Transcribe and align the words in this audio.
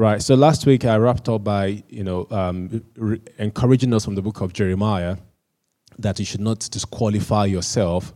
Right. 0.00 0.22
So 0.22 0.34
last 0.34 0.64
week 0.64 0.86
I 0.86 0.96
wrapped 0.96 1.28
up 1.28 1.44
by 1.44 1.84
you 1.90 2.02
know 2.04 2.26
um, 2.30 2.82
re- 2.96 3.20
encouraging 3.36 3.92
us 3.92 4.02
from 4.02 4.14
the 4.14 4.22
book 4.22 4.40
of 4.40 4.54
Jeremiah 4.54 5.18
that 5.98 6.18
you 6.18 6.24
should 6.24 6.40
not 6.40 6.60
disqualify 6.70 7.44
yourself 7.44 8.14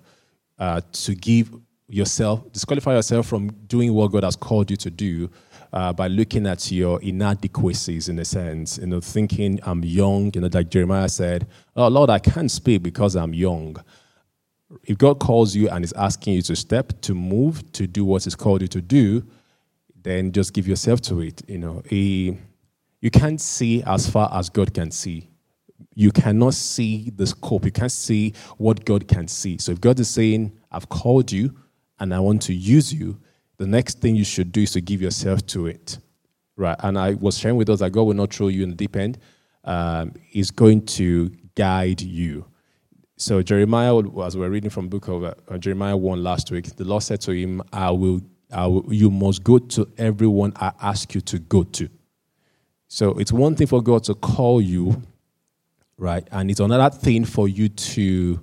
uh, 0.59 0.81
to 0.93 1.15
give 1.15 1.55
yourself 1.87 2.51
disqualify 2.55 2.95
yourself 2.95 3.27
from 3.27 3.51
doing 3.67 3.93
what 3.93 4.13
God 4.13 4.25
has 4.25 4.35
called 4.35 4.71
you 4.71 4.79
to 4.79 4.91
do 4.91 5.29
uh, 5.75 5.93
by 5.93 6.09
looking 6.09 6.47
at 6.47 6.73
your 6.73 7.03
inadequacies 7.03 8.09
in 8.09 8.19
a 8.19 8.25
sense, 8.25 8.79
you 8.79 8.87
know, 8.87 9.01
thinking 9.03 9.61
I'm 9.63 9.85
young, 9.85 10.33
you 10.35 10.41
know, 10.41 10.49
like 10.51 10.71
Jeremiah 10.71 11.11
said, 11.11 11.47
"Oh 11.77 11.89
Lord, 11.89 12.09
I 12.09 12.19
can't 12.19 12.51
speak 12.51 12.83
because 12.83 13.15
I'm 13.15 13.35
young." 13.35 13.77
If 14.85 14.97
God 14.97 15.21
calls 15.21 15.55
you 15.55 15.69
and 15.69 15.85
is 15.85 15.93
asking 15.93 16.33
you 16.33 16.43
to 16.45 16.57
step, 16.57 16.99
to 17.03 17.15
move, 17.15 17.71
to 17.73 17.87
do 17.87 18.07
what 18.07 18.25
He's 18.25 18.35
called 18.35 18.63
you 18.63 18.69
to 18.69 18.81
do, 18.81 19.23
then 20.05 20.31
just 20.31 20.53
give 20.53 20.69
yourself 20.69 21.01
to 21.03 21.21
it. 21.21 21.43
You 21.49 21.59
know, 21.59 21.83
a, 21.91 22.39
you 23.01 23.11
can't 23.11 23.41
see 23.41 23.83
as 23.83 24.09
far 24.09 24.31
as 24.33 24.49
God 24.49 24.73
can 24.73 24.91
see. 24.91 25.29
You 25.95 26.13
cannot 26.13 26.55
see 26.55 27.11
the 27.11 27.27
scope. 27.27 27.65
You 27.65 27.73
can't 27.73 27.91
see 27.91 28.35
what 28.59 28.85
God 28.85 29.09
can 29.09 29.27
see. 29.27 29.59
So 29.59 29.73
if 29.73 29.81
God 29.81 29.99
is 29.99 30.09
saying, 30.09 30.57
I've 30.71 30.89
called 30.89 31.33
you 31.33 31.57
and 31.99 32.15
I 32.15 32.21
want 32.21 32.43
to 32.43 32.55
use 32.55 32.93
you, 32.95 33.19
the 33.57 33.67
next 33.67 34.01
thing 34.01 34.15
you 34.15 34.25
should 34.25 34.53
do 34.53 34.63
is 34.63 34.73
to 34.73 34.81
give 34.81 35.01
yourself 35.03 35.45
to 35.49 35.67
it. 35.67 35.99
Right. 36.57 36.77
And 36.81 36.99
I 36.99 37.15
was 37.15 37.39
sharing 37.39 37.57
with 37.57 37.71
us 37.71 37.81
that 37.81 37.91
God 37.91 38.03
will 38.03 38.15
not 38.15 38.33
throw 38.33 38.49
you 38.49 38.63
in 38.63 38.71
the 38.71 38.77
deep 38.77 38.97
end. 38.97 39.19
Um, 39.65 40.13
he's 40.23 40.51
going 40.51 40.87
to 40.87 41.31
guide 41.55 42.01
you. 42.01 42.47
So 43.17 43.43
Jeremiah, 43.43 43.97
as 44.23 44.37
we 44.37 44.43
were 44.43 44.51
reading 44.51 44.71
from 44.71 44.89
book 44.89 45.09
of 45.09 45.25
uh, 45.25 45.59
Jeremiah 45.59 45.97
1 45.97 46.23
last 46.23 46.51
week, 46.51 46.77
the 46.77 46.85
Lord 46.85 47.03
said 47.03 47.21
to 47.23 47.33
him, 47.33 47.63
I 47.73 47.91
will 47.91 48.21
you 48.89 49.11
must 49.11 49.43
go 49.43 49.59
to 49.59 49.89
everyone 49.99 50.53
I 50.57 50.73
ask 50.81 51.15
you 51.15 51.21
to 51.23 51.39
go 51.39 51.65
to. 51.65 51.89
So 52.89 53.11
it's 53.19 53.33
one 53.33 53.57
thing 53.57 53.67
for 53.67 53.83
God 53.83 54.05
to 54.05 54.15
call 54.15 54.61
you, 54.61 55.03
right? 55.99 56.27
And 56.31 56.51
it's 56.51 56.61
another 56.61 56.97
thing 56.97 57.25
for 57.25 57.49
you 57.49 57.69
to 57.69 58.41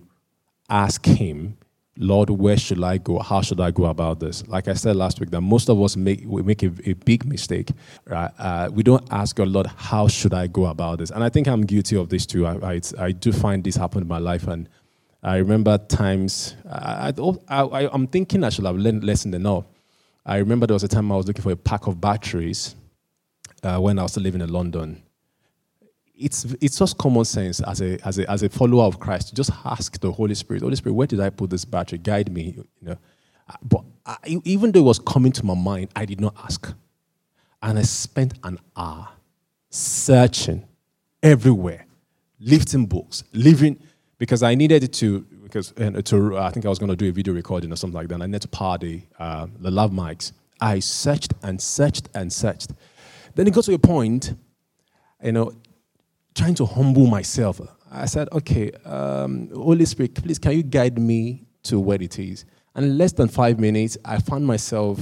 ask 0.69 1.05
Him, 1.05 1.57
Lord, 1.97 2.29
where 2.29 2.57
should 2.57 2.83
I 2.83 2.97
go? 2.97 3.19
How 3.19 3.41
should 3.41 3.59
I 3.59 3.71
go 3.71 3.85
about 3.85 4.19
this? 4.19 4.45
Like 4.47 4.67
I 4.67 4.73
said 4.73 4.95
last 4.95 5.19
week, 5.19 5.29
that 5.31 5.41
most 5.41 5.69
of 5.69 5.81
us 5.81 5.95
make 5.95 6.23
we 6.25 6.41
make 6.41 6.63
a, 6.63 6.71
a 6.85 6.93
big 6.93 7.25
mistake. 7.25 7.69
Right? 8.05 8.31
Uh, 8.39 8.69
we 8.73 8.81
don't 8.81 9.05
ask 9.11 9.35
God, 9.35 9.49
Lord, 9.49 9.67
how 9.67 10.07
should 10.07 10.33
I 10.33 10.47
go 10.47 10.65
about 10.65 10.99
this? 10.99 11.11
And 11.11 11.23
I 11.23 11.29
think 11.29 11.47
I'm 11.47 11.61
guilty 11.61 11.95
of 11.95 12.09
this 12.09 12.25
too. 12.25 12.47
I, 12.47 12.73
I, 12.73 12.81
I 12.97 13.11
do 13.11 13.31
find 13.31 13.63
this 13.63 13.75
happen 13.75 14.01
in 14.01 14.07
my 14.07 14.19
life, 14.19 14.47
and 14.47 14.67
I 15.23 15.37
remember 15.37 15.77
times 15.77 16.55
I, 16.69 17.13
I, 17.47 17.93
am 17.93 18.07
thinking 18.07 18.43
I 18.43 18.49
should 18.49 18.65
have 18.65 18.77
learned 18.77 19.03
lesson 19.03 19.33
enough. 19.33 19.65
I 20.25 20.37
remember 20.37 20.67
there 20.67 20.75
was 20.75 20.83
a 20.83 20.87
time 20.87 21.11
I 21.11 21.17
was 21.17 21.27
looking 21.27 21.41
for 21.41 21.51
a 21.51 21.55
pack 21.55 21.87
of 21.87 21.99
batteries 21.99 22.75
uh, 23.63 23.79
when 23.79 23.97
I 23.99 24.03
was 24.03 24.11
still 24.11 24.23
living 24.23 24.41
in 24.41 24.49
London. 24.49 25.01
It's, 26.15 26.45
it's 26.61 26.77
just 26.77 26.97
common 26.97 27.25
sense 27.25 27.61
as 27.61 27.81
a, 27.81 27.97
as, 28.07 28.19
a, 28.19 28.29
as 28.29 28.43
a 28.43 28.49
follower 28.49 28.83
of 28.83 28.99
Christ 28.99 29.29
to 29.29 29.35
just 29.35 29.51
ask 29.65 29.99
the 29.99 30.11
Holy 30.11 30.35
Spirit, 30.35 30.61
Holy 30.61 30.75
Spirit, 30.75 30.93
where 30.93 31.07
did 31.07 31.19
I 31.19 31.31
put 31.31 31.49
this 31.49 31.65
battery? 31.65 31.97
Guide 31.97 32.31
me. 32.31 32.53
You 32.57 32.65
know. 32.81 32.97
Uh, 33.49 33.53
but 33.63 33.83
I, 34.05 34.39
even 34.43 34.71
though 34.71 34.81
it 34.81 34.83
was 34.83 34.99
coming 34.99 35.31
to 35.31 35.45
my 35.45 35.55
mind, 35.55 35.89
I 35.95 36.05
did 36.05 36.21
not 36.21 36.35
ask. 36.43 36.71
And 37.63 37.79
I 37.79 37.81
spent 37.81 38.35
an 38.43 38.59
hour 38.77 39.09
searching 39.71 40.67
everywhere, 41.23 41.87
lifting 42.39 42.85
books, 42.85 43.23
living, 43.33 43.79
because 44.19 44.43
I 44.43 44.53
needed 44.53 44.93
to 44.93 45.25
because 45.51 45.73
and 45.73 46.03
to, 46.05 46.37
I 46.37 46.49
think 46.49 46.65
I 46.65 46.69
was 46.69 46.79
going 46.79 46.89
to 46.89 46.95
do 46.95 47.09
a 47.09 47.11
video 47.11 47.33
recording 47.33 47.71
or 47.71 47.75
something 47.75 47.95
like 47.95 48.07
that. 48.07 48.21
I 48.21 48.25
need 48.25 48.41
to 48.41 48.47
power 48.47 48.77
the, 48.77 49.01
uh, 49.19 49.47
the 49.59 49.69
mics. 49.69 50.31
I 50.59 50.79
searched 50.79 51.33
and 51.43 51.61
searched 51.61 52.09
and 52.13 52.31
searched. 52.31 52.71
Then 53.35 53.47
it 53.47 53.53
got 53.53 53.65
to 53.65 53.73
a 53.73 53.79
point, 53.79 54.33
you 55.23 55.31
know, 55.31 55.53
trying 56.35 56.55
to 56.55 56.65
humble 56.65 57.07
myself. 57.07 57.59
I 57.91 58.05
said, 58.05 58.29
okay, 58.31 58.71
um, 58.85 59.49
Holy 59.53 59.85
Spirit, 59.85 60.15
please, 60.15 60.39
can 60.39 60.53
you 60.53 60.63
guide 60.63 60.97
me 60.97 61.45
to 61.63 61.79
where 61.79 62.01
it 62.01 62.17
is? 62.17 62.45
And 62.73 62.85
in 62.85 62.97
less 62.97 63.11
than 63.11 63.27
five 63.27 63.59
minutes, 63.59 63.97
I 64.05 64.19
found 64.19 64.47
myself 64.47 64.99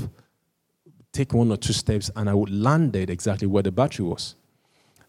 take 1.12 1.34
one 1.34 1.52
or 1.52 1.58
two 1.58 1.74
steps 1.74 2.10
and 2.16 2.30
I 2.30 2.34
would 2.34 2.50
landed 2.50 3.10
exactly 3.10 3.48
where 3.48 3.64
the 3.64 3.72
battery 3.72 4.06
was. 4.06 4.36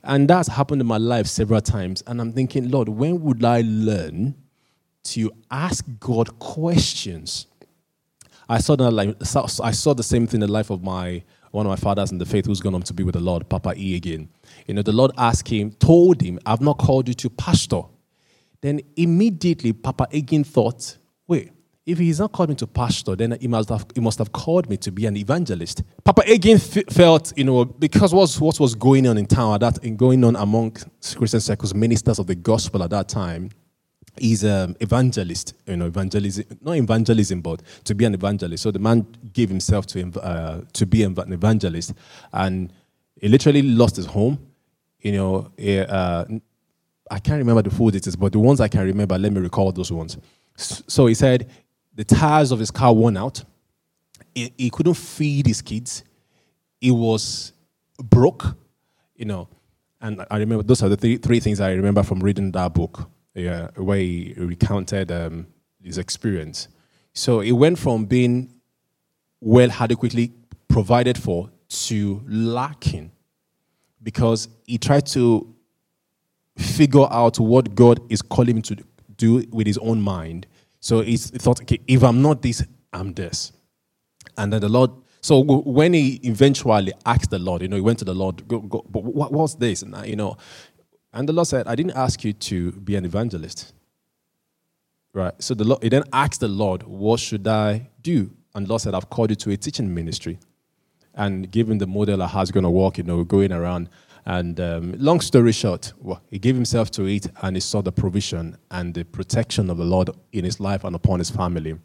And 0.03 0.29
that's 0.29 0.49
happened 0.49 0.81
in 0.81 0.87
my 0.87 0.97
life 0.97 1.27
several 1.27 1.61
times. 1.61 2.03
And 2.07 2.21
I'm 2.21 2.33
thinking, 2.33 2.71
Lord, 2.71 2.89
when 2.89 3.21
would 3.23 3.45
I 3.45 3.63
learn 3.65 4.35
to 5.15 5.31
ask 5.51 5.85
God 5.99 6.39
questions. 6.39 7.47
I 8.49 8.59
saw 8.59 8.77
that 8.77 9.61
I 9.63 9.71
saw 9.71 9.95
the 9.95 10.03
same 10.03 10.27
thing 10.27 10.43
in 10.43 10.47
the 10.49 10.53
life 10.53 10.71
of 10.71 10.83
my 10.83 11.23
one 11.53 11.67
of 11.67 11.71
my 11.71 11.77
fathers 11.77 12.13
in 12.13 12.19
the 12.19 12.27
faith 12.27 12.47
who's 12.47 12.61
gone 12.61 12.75
on 12.75 12.83
to 12.83 12.95
be 12.95 13.03
with 13.03 13.15
the 13.15 13.21
Lord, 13.21 13.49
Papa 13.49 13.75
E 13.77 13.97
again. 13.97 14.29
You 14.67 14.75
know, 14.75 14.83
the 14.83 14.93
Lord 14.93 15.11
asked 15.19 15.49
him, 15.49 15.73
told 15.73 16.21
him, 16.21 16.39
I've 16.47 16.61
not 16.61 16.79
called 16.79 17.09
you 17.09 17.15
to 17.15 17.31
pastor. 17.31 17.83
Then 18.61 18.81
immediately 18.97 19.73
Papa 19.73 20.07
E 20.13 20.19
again 20.19 20.45
thought, 20.45 20.99
wait, 21.27 21.53
if 21.87 21.99
he's 21.99 22.21
not 22.21 22.31
called 22.33 22.51
me 22.51 22.55
to 22.57 22.67
pastor, 22.67 23.17
then 23.17 23.37
he 23.41 23.49
must 23.49 23.69
have, 23.69 23.85
he 23.95 24.01
must 24.01 24.19
have 24.19 24.33
called 24.33 24.69
me 24.69 24.77
to 24.77 24.93
be 24.93 25.07
an 25.07 25.17
evangelist. 25.17 25.83
Papa 26.05 26.23
E 26.29 26.35
again 26.35 26.57
f- 26.57 26.85
felt, 26.91 27.37
you 27.37 27.45
know, 27.45 27.65
because 27.65 28.15
what, 28.15 28.31
what 28.35 28.61
was 28.61 28.75
going 28.75 29.09
on 29.09 29.19
in 29.19 29.27
town 29.27 29.55
at 29.55 29.61
that, 29.61 29.97
going 29.97 30.23
on 30.23 30.37
among 30.37 30.77
Christian 31.17 31.41
circles, 31.41 31.75
ministers 31.75 32.19
of 32.19 32.27
the 32.27 32.35
gospel 32.37 32.83
at 32.83 32.91
that 32.91 33.09
time, 33.09 33.51
he's 34.19 34.45
an 34.45 34.77
evangelist, 34.81 35.55
you 35.67 35.77
know, 35.77 35.87
evangelism, 35.87 36.45
not 36.61 36.77
evangelism, 36.77 37.41
but 37.41 37.63
to 37.85 37.95
be 37.95 38.05
an 38.05 38.15
evangelist. 38.15 38.63
So 38.63 38.71
the 38.71 38.79
man 38.79 39.07
gave 39.33 39.49
himself 39.49 39.87
to, 39.89 40.21
uh, 40.21 40.63
to 40.73 40.87
be 40.87 41.03
an 41.03 41.17
evangelist. 41.33 41.95
And 42.33 42.73
he 43.21 43.29
literally 43.29 43.63
lost 43.63 43.97
his 43.97 44.07
home. 44.07 44.39
You 45.01 45.13
know, 45.13 45.53
he, 45.57 45.79
uh, 45.79 46.25
I 47.11 47.19
can't 47.19 47.39
remember 47.39 47.63
the 47.63 47.71
full 47.71 47.91
details, 47.91 48.17
but 48.17 48.33
the 48.33 48.39
ones 48.39 48.61
I 48.61 48.69
can 48.69 48.85
remember, 48.85 49.19
let 49.19 49.33
me 49.33 49.41
recall 49.41 49.73
those 49.73 49.91
ones. 49.91 50.17
So 50.57 51.07
he 51.07 51.15
said 51.15 51.51
the 51.95 52.05
tires 52.05 52.53
of 52.53 52.59
his 52.59 52.71
car 52.71 52.93
worn 52.93 53.17
out. 53.17 53.43
He, 54.35 54.53
he 54.57 54.71
couldn't 54.71 54.95
feed 54.95 55.47
his 55.47 55.63
kids. 55.63 56.05
He 56.81 56.91
was 56.91 57.53
broke, 58.03 58.57
you 59.17 59.25
know. 59.25 59.49
And 60.01 60.25
I 60.31 60.39
remember 60.39 60.63
those 60.63 60.83
are 60.83 60.89
the 60.89 60.97
three, 60.97 61.17
three 61.17 61.41
things 61.41 61.61
I 61.61 61.73
remember 61.73 62.03
from 62.03 62.21
reading 62.21 62.53
that 62.53 62.73
book 62.73 63.11
yeah, 63.45 63.69
where 63.77 63.99
he 63.99 64.35
recounted 64.37 65.11
um, 65.11 65.47
his 65.83 65.99
experience. 65.99 66.69
So 67.13 67.41
it 67.41 67.53
went 67.53 67.79
from 67.79 68.05
being 68.05 68.53
well 69.41 69.71
adequately 69.73 70.33
provided 70.69 71.19
for 71.19 71.51
to 71.69 72.23
lacking 72.27 73.11
because 74.03 74.49
he 74.67 74.79
tried 74.79 75.07
to 75.07 75.55
figure 76.57 77.07
out 77.11 77.39
what 77.39 77.75
God 77.75 78.01
is 78.11 78.23
calling 78.23 78.57
him 78.57 78.63
to 78.63 78.77
do 79.17 79.45
with 79.51 79.67
his 79.67 79.79
own 79.79 80.01
mind. 80.01 80.47
So 80.81 81.01
he 81.01 81.17
thought, 81.17 81.61
okay, 81.63 81.79
if 81.87 82.03
I'm 82.03 82.23
not 82.23 82.43
this, 82.43 82.63
I'm 82.93 83.13
this. 83.13 83.53
And 84.37 84.53
then 84.53 84.61
the 84.61 84.69
Lord, 84.69 84.91
so 85.21 85.41
when 85.41 85.93
he 85.93 86.21
eventually 86.23 86.93
asked 87.05 87.31
the 87.31 87.39
Lord, 87.39 87.63
you 87.63 87.69
know, 87.69 87.77
he 87.77 87.83
went 87.83 87.99
to 87.99 88.05
the 88.05 88.15
Lord, 88.15 88.47
go, 88.49 88.61
go, 88.61 88.85
but 88.89 89.05
what 89.05 89.33
was 89.33 89.57
this? 89.57 89.83
And, 89.83 89.95
you 90.07 90.17
know, 90.17 90.37
and 91.13 91.29
the 91.29 91.33
Lord 91.33 91.49
said, 91.49 91.67
I 91.67 91.75
didn't 91.75 91.97
ask 91.97 92.23
you 92.25 92.33
to 92.33 92.73
be 92.73 92.97
an 92.97 93.05
evangelist. 93.05 93.73
Right. 95.13 95.35
So 95.43 95.55
the 95.55 95.65
Lord, 95.65 95.83
he 95.83 95.89
then 95.89 96.05
asked 96.13 96.41
the 96.41 96.49
Lord, 96.49 96.85
What 96.85 97.19
should 97.19 97.47
I 97.49 97.89
do? 98.01 98.31
And 98.55 98.67
the 98.67 98.71
Lord 98.71 98.83
said, 98.83 98.95
I've 98.95 99.11
called 99.11 99.31
you 99.31 99.37
to 99.37 99.51
a 99.51 99.57
teaching 99.57 99.93
ministry. 99.93 100.39
And 101.15 101.51
given 101.51 101.79
the 101.79 101.87
model 101.87 102.23
of 102.23 102.31
how 102.31 102.41
he's 102.41 102.53
going 102.53 102.65
to 102.65 102.71
walk, 102.71 102.99
you 102.99 103.05
know, 103.05 103.25
going 103.25 103.53
around. 103.53 103.89
And 104.25 104.61
um, 104.61 104.95
long 104.99 105.21
story 105.21 105.51
short, 105.51 105.93
well, 105.99 106.23
he 106.31 106.39
gave 106.39 106.55
himself 106.55 106.91
to 106.93 107.07
it 107.07 107.27
and 107.43 107.57
he 107.57 107.61
saw 107.61 107.81
the 107.81 107.91
provision 107.91 108.57
and 108.71 108.95
the 108.95 109.05
protection 109.05 109.71
of 109.71 109.79
the 109.79 109.85
Lord 109.85 110.11
in 110.33 110.45
his 110.45 110.61
life 110.61 110.85
and 110.85 110.95
upon 110.95 111.19
his 111.19 111.31
family, 111.31 111.77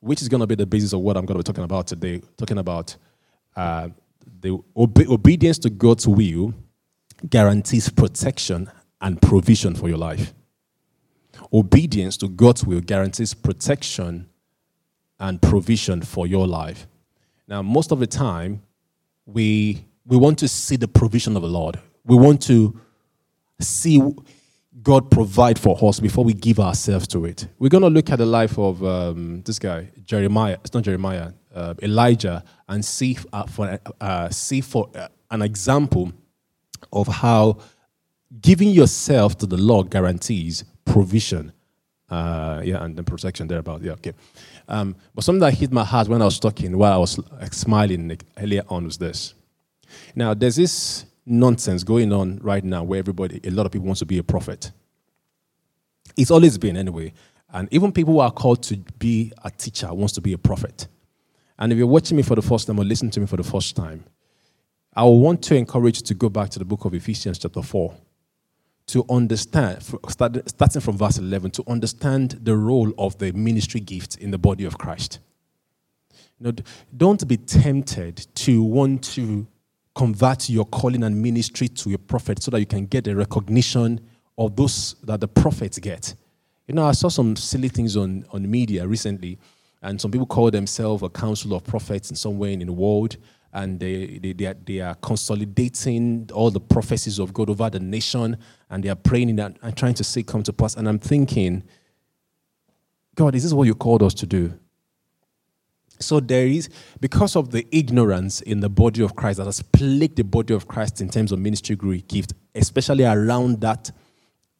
which 0.00 0.22
is 0.22 0.28
going 0.28 0.42
to 0.42 0.46
be 0.46 0.54
the 0.54 0.66
basis 0.66 0.92
of 0.92 1.00
what 1.00 1.16
I'm 1.16 1.24
going 1.24 1.38
to 1.38 1.42
be 1.42 1.52
talking 1.52 1.64
about 1.64 1.88
today. 1.88 2.20
Talking 2.36 2.58
about 2.58 2.94
uh, 3.56 3.88
the 4.40 4.58
obe- 4.76 5.08
obedience 5.08 5.58
to 5.60 5.70
God's 5.70 6.06
will 6.06 6.54
guarantees 7.28 7.88
protection 7.88 8.70
and 9.00 9.20
provision 9.20 9.74
for 9.74 9.88
your 9.88 9.98
life. 9.98 10.32
Obedience 11.52 12.16
to 12.18 12.28
God's 12.28 12.64
will 12.64 12.80
guarantees 12.80 13.34
protection 13.34 14.28
and 15.18 15.40
provision 15.40 16.02
for 16.02 16.26
your 16.26 16.46
life. 16.46 16.86
Now, 17.46 17.62
most 17.62 17.92
of 17.92 18.00
the 18.00 18.06
time, 18.06 18.62
we, 19.26 19.84
we 20.06 20.16
want 20.16 20.38
to 20.38 20.48
see 20.48 20.76
the 20.76 20.88
provision 20.88 21.36
of 21.36 21.42
the 21.42 21.48
Lord. 21.48 21.78
We 22.04 22.16
want 22.16 22.42
to 22.42 22.80
see 23.60 24.00
God 24.82 25.10
provide 25.10 25.58
for 25.58 25.78
us 25.82 26.00
before 26.00 26.24
we 26.24 26.32
give 26.32 26.58
ourselves 26.58 27.06
to 27.08 27.24
it. 27.26 27.46
We're 27.58 27.68
going 27.68 27.82
to 27.82 27.90
look 27.90 28.10
at 28.10 28.16
the 28.16 28.26
life 28.26 28.58
of 28.58 28.82
um, 28.82 29.42
this 29.42 29.58
guy, 29.58 29.90
Jeremiah. 30.04 30.58
It's 30.64 30.74
not 30.74 30.82
Jeremiah, 30.82 31.32
uh, 31.54 31.74
Elijah, 31.82 32.42
and 32.68 32.84
see 32.84 33.16
uh, 33.32 33.44
for, 33.46 33.78
uh, 34.00 34.28
see 34.30 34.60
for 34.60 34.90
uh, 34.94 35.08
an 35.30 35.42
example 35.42 36.12
of 36.92 37.06
how 37.06 37.58
giving 38.40 38.70
yourself 38.70 39.36
to 39.38 39.46
the 39.46 39.56
Lord 39.56 39.90
guarantees 39.90 40.64
provision. 40.84 41.52
Uh, 42.08 42.60
yeah, 42.64 42.84
and 42.84 42.96
then 42.96 43.04
protection 43.04 43.48
thereabout. 43.48 43.82
Yeah, 43.82 43.92
okay. 43.92 44.12
Um, 44.68 44.96
but 45.14 45.24
something 45.24 45.40
that 45.40 45.54
hit 45.54 45.72
my 45.72 45.84
heart 45.84 46.08
when 46.08 46.20
I 46.20 46.26
was 46.26 46.38
talking, 46.38 46.76
while 46.76 46.92
I 46.92 46.96
was 46.98 47.18
like, 47.40 47.54
smiling 47.54 48.08
like, 48.08 48.24
earlier 48.38 48.62
on, 48.68 48.84
was 48.84 48.98
this. 48.98 49.34
Now, 50.14 50.34
there's 50.34 50.56
this 50.56 51.06
nonsense 51.24 51.84
going 51.84 52.12
on 52.12 52.38
right 52.42 52.64
now 52.64 52.82
where 52.82 52.98
everybody, 52.98 53.40
a 53.44 53.50
lot 53.50 53.66
of 53.66 53.72
people 53.72 53.86
wants 53.86 54.00
to 54.00 54.06
be 54.06 54.18
a 54.18 54.22
prophet. 54.22 54.72
It's 56.16 56.30
always 56.30 56.58
been 56.58 56.76
anyway. 56.76 57.12
And 57.52 57.68
even 57.72 57.92
people 57.92 58.14
who 58.14 58.20
are 58.20 58.30
called 58.30 58.62
to 58.64 58.76
be 58.98 59.32
a 59.44 59.50
teacher 59.50 59.92
wants 59.92 60.14
to 60.14 60.20
be 60.20 60.32
a 60.32 60.38
prophet. 60.38 60.88
And 61.58 61.72
if 61.72 61.78
you're 61.78 61.86
watching 61.86 62.16
me 62.16 62.22
for 62.22 62.34
the 62.34 62.42
first 62.42 62.66
time 62.66 62.78
or 62.78 62.84
listening 62.84 63.10
to 63.12 63.20
me 63.20 63.26
for 63.26 63.36
the 63.36 63.44
first 63.44 63.76
time, 63.76 64.04
I 64.94 65.04
want 65.04 65.42
to 65.44 65.54
encourage 65.54 65.98
you 65.98 66.02
to 66.06 66.14
go 66.14 66.28
back 66.28 66.50
to 66.50 66.58
the 66.58 66.66
book 66.66 66.84
of 66.84 66.92
Ephesians, 66.92 67.38
chapter 67.38 67.62
4, 67.62 67.94
to 68.88 69.06
understand, 69.08 69.82
starting 70.46 70.82
from 70.82 70.98
verse 70.98 71.16
11, 71.16 71.50
to 71.52 71.64
understand 71.66 72.38
the 72.42 72.54
role 72.54 72.92
of 72.98 73.16
the 73.16 73.32
ministry 73.32 73.80
gift 73.80 74.16
in 74.16 74.30
the 74.30 74.36
body 74.36 74.66
of 74.66 74.76
Christ. 74.76 75.20
Know, 76.38 76.52
don't 76.94 77.26
be 77.26 77.38
tempted 77.38 78.26
to 78.34 78.62
want 78.62 79.04
to 79.14 79.46
convert 79.94 80.50
your 80.50 80.66
calling 80.66 81.04
and 81.04 81.22
ministry 81.22 81.68
to 81.68 81.94
a 81.94 81.98
prophet 81.98 82.42
so 82.42 82.50
that 82.50 82.60
you 82.60 82.66
can 82.66 82.84
get 82.84 83.04
the 83.04 83.16
recognition 83.16 83.98
of 84.36 84.56
those 84.56 84.96
that 85.04 85.20
the 85.20 85.28
prophets 85.28 85.78
get. 85.78 86.14
You 86.66 86.74
know, 86.74 86.84
I 86.84 86.92
saw 86.92 87.08
some 87.08 87.36
silly 87.36 87.68
things 87.68 87.96
on, 87.96 88.26
on 88.30 88.50
media 88.50 88.86
recently, 88.86 89.38
and 89.80 89.98
some 89.98 90.10
people 90.10 90.26
call 90.26 90.50
themselves 90.50 91.02
a 91.02 91.08
council 91.08 91.54
of 91.54 91.64
prophets 91.64 92.10
in 92.10 92.16
some 92.16 92.38
way 92.38 92.52
in 92.52 92.66
the 92.66 92.72
world, 92.72 93.16
and 93.52 93.78
they, 93.78 94.18
they, 94.18 94.32
they, 94.32 94.46
are, 94.46 94.54
they 94.54 94.80
are 94.80 94.94
consolidating 94.96 96.28
all 96.32 96.50
the 96.50 96.60
prophecies 96.60 97.18
of 97.18 97.34
God 97.34 97.50
over 97.50 97.68
the 97.68 97.80
nation, 97.80 98.36
and 98.70 98.82
they 98.82 98.88
are 98.88 98.96
praying 98.96 99.28
in 99.28 99.36
that 99.36 99.56
and 99.62 99.76
trying 99.76 99.94
to 99.94 100.04
see 100.04 100.22
come 100.22 100.42
to 100.44 100.52
pass. 100.52 100.76
And 100.76 100.88
I'm 100.88 100.98
thinking, 100.98 101.62
God, 103.14 103.34
is 103.34 103.42
this 103.42 103.52
what 103.52 103.64
you 103.64 103.74
called 103.74 104.02
us 104.02 104.14
to 104.14 104.26
do? 104.26 104.58
So 105.98 106.18
there 106.18 106.46
is, 106.46 106.68
because 107.00 107.36
of 107.36 107.50
the 107.50 107.66
ignorance 107.70 108.40
in 108.40 108.60
the 108.60 108.68
body 108.68 109.02
of 109.02 109.14
Christ 109.14 109.38
that 109.38 109.44
has 109.44 109.62
plagued 109.62 110.16
the 110.16 110.24
body 110.24 110.54
of 110.54 110.66
Christ 110.66 111.00
in 111.00 111.08
terms 111.08 111.30
of 111.30 111.38
ministry 111.38 111.76
gift, 111.76 112.32
especially 112.54 113.04
around 113.04 113.60
that 113.60 113.90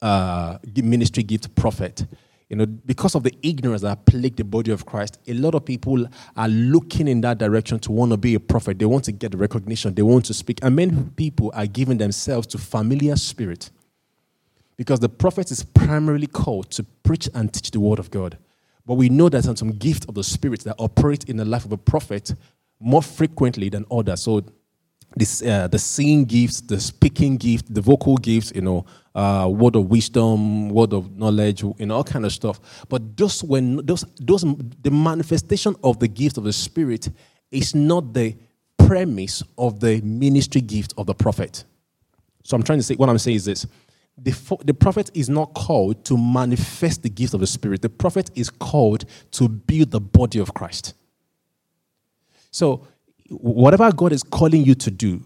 uh, 0.01 0.57
ministry 0.75 1.23
gift 1.23 1.53
prophet. 1.55 2.05
You 2.53 2.57
know, 2.57 2.67
because 2.67 3.15
of 3.15 3.23
the 3.23 3.33
ignorance 3.41 3.81
that 3.81 4.05
plagued 4.05 4.37
the 4.37 4.43
body 4.43 4.69
of 4.69 4.85
Christ, 4.85 5.17
a 5.25 5.33
lot 5.33 5.55
of 5.55 5.65
people 5.65 6.05
are 6.37 6.47
looking 6.47 7.07
in 7.07 7.19
that 7.21 7.39
direction 7.39 7.79
to 7.79 7.91
want 7.91 8.11
to 8.11 8.17
be 8.17 8.35
a 8.35 8.39
prophet. 8.39 8.77
They 8.77 8.85
want 8.85 9.05
to 9.05 9.11
get 9.11 9.33
recognition. 9.33 9.95
They 9.95 10.03
want 10.03 10.25
to 10.25 10.35
speak. 10.35 10.59
And 10.61 10.75
many 10.75 10.95
people 11.15 11.51
are 11.55 11.65
giving 11.65 11.97
themselves 11.97 12.45
to 12.45 12.59
familiar 12.59 13.15
spirit. 13.15 13.71
Because 14.77 14.99
the 14.99 15.09
prophet 15.09 15.49
is 15.49 15.63
primarily 15.63 16.27
called 16.27 16.69
to 16.73 16.83
preach 16.83 17.27
and 17.33 17.51
teach 17.51 17.71
the 17.71 17.79
word 17.79 17.97
of 17.97 18.11
God. 18.11 18.37
But 18.85 18.95
we 18.95 19.09
know 19.09 19.29
that 19.29 19.45
some 19.45 19.71
gift 19.71 20.07
of 20.07 20.13
the 20.13 20.23
Spirit 20.23 20.63
that 20.65 20.75
operate 20.77 21.23
in 21.23 21.37
the 21.37 21.45
life 21.45 21.65
of 21.65 21.71
a 21.71 21.77
prophet 21.77 22.35
more 22.79 23.01
frequently 23.01 23.69
than 23.69 23.83
others. 23.89 24.21
So 24.21 24.43
this, 25.15 25.41
uh, 25.41 25.69
the 25.69 25.79
singing 25.79 26.25
gifts, 26.25 26.61
the 26.61 26.79
speaking 26.79 27.37
gift, 27.37 27.73
the 27.73 27.81
vocal 27.81 28.17
gifts, 28.17 28.51
you 28.53 28.61
know, 28.61 28.85
uh, 29.15 29.47
word 29.51 29.75
of 29.75 29.89
wisdom, 29.89 30.69
word 30.69 30.93
of 30.93 31.15
knowledge, 31.17 31.63
you 31.63 31.75
know, 31.79 31.95
all 31.95 32.03
kind 32.03 32.25
of 32.25 32.31
stuff. 32.31 32.85
But 32.89 33.15
those 33.15 33.43
when 33.43 33.77
those 33.85 34.05
those 34.19 34.43
the 34.81 34.91
manifestation 34.91 35.75
of 35.83 35.99
the 35.99 36.07
gift 36.07 36.37
of 36.37 36.43
the 36.43 36.53
Spirit 36.53 37.09
is 37.51 37.75
not 37.75 38.13
the 38.13 38.35
premise 38.77 39.43
of 39.57 39.79
the 39.79 40.01
ministry 40.01 40.61
gift 40.61 40.93
of 40.97 41.05
the 41.05 41.13
prophet. 41.13 41.63
So 42.43 42.55
I'm 42.55 42.63
trying 42.63 42.79
to 42.79 42.83
say 42.83 42.95
what 42.95 43.09
I'm 43.09 43.19
saying 43.19 43.37
is 43.37 43.45
this: 43.45 43.67
the, 44.17 44.57
the 44.63 44.73
prophet 44.73 45.09
is 45.13 45.29
not 45.29 45.53
called 45.53 46.05
to 46.05 46.17
manifest 46.17 47.03
the 47.03 47.09
gift 47.09 47.33
of 47.33 47.39
the 47.39 47.47
Spirit. 47.47 47.81
The 47.81 47.89
prophet 47.89 48.29
is 48.35 48.49
called 48.49 49.05
to 49.31 49.49
build 49.49 49.91
the 49.91 50.01
body 50.01 50.39
of 50.39 50.53
Christ. 50.53 50.93
So, 52.51 52.87
whatever 53.29 53.91
God 53.91 54.11
is 54.11 54.21
calling 54.21 54.63
you 54.63 54.75
to 54.75 54.91
do, 54.91 55.23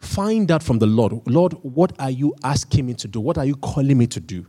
find 0.00 0.50
out 0.50 0.62
from 0.62 0.78
the 0.78 0.86
Lord 0.86 1.12
Lord, 1.26 1.52
what 1.62 1.92
are 1.98 2.10
you 2.10 2.34
asking 2.42 2.86
me 2.86 2.94
to 2.94 3.08
do? 3.08 3.20
What 3.20 3.38
are 3.38 3.44
you 3.44 3.54
calling 3.56 3.96
me 3.96 4.06
to 4.08 4.20
do? 4.20 4.46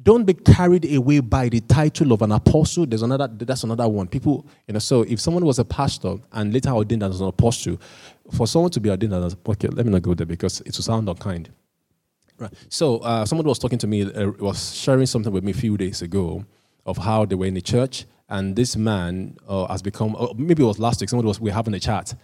Don't 0.00 0.24
be 0.24 0.34
carried 0.34 0.92
away 0.94 1.18
by 1.20 1.48
the 1.48 1.60
title 1.60 2.12
of 2.12 2.22
an 2.22 2.30
apostle. 2.30 2.86
There's 2.86 3.02
another, 3.02 3.26
that's 3.26 3.64
another 3.64 3.88
one. 3.88 4.06
People, 4.06 4.46
you 4.68 4.74
know, 4.74 4.78
so 4.78 5.02
if 5.02 5.18
someone 5.18 5.44
was 5.44 5.58
a 5.58 5.64
pastor 5.64 6.18
and 6.32 6.52
later 6.52 6.70
ordained 6.70 7.02
as 7.02 7.20
an 7.20 7.26
apostle, 7.26 7.80
for 8.32 8.46
someone 8.46 8.70
to 8.70 8.80
be 8.80 8.90
ordained 8.90 9.12
as, 9.12 9.36
okay, 9.48 9.66
let 9.68 9.84
me 9.86 9.90
not 9.90 10.02
go 10.02 10.14
there 10.14 10.26
because 10.26 10.60
it 10.60 10.76
will 10.76 10.84
sound 10.84 11.08
unkind. 11.08 11.50
Right. 12.38 12.52
So 12.68 12.98
uh, 12.98 13.24
someone 13.24 13.46
was 13.48 13.58
talking 13.58 13.78
to 13.78 13.88
me, 13.88 14.02
uh, 14.02 14.30
was 14.38 14.72
sharing 14.76 15.06
something 15.06 15.32
with 15.32 15.42
me 15.42 15.50
a 15.50 15.54
few 15.54 15.76
days 15.76 16.00
ago 16.02 16.44
of 16.86 16.96
how 16.98 17.24
they 17.24 17.34
were 17.34 17.46
in 17.46 17.54
the 17.54 17.60
church, 17.60 18.04
and 18.28 18.54
this 18.54 18.76
man 18.76 19.36
uh, 19.48 19.66
has 19.66 19.82
become, 19.82 20.14
uh, 20.16 20.28
maybe 20.36 20.62
it 20.62 20.66
was 20.66 20.78
last 20.78 21.00
week, 21.00 21.10
someone 21.10 21.26
was, 21.26 21.40
we 21.40 21.50
were 21.50 21.54
having 21.54 21.74
a 21.74 21.80
chat. 21.80 22.14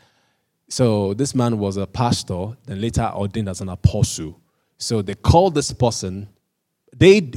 So 0.68 1.14
this 1.14 1.34
man 1.34 1.58
was 1.58 1.76
a 1.76 1.86
pastor, 1.86 2.56
then 2.66 2.80
later 2.80 3.10
ordained 3.14 3.48
as 3.48 3.60
an 3.60 3.68
apostle. 3.68 4.40
So 4.78 5.02
they 5.02 5.14
called 5.14 5.54
this 5.54 5.72
person, 5.72 6.28
they 6.96 7.30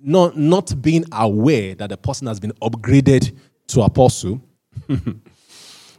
not, 0.00 0.36
not 0.36 0.80
being 0.82 1.04
aware 1.12 1.74
that 1.74 1.90
the 1.90 1.96
person 1.96 2.26
has 2.26 2.38
been 2.40 2.52
upgraded 2.62 3.36
to 3.68 3.82
apostle, 3.82 4.40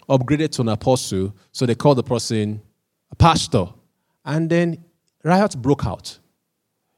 upgraded 0.09 0.51
to 0.51 0.61
an 0.61 0.69
apostle. 0.69 1.35
So 1.51 1.65
they 1.65 1.75
called 1.75 1.97
the 1.97 2.03
person 2.03 2.61
a 3.11 3.15
pastor. 3.15 3.67
And 4.23 4.49
then 4.49 4.83
riots 5.23 5.55
broke 5.55 5.85
out 5.85 6.19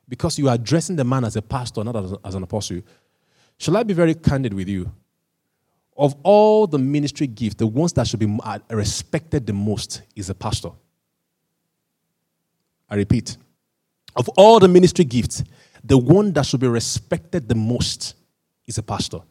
because 0.07 0.38
you 0.40 0.50
are 0.50 0.56
addressing 0.56 0.95
the 0.95 1.04
man 1.04 1.25
as 1.25 1.36
a 1.36 1.42
pastor, 1.42 1.83
not 1.83 1.95
as, 1.95 2.13
as 2.24 2.36
an 2.36 2.44
apostle. 2.44 2.81
Shall 3.57 3.78
I 3.78 3.83
be 3.83 3.94
very 3.94 4.13
candid 4.13 4.54
with 4.54 4.68
you? 4.68 4.92
Of 5.97 6.15
all 6.23 6.67
the 6.67 6.77
ministry 6.77 7.27
gifts, 7.27 7.55
the 7.55 7.65
ones 7.65 7.94
that 7.94 8.07
should 8.07 8.19
be 8.19 8.38
uh, 8.44 8.59
respected 8.69 9.47
the 9.47 9.53
most 9.53 10.03
is 10.15 10.29
a 10.29 10.35
pastor. 10.35 10.69
I 12.89 12.95
repeat, 12.95 13.38
of 14.15 14.29
all 14.29 14.59
the 14.59 14.67
ministry 14.67 15.05
gifts, 15.05 15.44
the 15.83 15.97
one 15.97 16.31
that 16.33 16.45
should 16.45 16.59
be 16.59 16.67
respected 16.67 17.49
the 17.49 17.55
most 17.55 18.15
is 18.65 18.77
a 18.77 18.83
pastor. 18.83 19.21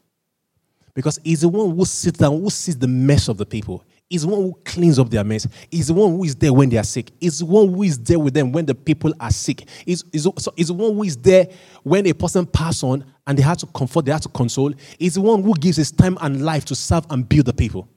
Because 0.96 1.20
he's 1.22 1.42
the 1.42 1.48
one 1.50 1.76
who 1.76 1.84
sits 1.84 2.18
down, 2.18 2.40
who 2.40 2.48
sees 2.48 2.78
the 2.78 2.88
mess 2.88 3.28
of 3.28 3.36
the 3.36 3.44
people. 3.44 3.84
He's 4.08 4.22
the 4.22 4.28
one 4.28 4.40
who 4.40 4.58
cleans 4.64 4.98
up 4.98 5.10
their 5.10 5.22
mess. 5.24 5.46
He's 5.70 5.88
the 5.88 5.94
one 5.94 6.12
who 6.12 6.24
is 6.24 6.34
there 6.34 6.54
when 6.54 6.70
they 6.70 6.78
are 6.78 6.84
sick. 6.84 7.10
He's 7.20 7.40
the 7.40 7.44
one 7.44 7.74
who 7.74 7.82
is 7.82 7.98
there 7.98 8.18
with 8.18 8.32
them 8.32 8.50
when 8.50 8.64
the 8.64 8.74
people 8.74 9.12
are 9.20 9.30
sick. 9.30 9.68
He's, 9.84 10.04
he's, 10.10 10.22
so 10.22 10.54
he's 10.56 10.68
the 10.68 10.74
one 10.74 10.94
who 10.94 11.02
is 11.02 11.18
there 11.18 11.48
when 11.82 12.06
a 12.06 12.14
person 12.14 12.46
passes 12.46 12.82
on 12.82 13.04
and 13.26 13.36
they 13.36 13.42
have 13.42 13.58
to 13.58 13.66
comfort, 13.66 14.06
they 14.06 14.12
have 14.12 14.22
to 14.22 14.30
console. 14.30 14.72
He's 14.98 15.16
the 15.16 15.20
one 15.20 15.42
who 15.42 15.54
gives 15.54 15.76
his 15.76 15.92
time 15.92 16.16
and 16.22 16.42
life 16.42 16.64
to 16.66 16.74
serve 16.74 17.04
and 17.10 17.28
build 17.28 17.44
the 17.44 17.52
people. 17.52 17.88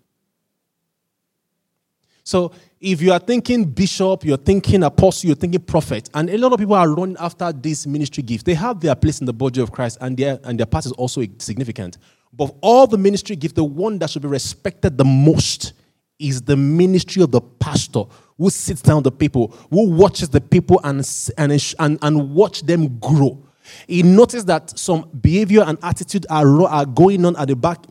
So 2.26 2.52
if 2.82 3.02
you 3.02 3.14
are 3.14 3.20
thinking 3.20 3.64
bishop, 3.64 4.26
you're 4.26 4.38
thinking 4.38 4.84
apostle, 4.84 5.28
you're 5.30 5.38
thinking 5.38 5.62
prophet, 5.62 6.10
and 6.14 6.30
a 6.30 6.38
lot 6.38 6.52
of 6.52 6.60
people 6.60 6.76
are 6.76 6.88
running 6.88 7.18
after 7.18 7.52
this 7.52 7.88
ministry 7.88 8.24
gift. 8.24 8.46
They 8.46 8.56
have 8.56 8.82
their 8.82 8.94
place 8.94 9.20
in 9.20 9.26
the 9.26 9.34
body 9.34 9.62
of 9.62 9.72
Christ, 9.72 9.98
and 10.02 10.16
their 10.16 10.40
and 10.44 10.60
their 10.60 10.68
part 10.68 10.86
is 10.86 10.92
also 10.92 11.24
significant. 11.40 11.98
But 12.34 12.56
all 12.62 12.88
the 12.88 12.98
ministry 12.98 13.36
gift, 13.36 13.56
the 13.56 13.64
one 13.64 14.00
that 14.00 14.10
should 14.10 14.22
be 14.22 14.28
respected 14.28 14.98
the 14.98 15.06
most 15.06 15.74
is 16.20 16.42
the 16.42 16.56
ministry 16.56 17.24
of 17.24 17.32
the 17.32 17.42
pastor 17.42 18.04
who 18.38 18.50
sits 18.50 18.82
down 18.82 19.04
the 19.04 19.12
people, 19.12 19.56
who 19.70 19.90
watches 19.90 20.30
the 20.30 20.42
people 20.42 20.80
and, 20.84 21.08
and, 21.38 21.76
and, 21.80 22.00
and 22.02 22.34
watch 22.36 22.62
them 22.62 23.00
grow. 23.00 23.44
He 23.88 24.04
noticed 24.04 24.48
that 24.48 24.78
some 24.78 25.10
behavior 25.22 25.64
and 25.66 25.78
attitude 25.84 26.26
are, 26.30 26.64
are 26.64 26.86
going 26.86 27.26
on 27.26 27.36
at 27.36 27.48
the 27.48 27.56
back 27.56 27.84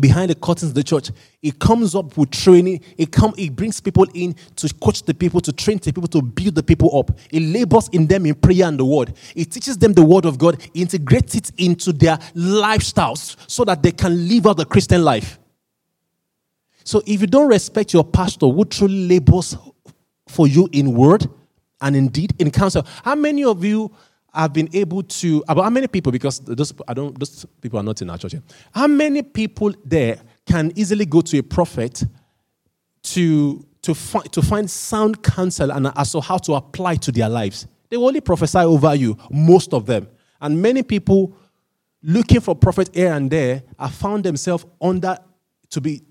behind 0.00 0.30
the 0.30 0.34
curtains 0.34 0.70
of 0.70 0.74
the 0.74 0.82
church. 0.82 1.10
It 1.42 1.58
comes 1.58 1.94
up 1.94 2.16
with 2.16 2.30
training. 2.30 2.80
It 2.96 3.12
come, 3.12 3.34
it 3.36 3.54
brings 3.54 3.80
people 3.80 4.06
in 4.14 4.34
to 4.56 4.72
coach 4.74 5.02
the 5.02 5.14
people, 5.14 5.40
to 5.40 5.52
train 5.52 5.78
the 5.78 5.92
people, 5.92 6.08
to 6.08 6.22
build 6.22 6.54
the 6.54 6.62
people 6.62 6.98
up. 6.98 7.10
It 7.30 7.40
labors 7.40 7.88
in 7.88 8.06
them 8.06 8.26
in 8.26 8.34
prayer 8.34 8.66
and 8.66 8.78
the 8.78 8.84
word. 8.84 9.14
It 9.34 9.50
teaches 9.50 9.76
them 9.78 9.92
the 9.92 10.04
word 10.04 10.24
of 10.24 10.38
God, 10.38 10.60
integrates 10.74 11.34
it 11.34 11.50
into 11.58 11.92
their 11.92 12.16
lifestyles 12.34 13.36
so 13.46 13.64
that 13.64 13.82
they 13.82 13.92
can 13.92 14.28
live 14.28 14.46
out 14.46 14.56
the 14.56 14.64
Christian 14.64 15.02
life. 15.02 15.38
So 16.84 17.02
if 17.06 17.20
you 17.20 17.26
don't 17.26 17.48
respect 17.48 17.92
your 17.92 18.04
pastor 18.04 18.46
who 18.48 18.64
truly 18.64 19.08
labors 19.08 19.56
for 20.28 20.48
you 20.48 20.68
in 20.72 20.94
word 20.94 21.28
and 21.80 21.94
indeed 21.94 22.34
in 22.38 22.50
counsel, 22.50 22.86
how 23.04 23.14
many 23.14 23.44
of 23.44 23.64
you 23.64 23.94
have 24.34 24.52
been 24.52 24.68
able 24.72 25.02
to 25.02 25.44
about 25.46 25.64
how 25.64 25.70
many 25.70 25.86
people 25.86 26.10
because 26.10 26.40
those 26.40 26.72
I 26.88 26.94
don't 26.94 27.18
those 27.18 27.44
people 27.60 27.78
are 27.78 27.82
not 27.82 28.00
in 28.00 28.10
our 28.10 28.18
church 28.18 28.32
here. 28.32 28.42
How 28.74 28.86
many 28.86 29.22
people 29.22 29.72
there 29.84 30.20
can 30.46 30.72
easily 30.74 31.04
go 31.04 31.20
to 31.20 31.38
a 31.38 31.42
prophet 31.42 32.02
to 33.02 33.66
to 33.82 33.94
find 33.94 34.32
to 34.32 34.42
find 34.42 34.70
sound 34.70 35.22
counsel 35.22 35.70
and 35.70 35.92
as 35.96 36.12
to 36.12 36.20
how 36.20 36.38
to 36.38 36.54
apply 36.54 36.96
to 36.96 37.12
their 37.12 37.28
lives? 37.28 37.66
They 37.90 37.98
will 37.98 38.06
only 38.06 38.22
prophesy 38.22 38.58
over 38.58 38.94
you, 38.94 39.18
most 39.30 39.74
of 39.74 39.84
them. 39.84 40.08
And 40.40 40.62
many 40.62 40.82
people 40.82 41.36
looking 42.02 42.40
for 42.40 42.54
prophet 42.54 42.88
here 42.94 43.12
and 43.12 43.30
there 43.30 43.62
have 43.78 43.94
found 43.94 44.24
themselves 44.24 44.64
under 44.80 45.18
to 45.70 45.80
be 45.80 46.02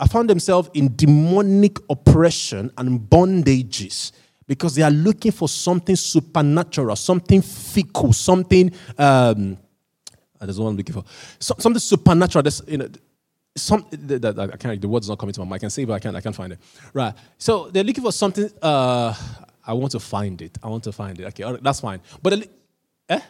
have 0.00 0.10
found 0.10 0.30
themselves 0.30 0.70
in 0.74 0.94
demonic 0.96 1.78
oppression 1.90 2.70
and 2.78 3.00
bondages 3.00 4.12
because 4.48 4.74
they 4.74 4.82
are 4.82 4.90
looking 4.90 5.30
for 5.30 5.48
something 5.48 5.94
supernatural, 5.94 6.96
something 6.96 7.42
fickle, 7.42 8.12
something. 8.12 8.72
Um, 8.98 9.56
that's 10.40 10.58
what 10.58 10.68
I'm 10.68 10.76
looking 10.76 10.94
for. 10.94 11.04
So, 11.38 11.54
something 11.58 11.78
supernatural. 11.78 12.42
That's, 12.42 12.62
you 12.66 12.78
know, 12.78 12.88
some 13.54 13.86
the, 13.90 14.50
I 14.52 14.56
can't, 14.56 14.80
the 14.80 14.88
word's 14.88 15.08
not 15.08 15.18
coming 15.18 15.32
to 15.34 15.40
my 15.40 15.46
mind. 15.46 15.54
I 15.54 15.58
can 15.58 15.70
say, 15.70 15.84
but 15.84 15.94
I 15.94 15.98
can't, 15.98 16.16
I 16.16 16.20
can't 16.20 16.34
find 16.34 16.52
it. 16.52 16.58
Right. 16.92 17.14
So 17.36 17.68
they're 17.68 17.84
looking 17.84 18.02
for 18.02 18.12
something. 18.12 18.50
Uh, 18.62 19.14
I 19.64 19.74
want 19.74 19.92
to 19.92 20.00
find 20.00 20.40
it. 20.40 20.56
I 20.62 20.68
want 20.68 20.84
to 20.84 20.92
find 20.92 21.20
it. 21.20 21.26
Okay, 21.26 21.58
that's 21.60 21.80
fine. 21.80 22.00
But 22.22 22.48
eh? 23.10 23.20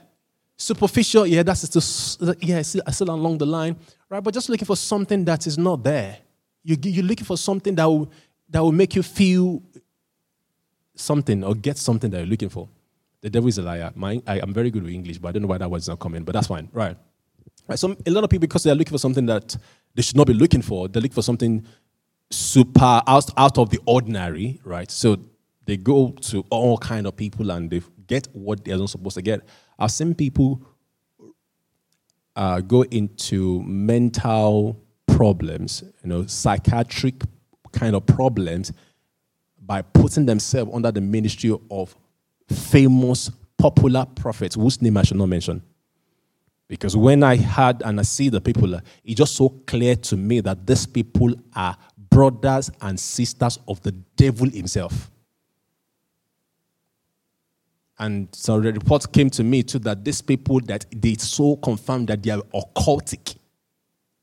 superficial, 0.57 1.27
yeah, 1.27 1.43
that's 1.43 1.63
still, 1.63 2.35
yeah, 2.41 2.63
still, 2.63 2.83
still 2.91 3.11
along 3.11 3.39
the 3.39 3.47
line, 3.47 3.77
right? 4.09 4.23
But 4.23 4.35
just 4.35 4.49
looking 4.49 4.67
for 4.67 4.77
something 4.77 5.25
that 5.25 5.47
is 5.47 5.59
not 5.59 5.83
there. 5.83 6.19
You, 6.63 6.77
you're 6.83 7.05
looking 7.05 7.25
for 7.25 7.37
something 7.37 7.75
that 7.77 7.85
will, 7.87 8.11
that 8.51 8.61
will 8.61 8.73
make 8.73 8.95
you 8.95 9.03
feel 9.03 9.63
something 11.01 11.45
or 11.45 11.55
get 11.55 11.79
something 11.79 12.11
that 12.11 12.19
you're 12.19 12.27
looking 12.27 12.49
for. 12.49 12.69
The 13.21 13.31
devil 13.31 13.49
is 13.49 13.59
a 13.59 13.63
liar. 13.63 13.91
My, 13.95 14.23
I, 14.27 14.39
am 14.39 14.53
very 14.53 14.71
good 14.71 14.83
with 14.83 14.93
English, 14.93 15.19
but 15.19 15.29
I 15.29 15.33
don't 15.33 15.43
know 15.43 15.49
why 15.49 15.59
that 15.59 15.71
word's 15.71 15.89
not 15.89 15.99
coming, 15.99 16.23
but 16.23 16.33
that's 16.33 16.47
fine. 16.47 16.69
Right. 16.73 16.97
right. 17.67 17.79
So 17.79 17.97
a 18.07 18.11
lot 18.11 18.25
of 18.25 18.31
people, 18.31 18.43
because 18.43 18.63
they're 18.63 18.75
looking 18.75 18.93
for 18.93 18.99
something 18.99 19.27
that 19.27 19.57
they 19.95 20.03
should 20.03 20.17
not 20.17 20.27
be 20.27 20.35
looking 20.35 20.63
for, 20.63 20.89
they 20.89 21.01
look 21.01 21.13
for 21.13 21.23
something 21.23 21.67
super 22.31 23.03
out, 23.07 23.31
out 23.37 23.59
of 23.59 23.71
the 23.71 23.81
ordinary, 23.87 24.61
right? 24.65 24.91
So 24.91 25.19
they 25.65 25.77
go 25.77 26.11
to 26.23 26.45
all 26.51 26.79
kind 26.79 27.07
of 27.07 27.17
people 27.17 27.51
and 27.51 27.71
they 27.71 27.83
get 28.07 28.29
what 28.33 28.65
they're 28.65 28.79
not 28.79 28.91
supposed 28.91 29.17
to 29.17 29.23
get. 29.23 29.41
I've 29.79 29.91
seen 29.91 30.15
people 30.15 30.63
uh, 32.37 32.61
go 32.61 32.83
into 32.83 33.63
mental 33.65 34.81
problems, 35.07 35.83
you 36.05 36.09
know, 36.09 36.27
psychiatric 36.27 37.23
kind 37.73 37.97
of 37.97 38.07
problems 38.07 38.73
by 39.69 39.83
putting 39.83 40.25
themselves 40.25 40.71
under 40.73 40.91
the 40.91 41.01
ministry 41.01 41.55
of 41.71 41.95
famous, 42.49 43.31
popular 43.59 44.07
prophets 44.07 44.55
whose 44.55 44.81
name 44.81 44.97
I 44.97 45.03
should 45.03 45.19
not 45.19 45.27
mention. 45.27 45.63
Because 46.69 46.97
when 46.97 47.23
I 47.23 47.37
had 47.37 47.83
and 47.85 48.01
I 48.01 48.03
see 48.03 48.31
the 48.31 48.41
people, 48.41 48.75
it's 49.05 49.15
just 49.15 49.37
so 49.37 49.51
clear 49.67 49.95
to 49.95 50.17
me 50.17 50.41
that 50.41 50.67
these 50.67 50.87
people 50.87 51.35
are 51.55 51.77
brothers 52.09 52.71
and 52.81 52.99
sisters 52.99 53.59
of 53.69 53.83
the 53.83 53.93
devil 53.93 54.49
himself. 54.49 55.11
And 57.99 58.29
so 58.33 58.61
the 58.61 58.73
report 58.73 59.13
came 59.13 59.29
to 59.31 59.45
me 59.45 59.63
too 59.65 59.81
that 59.81 60.03
these 60.03 60.23
people 60.23 60.61
that 60.61 60.87
they 60.97 61.15
so 61.17 61.57
confirmed 61.57 62.09
that 62.09 62.23
they 62.23 62.31
are 62.31 62.43
occultic, 62.55 63.37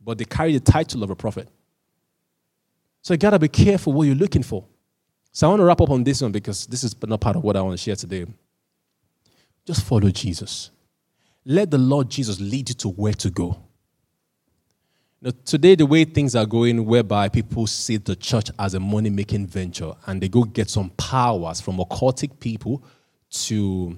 but 0.03 0.17
they 0.17 0.25
carry 0.25 0.53
the 0.53 0.59
title 0.59 1.03
of 1.03 1.11
a 1.11 1.15
prophet. 1.15 1.49
So 3.03 3.13
you 3.13 3.19
gotta 3.19 3.37
be 3.37 3.47
careful 3.47 3.93
what 3.93 4.07
you're 4.07 4.15
looking 4.15 4.41
for. 4.41 4.65
So 5.35 5.47
I 5.47 5.49
want 5.49 5.59
to 5.59 5.65
wrap 5.65 5.81
up 5.81 5.89
on 5.89 6.01
this 6.01 6.21
one 6.21 6.31
because 6.31 6.65
this 6.65 6.85
is 6.85 6.95
not 7.03 7.19
part 7.19 7.35
of 7.35 7.43
what 7.43 7.57
I 7.57 7.61
want 7.61 7.77
to 7.77 7.83
share 7.83 7.97
today. 7.97 8.25
Just 9.65 9.83
follow 9.83 10.09
Jesus. 10.09 10.71
Let 11.43 11.69
the 11.69 11.77
Lord 11.77 12.09
Jesus 12.09 12.39
lead 12.39 12.69
you 12.69 12.75
to 12.75 12.87
where 12.87 13.11
to 13.15 13.29
go. 13.29 13.57
Now, 15.21 15.31
today, 15.43 15.75
the 15.75 15.85
way 15.85 16.05
things 16.05 16.37
are 16.37 16.45
going, 16.45 16.85
whereby 16.85 17.27
people 17.27 17.67
see 17.67 17.97
the 17.97 18.15
church 18.15 18.49
as 18.57 18.75
a 18.75 18.79
money 18.79 19.09
making 19.09 19.47
venture 19.47 19.91
and 20.05 20.21
they 20.21 20.29
go 20.29 20.45
get 20.45 20.69
some 20.69 20.89
powers 20.91 21.59
from 21.59 21.79
occultic 21.79 22.39
people 22.39 22.81
to 23.31 23.97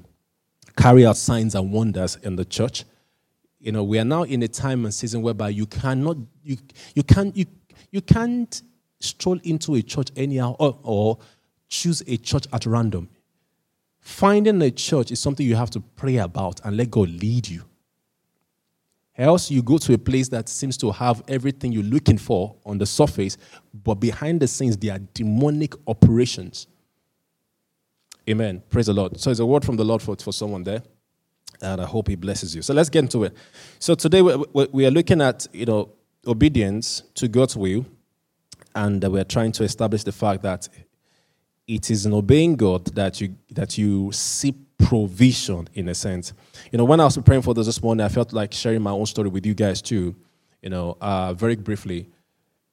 carry 0.75 1.05
out 1.05 1.17
signs 1.17 1.53
and 1.53 1.71
wonders 1.71 2.15
in 2.23 2.35
the 2.35 2.45
church. 2.45 2.83
You 3.59 3.73
know, 3.73 3.83
we 3.83 3.99
are 3.99 4.05
now 4.05 4.23
in 4.23 4.41
a 4.41 4.47
time 4.47 4.85
and 4.85 4.93
season 4.93 5.21
whereby 5.21 5.49
you 5.49 5.67
cannot, 5.67 6.17
you, 6.41 6.57
you 6.95 7.03
can't, 7.03 7.37
you, 7.37 7.45
you 7.91 8.01
can't 8.01 8.59
stroll 8.99 9.39
into 9.43 9.75
a 9.75 9.81
church 9.81 10.09
anyhow 10.15 10.55
or, 10.59 10.77
or 10.83 11.17
choose 11.69 12.01
a 12.07 12.17
church 12.17 12.45
at 12.53 12.65
random. 12.65 13.09
Finding 13.99 14.61
a 14.61 14.71
church 14.71 15.11
is 15.11 15.19
something 15.19 15.45
you 15.45 15.55
have 15.55 15.69
to 15.71 15.81
pray 15.81 16.17
about 16.17 16.61
and 16.63 16.77
let 16.77 16.89
God 16.89 17.09
lead 17.09 17.47
you. 17.47 17.63
Else, 19.17 19.49
you 19.49 19.63
go 19.63 19.79
to 19.79 19.93
a 19.93 19.97
place 19.97 20.29
that 20.29 20.47
seems 20.47 20.77
to 20.77 20.91
have 20.91 21.23
everything 21.27 21.71
you're 21.71 21.83
looking 21.83 22.19
for 22.19 22.55
on 22.65 22.77
the 22.77 22.85
surface, 22.85 23.35
but 23.83 23.95
behind 23.95 24.39
the 24.39 24.47
scenes, 24.47 24.77
there 24.77 24.93
are 24.93 24.99
demonic 25.13 25.73
operations. 25.87 26.67
Amen. 28.29 28.61
Praise 28.69 28.85
the 28.85 28.93
Lord. 28.93 29.19
So, 29.19 29.31
it's 29.31 29.39
a 29.39 29.45
word 29.45 29.65
from 29.65 29.75
the 29.75 29.83
Lord 29.83 30.03
for, 30.03 30.15
for 30.17 30.31
someone 30.31 30.63
there, 30.63 30.83
and 31.61 31.81
I 31.81 31.85
hope 31.85 32.09
He 32.09 32.15
blesses 32.15 32.55
you. 32.55 32.61
So, 32.61 32.75
let's 32.75 32.89
get 32.89 32.99
into 32.99 33.23
it. 33.23 33.33
So, 33.79 33.95
today 33.95 34.21
we, 34.21 34.67
we 34.71 34.85
are 34.85 34.91
looking 34.91 35.19
at 35.19 35.47
you 35.51 35.65
know 35.65 35.89
obedience 36.27 37.01
to 37.15 37.27
God's 37.27 37.57
will 37.57 37.87
and 38.75 39.03
we're 39.03 39.23
trying 39.23 39.51
to 39.53 39.63
establish 39.63 40.03
the 40.03 40.11
fact 40.11 40.43
that 40.43 40.67
it 41.67 41.91
is 41.91 42.05
in 42.05 42.13
obeying 42.13 42.55
God 42.55 42.85
that 42.95 43.19
you 43.19 43.35
that 43.51 43.77
you 43.77 44.11
see 44.11 44.55
provision 44.77 45.67
in 45.73 45.89
a 45.89 45.95
sense. 45.95 46.33
You 46.71 46.77
know, 46.77 46.85
when 46.85 46.99
I 46.99 47.05
was 47.05 47.15
preparing 47.15 47.41
for 47.41 47.53
this 47.53 47.65
this 47.65 47.81
morning, 47.81 48.05
I 48.05 48.09
felt 48.09 48.31
like 48.31 48.53
sharing 48.53 48.81
my 48.81 48.91
own 48.91 49.05
story 49.05 49.29
with 49.29 49.45
you 49.45 49.53
guys 49.53 49.81
too. 49.81 50.15
You 50.61 50.69
know, 50.69 50.97
uh, 51.01 51.33
very 51.33 51.55
briefly. 51.55 52.09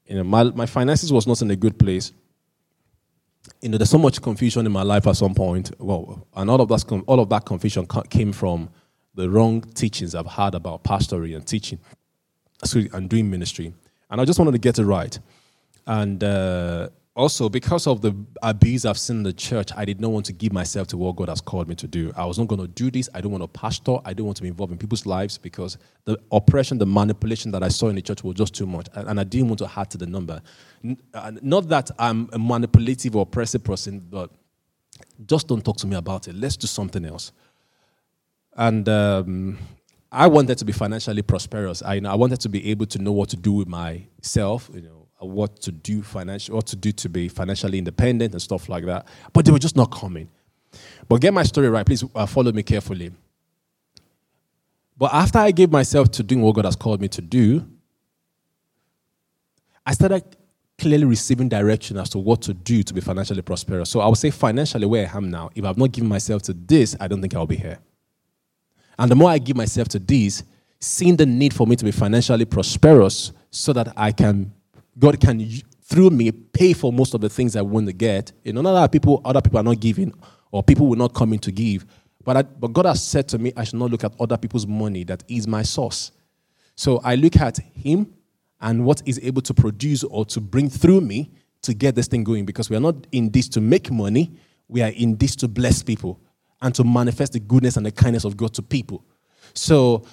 You 0.06 0.16
know, 0.16 0.24
my 0.24 0.44
my 0.44 0.66
finances 0.66 1.12
was 1.12 1.26
not 1.26 1.42
in 1.42 1.50
a 1.50 1.56
good 1.56 1.78
place. 1.78 2.12
You 3.60 3.68
know, 3.68 3.78
there's 3.78 3.90
so 3.90 3.98
much 3.98 4.22
confusion 4.22 4.64
in 4.64 4.72
my 4.72 4.82
life 4.82 5.06
at 5.06 5.16
some 5.16 5.34
point. 5.34 5.72
Well, 5.78 6.26
and 6.34 6.50
all 6.50 6.60
of 6.60 6.68
that 6.68 7.04
all 7.06 7.20
of 7.20 7.28
that 7.30 7.44
confusion 7.44 7.86
came 8.08 8.32
from 8.32 8.70
the 9.14 9.28
wrong 9.30 9.60
teachings 9.60 10.14
I've 10.14 10.26
had 10.26 10.54
about 10.54 10.82
pastoring 10.84 11.36
and 11.36 11.46
teaching, 11.46 11.78
and 12.92 13.08
doing 13.08 13.30
ministry. 13.30 13.72
And 14.10 14.20
I 14.20 14.24
just 14.24 14.38
wanted 14.38 14.52
to 14.52 14.58
get 14.58 14.78
it 14.78 14.84
right. 14.84 15.18
And 15.86 16.22
uh, 16.24 16.88
also, 17.16 17.48
because 17.48 17.86
of 17.86 18.00
the 18.00 18.12
abuse 18.42 18.84
I've 18.84 18.98
seen 18.98 19.18
in 19.18 19.22
the 19.22 19.32
church, 19.32 19.70
I 19.76 19.84
did 19.84 20.00
not 20.00 20.10
want 20.10 20.26
to 20.26 20.32
give 20.32 20.52
myself 20.52 20.88
to 20.88 20.96
what 20.96 21.14
God 21.14 21.28
has 21.28 21.40
called 21.40 21.68
me 21.68 21.74
to 21.76 21.86
do. 21.86 22.12
I 22.16 22.24
was 22.24 22.38
not 22.38 22.48
going 22.48 22.60
to 22.60 22.66
do 22.66 22.90
this. 22.90 23.08
I 23.14 23.20
don't 23.20 23.30
want 23.30 23.44
to 23.44 23.48
pastor. 23.48 23.98
I 24.04 24.14
don't 24.14 24.26
want 24.26 24.36
to 24.38 24.42
be 24.42 24.48
involved 24.48 24.72
in 24.72 24.78
people's 24.78 25.06
lives 25.06 25.38
because 25.38 25.78
the 26.06 26.18
oppression, 26.32 26.78
the 26.78 26.86
manipulation 26.86 27.52
that 27.52 27.62
I 27.62 27.68
saw 27.68 27.88
in 27.88 27.94
the 27.94 28.02
church 28.02 28.24
was 28.24 28.34
just 28.34 28.54
too 28.54 28.66
much. 28.66 28.88
And 28.94 29.20
I 29.20 29.24
didn't 29.24 29.48
want 29.48 29.60
to 29.60 29.70
add 29.76 29.90
to 29.90 29.98
the 29.98 30.06
number. 30.06 30.42
Not 30.82 31.68
that 31.68 31.90
I'm 31.98 32.28
a 32.32 32.38
manipulative 32.38 33.14
or 33.14 33.22
oppressive 33.22 33.62
person, 33.62 34.00
but 34.00 34.30
just 35.26 35.46
don't 35.46 35.64
talk 35.64 35.76
to 35.78 35.86
me 35.86 35.96
about 35.96 36.26
it. 36.26 36.34
Let's 36.34 36.56
do 36.56 36.66
something 36.66 37.04
else. 37.04 37.30
And 38.56 38.88
um, 38.88 39.58
I 40.10 40.26
wanted 40.26 40.58
to 40.58 40.64
be 40.64 40.72
financially 40.72 41.22
prosperous. 41.22 41.82
I, 41.82 41.94
you 41.94 42.00
know, 42.00 42.10
I 42.10 42.14
wanted 42.14 42.40
to 42.40 42.48
be 42.48 42.70
able 42.70 42.86
to 42.86 42.98
know 42.98 43.12
what 43.12 43.28
to 43.30 43.36
do 43.36 43.52
with 43.52 43.68
myself, 43.68 44.70
you 44.72 44.82
know, 44.82 45.03
what 45.30 45.60
to 45.62 45.72
do 45.72 46.02
financial, 46.02 46.56
what 46.56 46.66
to 46.66 46.76
do 46.76 46.92
to 46.92 47.08
be 47.08 47.28
financially 47.28 47.78
independent 47.78 48.32
and 48.32 48.42
stuff 48.42 48.68
like 48.68 48.84
that. 48.86 49.06
But 49.32 49.44
they 49.44 49.52
were 49.52 49.58
just 49.58 49.76
not 49.76 49.90
coming. 49.90 50.28
But 51.08 51.20
get 51.20 51.32
my 51.32 51.42
story 51.42 51.68
right, 51.68 51.86
please 51.86 52.04
uh, 52.14 52.26
follow 52.26 52.52
me 52.52 52.62
carefully. 52.62 53.12
But 54.96 55.12
after 55.12 55.38
I 55.38 55.50
gave 55.50 55.70
myself 55.70 56.10
to 56.12 56.22
doing 56.22 56.42
what 56.42 56.54
God 56.54 56.64
has 56.64 56.76
called 56.76 57.00
me 57.00 57.08
to 57.08 57.20
do, 57.22 57.66
I 59.86 59.92
started 59.92 60.24
clearly 60.78 61.04
receiving 61.04 61.48
direction 61.48 61.98
as 61.98 62.08
to 62.10 62.18
what 62.18 62.42
to 62.42 62.54
do 62.54 62.82
to 62.82 62.94
be 62.94 63.00
financially 63.00 63.42
prosperous. 63.42 63.90
So 63.90 64.00
I 64.00 64.08
would 64.08 64.18
say 64.18 64.30
financially 64.30 64.86
where 64.86 65.08
I 65.12 65.16
am 65.16 65.30
now, 65.30 65.50
if 65.54 65.64
I've 65.64 65.78
not 65.78 65.92
given 65.92 66.08
myself 66.08 66.42
to 66.42 66.52
this, 66.52 66.96
I 66.98 67.08
don't 67.08 67.20
think 67.20 67.34
I'll 67.34 67.46
be 67.46 67.56
here. 67.56 67.78
And 68.98 69.10
the 69.10 69.14
more 69.14 69.30
I 69.30 69.38
give 69.38 69.56
myself 69.56 69.88
to 69.88 69.98
this, 69.98 70.42
seeing 70.80 71.16
the 71.16 71.26
need 71.26 71.54
for 71.54 71.66
me 71.66 71.76
to 71.76 71.84
be 71.84 71.90
financially 71.90 72.44
prosperous 72.44 73.32
so 73.50 73.72
that 73.72 73.92
I 73.96 74.12
can 74.12 74.52
God 74.98 75.20
can, 75.20 75.48
through 75.82 76.10
me, 76.10 76.30
pay 76.30 76.72
for 76.72 76.92
most 76.92 77.14
of 77.14 77.20
the 77.20 77.28
things 77.28 77.56
I 77.56 77.62
want 77.62 77.86
to 77.86 77.92
get. 77.92 78.32
You 78.44 78.52
know, 78.52 78.62
not 78.62 78.92
people, 78.92 79.20
other 79.24 79.40
people 79.40 79.58
are 79.58 79.64
not 79.64 79.80
giving 79.80 80.12
or 80.50 80.62
people 80.62 80.86
will 80.86 80.96
not 80.96 81.14
come 81.14 81.32
in 81.32 81.38
to 81.40 81.52
give. 81.52 81.84
But, 82.24 82.36
I, 82.36 82.42
but 82.42 82.72
God 82.72 82.86
has 82.86 83.04
said 83.04 83.28
to 83.28 83.38
me, 83.38 83.52
I 83.56 83.64
should 83.64 83.78
not 83.78 83.90
look 83.90 84.04
at 84.04 84.14
other 84.18 84.36
people's 84.36 84.66
money. 84.66 85.04
That 85.04 85.22
is 85.28 85.46
my 85.46 85.62
source. 85.62 86.12
So 86.76 87.00
I 87.04 87.16
look 87.16 87.36
at 87.36 87.58
Him 87.58 88.12
and 88.60 88.84
what 88.84 89.02
is 89.04 89.20
able 89.22 89.42
to 89.42 89.54
produce 89.54 90.04
or 90.04 90.24
to 90.26 90.40
bring 90.40 90.70
through 90.70 91.02
me 91.02 91.30
to 91.62 91.74
get 91.74 91.94
this 91.94 92.08
thing 92.08 92.24
going. 92.24 92.46
Because 92.46 92.70
we 92.70 92.76
are 92.76 92.80
not 92.80 93.06
in 93.12 93.30
this 93.30 93.48
to 93.50 93.60
make 93.60 93.90
money, 93.90 94.32
we 94.68 94.80
are 94.80 94.90
in 94.90 95.16
this 95.16 95.36
to 95.36 95.48
bless 95.48 95.82
people 95.82 96.20
and 96.62 96.74
to 96.74 96.84
manifest 96.84 97.32
the 97.34 97.40
goodness 97.40 97.76
and 97.76 97.84
the 97.84 97.92
kindness 97.92 98.24
of 98.24 98.36
God 98.36 98.54
to 98.54 98.62
people. 98.62 99.04
So 99.52 100.04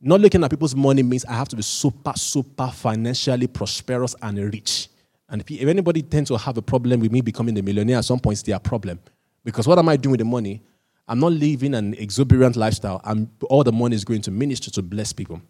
not 0.00 0.20
looking 0.20 0.42
at 0.42 0.50
people's 0.50 0.74
money 0.74 1.02
means 1.02 1.24
I 1.26 1.34
have 1.34 1.48
to 1.48 1.56
be 1.56 1.62
super, 1.62 2.12
super 2.16 2.68
financially 2.68 3.46
prosperous 3.46 4.14
and 4.22 4.38
rich. 4.52 4.88
And 5.28 5.44
if 5.46 5.68
anybody 5.68 6.02
tends 6.02 6.30
to 6.30 6.36
have 6.36 6.56
a 6.56 6.62
problem 6.62 7.00
with 7.00 7.12
me 7.12 7.20
becoming 7.20 7.56
a 7.58 7.62
millionaire, 7.62 7.98
at 7.98 8.04
some 8.04 8.18
point 8.18 8.34
it's 8.34 8.42
their 8.42 8.58
problem. 8.58 8.98
Because 9.44 9.66
what 9.68 9.78
am 9.78 9.88
I 9.88 9.96
doing 9.96 10.12
with 10.12 10.20
the 10.20 10.24
money? 10.24 10.62
I'm 11.06 11.20
not 11.20 11.32
living 11.32 11.74
an 11.74 11.94
exuberant 11.94 12.56
lifestyle. 12.56 13.00
I'm, 13.04 13.30
all 13.48 13.64
the 13.64 13.72
money 13.72 13.96
is 13.96 14.04
going 14.04 14.22
to 14.22 14.30
minister 14.30 14.70
to 14.70 14.82
bless 14.82 15.12
people. 15.12 15.40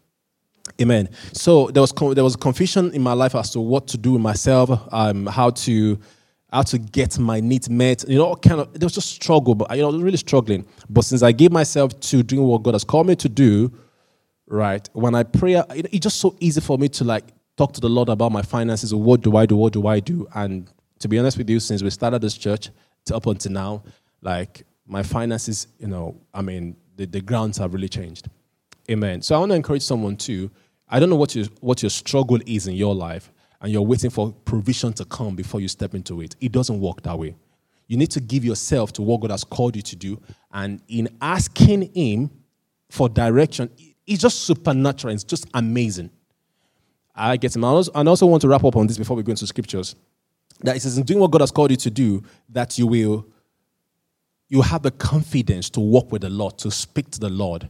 Amen. 0.81 1.09
So 1.33 1.67
there 1.67 1.81
was 1.81 1.91
there 1.91 2.23
was 2.23 2.35
confusion 2.35 2.91
in 2.93 3.01
my 3.01 3.13
life 3.13 3.35
as 3.35 3.49
to 3.51 3.59
what 3.59 3.87
to 3.89 3.97
do 3.97 4.13
with 4.13 4.21
myself, 4.21 4.69
um, 4.91 5.25
how 5.25 5.49
to 5.51 5.99
how 6.51 6.61
to 6.63 6.77
get 6.77 7.17
my 7.17 7.39
needs 7.39 7.69
met. 7.69 8.07
You 8.07 8.17
know, 8.17 8.35
kind 8.35 8.61
of 8.61 8.73
there 8.73 8.85
was 8.85 8.93
just 8.93 9.09
struggle, 9.09 9.55
but 9.55 9.75
you 9.75 9.81
know, 9.81 9.91
really 9.91 10.17
struggling. 10.17 10.65
But 10.89 11.03
since 11.03 11.23
I 11.23 11.31
gave 11.31 11.51
myself 11.51 11.99
to 11.99 12.23
doing 12.23 12.43
what 12.43 12.63
God 12.63 12.73
has 12.75 12.83
called 12.83 13.07
me 13.07 13.15
to 13.17 13.29
do, 13.29 13.71
right? 14.51 14.87
When 14.93 15.15
I 15.15 15.23
pray, 15.23 15.61
it's 15.69 16.03
just 16.03 16.19
so 16.19 16.35
easy 16.39 16.61
for 16.61 16.77
me 16.77 16.89
to 16.89 17.03
like 17.03 17.23
talk 17.57 17.73
to 17.73 17.81
the 17.81 17.89
Lord 17.89 18.09
about 18.09 18.31
my 18.31 18.41
finances. 18.41 18.93
What 18.93 19.21
do 19.21 19.37
I 19.37 19.45
do? 19.45 19.55
What 19.55 19.73
do 19.73 19.87
I 19.87 19.99
do? 19.99 20.27
And 20.35 20.69
to 20.99 21.07
be 21.07 21.17
honest 21.17 21.37
with 21.37 21.49
you, 21.49 21.59
since 21.59 21.81
we 21.81 21.89
started 21.89 22.21
this 22.21 22.37
church 22.37 22.69
up 23.11 23.25
until 23.25 23.51
now, 23.51 23.83
like 24.21 24.63
my 24.85 25.03
finances, 25.03 25.67
you 25.79 25.87
know, 25.87 26.19
I 26.33 26.41
mean, 26.41 26.75
the, 26.97 27.05
the 27.05 27.21
grounds 27.21 27.57
have 27.57 27.73
really 27.73 27.89
changed. 27.89 28.29
Amen. 28.89 29.21
So 29.21 29.35
I 29.35 29.39
want 29.39 29.51
to 29.51 29.55
encourage 29.55 29.83
someone 29.83 30.17
too. 30.17 30.51
I 30.89 30.99
don't 30.99 31.09
know 31.09 31.15
what 31.15 31.33
your, 31.33 31.45
what 31.61 31.81
your 31.81 31.89
struggle 31.89 32.39
is 32.45 32.67
in 32.67 32.75
your 32.75 32.93
life, 32.93 33.31
and 33.61 33.71
you're 33.71 33.81
waiting 33.81 34.09
for 34.09 34.33
provision 34.43 34.91
to 34.93 35.05
come 35.05 35.35
before 35.35 35.61
you 35.61 35.69
step 35.69 35.95
into 35.95 36.19
it. 36.21 36.35
It 36.41 36.51
doesn't 36.51 36.79
work 36.79 37.01
that 37.03 37.17
way. 37.17 37.35
You 37.87 37.95
need 37.95 38.11
to 38.11 38.19
give 38.19 38.43
yourself 38.43 38.91
to 38.93 39.01
what 39.01 39.21
God 39.21 39.31
has 39.31 39.43
called 39.43 39.75
you 39.75 39.81
to 39.81 39.95
do. 39.95 40.21
And 40.51 40.81
in 40.89 41.07
asking 41.21 41.93
Him 41.93 42.31
for 42.89 43.07
direction, 43.07 43.69
it's 44.11 44.21
just 44.21 44.41
supernatural. 44.41 45.13
It's 45.13 45.23
just 45.23 45.47
amazing. 45.53 46.09
I 47.15 47.37
get 47.37 47.55
him. 47.55 47.63
Also, 47.63 47.91
I 47.93 48.03
also 48.03 48.25
want 48.25 48.41
to 48.41 48.47
wrap 48.47 48.63
up 48.63 48.75
on 48.75 48.87
this 48.87 48.97
before 48.97 49.17
we 49.17 49.23
go 49.23 49.31
into 49.31 49.47
scriptures. 49.47 49.95
That 50.61 50.75
it 50.75 50.81
says 50.81 50.97
in 50.97 51.03
doing 51.03 51.19
what 51.19 51.31
God 51.31 51.41
has 51.41 51.51
called 51.51 51.71
you 51.71 51.77
to 51.77 51.89
do, 51.89 52.23
that 52.49 52.77
you 52.77 52.87
will 52.87 53.25
you 54.51 54.61
have 54.61 54.83
the 54.83 54.91
confidence 54.91 55.69
to 55.69 55.79
walk 55.79 56.11
with 56.11 56.23
the 56.23 56.29
Lord, 56.29 56.57
to 56.59 56.69
speak 56.69 57.09
to 57.11 57.19
the 57.21 57.29
Lord. 57.29 57.69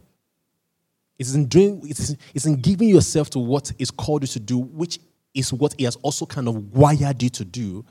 It's 1.19 1.35
in 1.35 1.45
doing, 1.45 1.79
it's, 1.85 2.15
it's 2.33 2.47
in 2.47 2.55
giving 2.55 2.89
yourself 2.89 3.29
to 3.31 3.39
what 3.39 3.71
is 3.77 3.91
called 3.91 4.23
you 4.23 4.27
to 4.29 4.39
do, 4.39 4.57
which 4.57 4.99
is 5.35 5.53
what 5.53 5.75
He 5.77 5.83
has 5.83 5.95
also 5.97 6.25
kind 6.25 6.47
of 6.47 6.75
wired 6.75 7.21
you 7.21 7.29
to 7.29 7.45
do, 7.45 7.85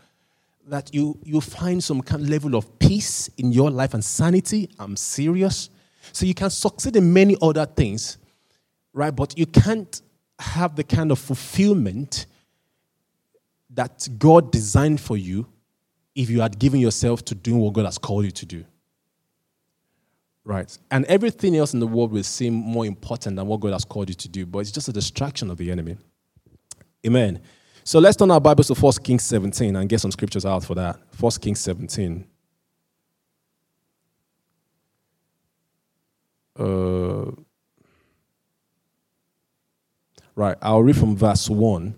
that 0.66 0.92
you, 0.92 1.16
you 1.22 1.40
find 1.40 1.82
some 1.82 2.02
kind 2.02 2.22
of 2.22 2.28
level 2.28 2.56
of 2.56 2.80
peace 2.80 3.28
in 3.38 3.52
your 3.52 3.70
life 3.70 3.94
and 3.94 4.04
sanity. 4.04 4.68
I'm 4.80 4.96
serious. 4.96 5.70
So 6.12 6.26
you 6.26 6.34
can 6.34 6.50
succeed 6.50 6.96
in 6.96 7.12
many 7.12 7.36
other 7.40 7.66
things, 7.66 8.18
right? 8.92 9.14
But 9.14 9.38
you 9.38 9.46
can't 9.46 10.00
have 10.38 10.76
the 10.76 10.84
kind 10.84 11.10
of 11.10 11.18
fulfillment 11.18 12.26
that 13.70 14.08
God 14.18 14.50
designed 14.50 15.00
for 15.00 15.16
you 15.16 15.46
if 16.14 16.28
you 16.28 16.40
had 16.40 16.58
given 16.58 16.80
yourself 16.80 17.24
to 17.26 17.34
doing 17.34 17.60
what 17.60 17.72
God 17.72 17.84
has 17.84 17.98
called 17.98 18.24
you 18.24 18.30
to 18.32 18.46
do. 18.46 18.64
Right. 20.44 20.76
And 20.90 21.04
everything 21.04 21.56
else 21.56 21.74
in 21.74 21.80
the 21.80 21.86
world 21.86 22.12
will 22.12 22.24
seem 22.24 22.54
more 22.54 22.86
important 22.86 23.36
than 23.36 23.46
what 23.46 23.60
God 23.60 23.72
has 23.72 23.84
called 23.84 24.08
you 24.08 24.14
to 24.16 24.28
do, 24.28 24.46
but 24.46 24.60
it's 24.60 24.72
just 24.72 24.88
a 24.88 24.92
distraction 24.92 25.50
of 25.50 25.58
the 25.58 25.70
enemy. 25.70 25.96
Amen. 27.06 27.40
So 27.84 27.98
let's 27.98 28.16
turn 28.16 28.30
our 28.30 28.40
Bibles 28.40 28.68
to 28.68 28.74
1 28.74 28.92
Kings 29.04 29.24
17 29.24 29.76
and 29.76 29.88
get 29.88 30.00
some 30.00 30.10
scriptures 30.10 30.44
out 30.44 30.64
for 30.64 30.74
that. 30.74 30.98
1 31.18 31.32
Kings 31.40 31.60
17. 31.60 32.26
Uh, 36.58 37.30
right, 40.34 40.56
I'll 40.62 40.82
read 40.82 40.96
from 40.96 41.16
verse 41.16 41.48
1. 41.48 41.94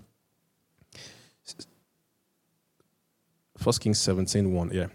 1 3.62 3.74
Kings 3.74 3.98
17 4.00 4.52
1, 4.52 4.70
yeah. 4.72 4.86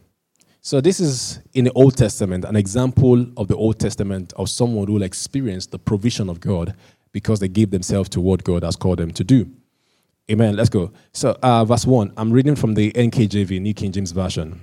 So, 0.62 0.82
this 0.82 1.00
is 1.00 1.39
in 1.53 1.63
the 1.65 1.72
Old 1.72 1.96
Testament, 1.96 2.44
an 2.44 2.58
example 2.58 3.25
of 3.38 3.48
the 3.48 3.56
Old 3.56 3.79
Testament 3.79 4.34
of 4.36 4.50
someone 4.50 4.88
who 4.88 4.94
will 4.96 5.03
experience 5.03 5.65
the 5.65 5.79
provision 5.79 6.29
of 6.29 6.41
God 6.41 6.75
because 7.13 7.39
they 7.39 7.48
gave 7.48 7.72
themselves 7.72 8.10
to 8.10 8.20
what 8.20 8.44
God 8.44 8.63
has 8.63 8.75
called 8.75 9.00
them 9.00 9.12
to 9.12 9.24
do. 9.24 9.50
Amen. 10.29 10.58
Let's 10.58 10.70
go. 10.70 10.91
So, 11.13 11.38
uh, 11.41 11.63
verse 11.63 11.86
1, 11.86 12.13
I'm 12.17 12.32
reading 12.32 12.56
from 12.56 12.74
the 12.74 12.91
NKJV, 12.91 13.62
New 13.62 13.74
King 13.74 13.94
James 13.94 14.12
Version. 14.12 14.60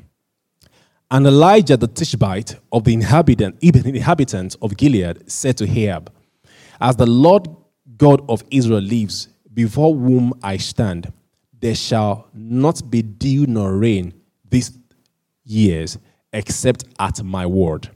And 1.10 1.26
Elijah 1.26 1.78
the 1.78 1.86
Tishbite 1.86 2.56
of 2.70 2.84
the 2.84 2.92
inhabitant, 2.92 3.56
inhabitants 3.62 4.56
of 4.60 4.76
Gilead 4.76 5.30
said 5.30 5.56
to 5.58 5.64
Ahab, 5.64 6.12
As 6.80 6.96
the 6.96 7.06
Lord 7.06 7.48
God 7.96 8.22
of 8.28 8.42
Israel 8.50 8.80
lives, 8.80 9.28
before 9.52 9.94
whom 9.94 10.32
I 10.42 10.56
stand, 10.56 11.12
there 11.60 11.74
shall 11.74 12.28
not 12.34 12.90
be 12.90 13.02
dew 13.02 13.46
nor 13.46 13.76
rain 13.76 14.12
these 14.48 14.76
years, 15.44 15.98
except 16.32 16.84
at 16.98 17.22
my 17.22 17.46
word. 17.46 17.90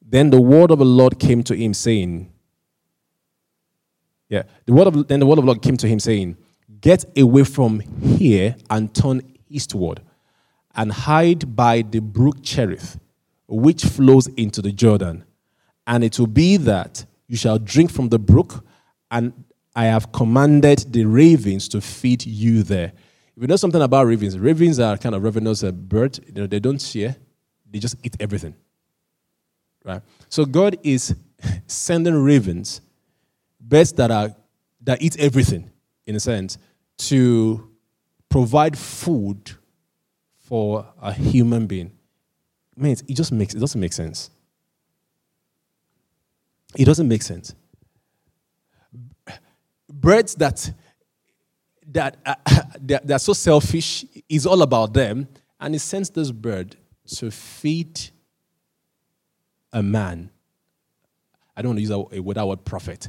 Then 0.00 0.30
the 0.30 0.40
word 0.40 0.70
of 0.70 0.78
the 0.78 0.84
Lord 0.84 1.18
came 1.18 1.42
to 1.44 1.54
him, 1.54 1.74
saying, 1.74 2.32
Yeah, 4.28 4.42
the 4.66 4.72
word 4.72 4.86
of 4.86 5.08
then 5.08 5.20
the 5.20 5.26
word 5.26 5.38
of 5.38 5.44
the 5.44 5.46
Lord 5.46 5.62
came 5.62 5.76
to 5.78 5.88
him, 5.88 5.98
saying, 5.98 6.36
Get 6.80 7.04
away 7.16 7.44
from 7.44 7.80
here 7.80 8.56
and 8.68 8.94
turn 8.94 9.22
eastward, 9.48 10.00
and 10.74 10.92
hide 10.92 11.54
by 11.54 11.82
the 11.82 12.00
brook 12.00 12.42
Cherith, 12.42 12.98
which 13.46 13.84
flows 13.84 14.26
into 14.28 14.60
the 14.62 14.72
Jordan. 14.72 15.24
And 15.86 16.04
it 16.04 16.18
will 16.18 16.26
be 16.26 16.56
that 16.58 17.04
you 17.26 17.36
shall 17.36 17.58
drink 17.58 17.90
from 17.90 18.08
the 18.08 18.18
brook, 18.18 18.64
and 19.12 19.44
I 19.76 19.84
have 19.84 20.10
commanded 20.10 20.92
the 20.92 21.04
ravens 21.04 21.68
to 21.68 21.80
feed 21.80 22.26
you 22.26 22.62
there. 22.62 22.92
If 23.36 23.42
you 23.42 23.46
know 23.46 23.56
something 23.56 23.80
about 23.80 24.06
ravens, 24.06 24.38
ravens 24.38 24.80
are 24.80 24.98
kind 24.98 25.14
of 25.14 25.22
ravenous 25.22 25.62
uh, 25.62 25.70
birds. 25.70 26.20
You 26.26 26.32
know, 26.32 26.46
they 26.46 26.58
don't 26.58 26.80
share; 26.80 27.16
they 27.70 27.78
just 27.78 27.96
eat 28.02 28.16
everything. 28.18 28.54
Right. 29.84 30.02
So 30.28 30.44
God 30.44 30.78
is 30.82 31.14
sending 31.66 32.14
ravens, 32.14 32.80
birds 33.60 33.92
that 33.92 34.10
are 34.10 34.34
that 34.82 35.00
eat 35.00 35.18
everything, 35.18 35.70
in 36.06 36.16
a 36.16 36.20
sense, 36.20 36.58
to 36.98 37.70
provide 38.28 38.76
food 38.78 39.52
for 40.38 40.86
a 41.00 41.12
human 41.12 41.66
being. 41.66 41.92
It 42.76 43.14
just 43.14 43.32
makes 43.32 43.54
it 43.54 43.60
doesn't 43.60 43.80
make 43.80 43.92
sense. 43.92 44.30
It 46.76 46.86
doesn't 46.86 47.08
make 47.08 47.22
sense 47.22 47.54
birds 50.02 50.34
that 50.34 50.70
that 51.86 52.16
uh, 52.26 52.34
they're, 52.80 53.00
they're 53.02 53.18
so 53.18 53.32
selfish 53.32 54.04
is 54.28 54.46
all 54.46 54.62
about 54.62 54.92
them, 54.92 55.26
and 55.58 55.74
he 55.74 55.78
sends 55.78 56.10
this 56.10 56.30
bird 56.30 56.76
to 57.06 57.30
feed 57.30 58.00
a 59.72 59.82
man. 59.82 60.30
I 61.56 61.62
don't 61.62 61.70
want 61.70 61.78
to 61.78 61.82
use 61.82 61.90
a, 61.90 62.04
a 62.16 62.20
word 62.20 62.64
prophet 62.64 63.08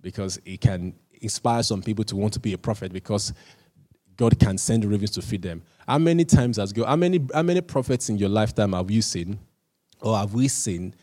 because 0.00 0.38
it 0.44 0.60
can 0.60 0.94
inspire 1.20 1.62
some 1.62 1.82
people 1.82 2.04
to 2.04 2.16
want 2.16 2.32
to 2.34 2.40
be 2.40 2.52
a 2.52 2.58
prophet 2.58 2.92
because 2.92 3.32
God 4.16 4.38
can 4.38 4.58
send 4.58 4.84
ravens 4.84 5.12
to 5.12 5.22
feed 5.22 5.42
them. 5.42 5.62
How 5.86 5.98
many 5.98 6.24
times 6.24 6.56
has 6.56 6.72
God, 6.72 6.86
how 6.86 6.96
many, 6.96 7.20
how 7.32 7.42
many 7.42 7.60
prophets 7.60 8.08
in 8.08 8.18
your 8.18 8.28
lifetime 8.28 8.72
have 8.72 8.90
you 8.90 9.02
seen 9.02 9.38
or 10.00 10.16
have 10.16 10.34
we 10.34 10.48
seen, 10.48 10.94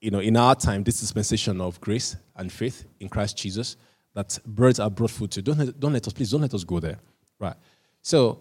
you 0.00 0.10
know, 0.10 0.20
in 0.20 0.36
our 0.36 0.54
time, 0.54 0.84
this 0.84 1.00
dispensation 1.00 1.60
of 1.60 1.80
grace 1.80 2.16
and 2.36 2.52
faith 2.52 2.84
in 3.00 3.08
Christ 3.08 3.36
Jesus? 3.36 3.76
That 4.14 4.38
birds 4.46 4.80
are 4.80 4.90
brought 4.90 5.10
food 5.10 5.30
to. 5.32 5.42
Don't 5.42 5.58
let, 5.58 5.78
don't 5.78 5.92
let 5.92 6.06
us, 6.06 6.12
please, 6.12 6.30
don't 6.30 6.40
let 6.40 6.54
us 6.54 6.64
go 6.64 6.80
there. 6.80 6.98
Right. 7.38 7.56
So, 8.00 8.38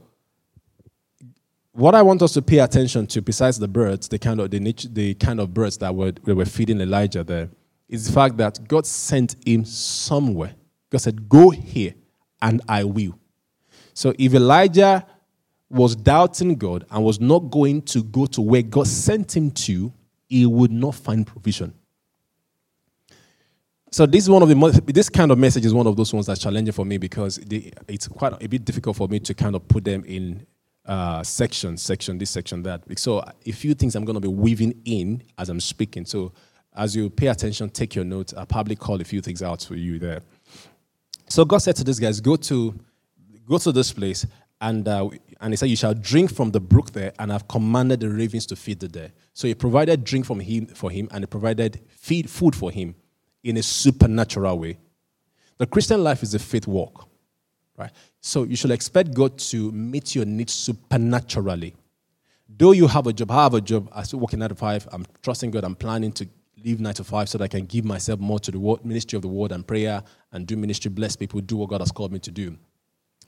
what 1.72 1.96
I 1.96 2.04
want 2.04 2.22
us 2.22 2.34
to 2.34 2.42
pay 2.42 2.60
attention 2.60 3.08
to, 3.08 3.22
besides 3.22 3.58
the 3.58 3.68
birds, 3.68 4.08
the 4.08 4.20
kind 4.20 4.40
of, 4.40 4.52
the, 4.52 4.60
nature, 4.60 4.88
the 4.88 5.16
kind 5.16 5.40
of 5.40 5.54
birds 5.54 5.78
that 5.80 5.94
were, 5.94 6.12
that 6.12 6.36
were 6.36 6.46
feeding 6.46 6.80
Elijah 6.80 7.24
there, 7.24 7.50
is 7.90 8.06
the 8.08 8.14
fact 8.14 8.38
that 8.38 8.68
God 8.68 8.86
sent 8.86 9.36
him 9.46 9.66
somewhere. 9.66 10.54
God 10.92 11.02
said, 11.02 11.28
Go 11.28 11.50
here, 11.50 11.96
and 12.42 12.62
I 12.70 12.84
will. 12.84 13.18
So, 13.96 14.14
if 14.20 14.34
Elijah 14.36 15.06
was 15.70 15.96
doubting 15.96 16.56
God 16.56 16.86
and 16.92 17.04
was 17.04 17.20
not 17.20 17.50
going 17.50 17.82
to 17.82 18.04
go 18.04 18.28
to 18.28 18.42
where 18.42 18.62
God 18.62 18.86
sent 18.86 19.36
him 19.36 19.50
to, 19.50 19.92
he 20.30 20.46
would 20.46 20.72
not 20.72 20.94
find 20.94 21.26
provision. 21.26 21.74
So 23.94 24.08
this 24.08 24.24
is 24.24 24.30
one 24.32 24.42
of 24.42 24.50
the 24.50 24.84
this 24.92 25.08
kind 25.08 25.30
of 25.30 25.38
message 25.38 25.68
is 25.68 25.72
one 25.72 25.86
of 25.86 25.96
those 25.96 26.12
ones 26.12 26.26
that's 26.26 26.42
challenging 26.42 26.72
for 26.72 26.84
me 26.84 26.98
because 26.98 27.38
it's 27.88 28.08
quite 28.08 28.34
a 28.42 28.50
bit 28.50 28.66
difficult 28.66 28.96
for 28.96 29.08
me 29.08 29.20
to 29.20 29.36
kind 29.36 29.56
of 29.56 29.68
put 29.68 29.84
them 29.84 30.04
in 30.06 30.48
uh, 30.88 31.22
section, 31.22 31.78
section, 31.78 32.18
this 32.18 32.32
section, 32.32 32.64
that. 32.64 32.82
So 32.98 33.24
a 33.46 33.52
few 33.52 33.76
things 33.76 33.96
I'm 33.96 34.04
going 34.04 34.16
to 34.16 34.20
be 34.20 34.28
weaving 34.28 34.82
in 34.86 35.22
as 35.38 35.50
I'm 35.50 35.60
speaking. 35.60 36.06
So 36.06 36.34
as 36.76 36.96
you 36.96 37.12
pay 37.12 37.28
attention, 37.28 37.70
take 37.70 37.94
your 37.94 38.04
notes. 38.04 38.34
I'll 38.36 38.48
probably 38.48 38.76
call 38.76 39.00
a 39.00 39.04
few 39.04 39.22
things 39.22 39.44
out 39.44 39.62
for 39.62 39.76
you 39.76 40.00
there. 40.00 40.22
So 41.30 41.46
God 41.46 41.60
said 41.60 41.76
to 41.76 41.84
these 41.84 42.00
guys, 42.00 42.20
"Go 42.20 42.36
to, 42.36 42.74
go 43.48 43.60
to 43.60 43.72
this 43.72 43.94
place." 43.94 44.26
And, 44.60 44.88
uh, 44.88 45.10
and 45.40 45.54
he 45.54 45.58
said, 45.58 45.70
You 45.70 45.76
shall 45.76 45.94
drink 45.94 46.34
from 46.34 46.50
the 46.50 46.60
brook 46.60 46.92
there, 46.94 47.12
and 47.20 47.32
I've 47.32 47.48
commanded 47.48 48.00
the 48.00 48.10
ravens 48.10 48.48
to 48.48 48.56
feed 48.56 48.80
the 48.80 48.88
there. 48.88 49.12
So 49.34 49.46
he 49.48 49.54
provided 49.54 50.04
drink 50.04 50.26
from 50.26 50.40
him 50.40 50.66
for 50.68 50.90
him, 50.90 51.10
and 51.12 51.22
he 51.22 51.28
provided 51.28 51.82
feed 51.90 52.28
food 52.30 52.56
for 52.56 52.72
him 52.72 52.96
in 53.44 53.58
a 53.58 53.64
supernatural 53.64 54.60
way. 54.60 54.78
The 55.58 55.66
Christian 55.66 56.04
life 56.04 56.24
is 56.24 56.34
a 56.34 56.40
faith 56.40 56.68
walk, 56.68 57.08
right? 57.78 57.92
So 58.22 58.44
you 58.44 58.56
should 58.56 58.72
expect 58.72 59.14
God 59.14 59.38
to 59.38 59.72
meet 59.72 60.16
your 60.16 60.26
needs 60.26 60.54
supernaturally. 60.54 61.76
Though 62.50 62.72
you 62.72 62.88
have 62.88 63.08
a 63.08 63.14
job, 63.14 63.32
I 63.32 63.44
have 63.44 63.54
a 63.54 63.62
job, 63.62 63.90
I 63.94 64.04
still 64.04 64.20
working 64.20 64.40
nine 64.40 64.50
to 64.50 64.56
five, 64.56 64.88
I'm 64.92 65.06
trusting 65.22 65.52
God, 65.52 65.64
I'm 65.64 65.76
planning 65.76 66.12
to 66.14 66.28
leave 66.64 66.80
nine 66.80 66.94
to 66.94 67.04
five 67.04 67.30
so 67.30 67.38
that 67.38 67.46
I 67.46 67.48
can 67.48 67.66
give 67.66 67.84
myself 67.84 68.20
more 68.20 68.40
to 68.40 68.52
the 68.52 68.60
word, 68.60 68.86
ministry 68.86 69.18
of 69.18 69.22
the 69.22 69.28
word 69.28 69.52
and 69.52 69.66
prayer 69.66 70.02
and 70.32 70.48
do 70.48 70.56
ministry, 70.56 70.90
bless 70.90 71.16
people, 71.16 71.42
do 71.42 71.58
what 71.58 71.70
God 71.70 71.82
has 71.82 71.92
called 71.92 72.12
me 72.12 72.20
to 72.20 72.32
do, 72.32 72.58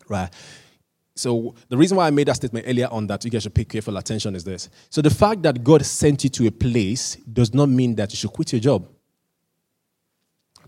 right? 0.07 0.29
So 1.15 1.55
the 1.69 1.77
reason 1.77 1.97
why 1.97 2.07
I 2.07 2.11
made 2.11 2.27
that 2.27 2.35
statement 2.35 2.65
earlier 2.67 2.87
on 2.91 3.07
that 3.07 3.23
you 3.23 3.31
guys 3.31 3.43
should 3.43 3.55
pay 3.55 3.63
careful 3.63 3.95
attention 3.97 4.35
is 4.35 4.43
this. 4.43 4.69
So 4.89 5.01
the 5.01 5.09
fact 5.09 5.41
that 5.43 5.63
God 5.63 5.85
sent 5.85 6.23
you 6.25 6.29
to 6.31 6.47
a 6.47 6.51
place 6.51 7.15
does 7.15 7.53
not 7.53 7.69
mean 7.69 7.95
that 7.95 8.11
you 8.11 8.17
should 8.17 8.33
quit 8.33 8.51
your 8.51 8.59
job. 8.59 8.87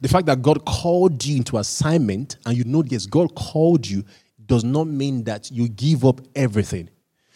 The 0.01 0.07
fact 0.07 0.27
that 0.27 0.41
God 0.41 0.65
called 0.65 1.23
you 1.25 1.37
into 1.37 1.57
assignment 1.57 2.37
and 2.45 2.55
you 2.57 2.63
know, 2.63 2.83
yes, 2.87 3.05
God 3.05 3.33
called 3.35 3.87
you 3.87 4.03
does 4.45 4.63
not 4.63 4.87
mean 4.87 5.23
that 5.25 5.51
you 5.51 5.67
give 5.69 6.05
up 6.05 6.21
everything. 6.35 6.89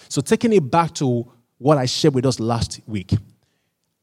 So, 0.09 0.21
taking 0.21 0.53
it 0.53 0.69
back 0.69 0.93
to 0.95 1.29
what 1.57 1.77
I 1.77 1.85
shared 1.85 2.13
with 2.15 2.25
us 2.25 2.39
last 2.39 2.81
week, 2.87 3.13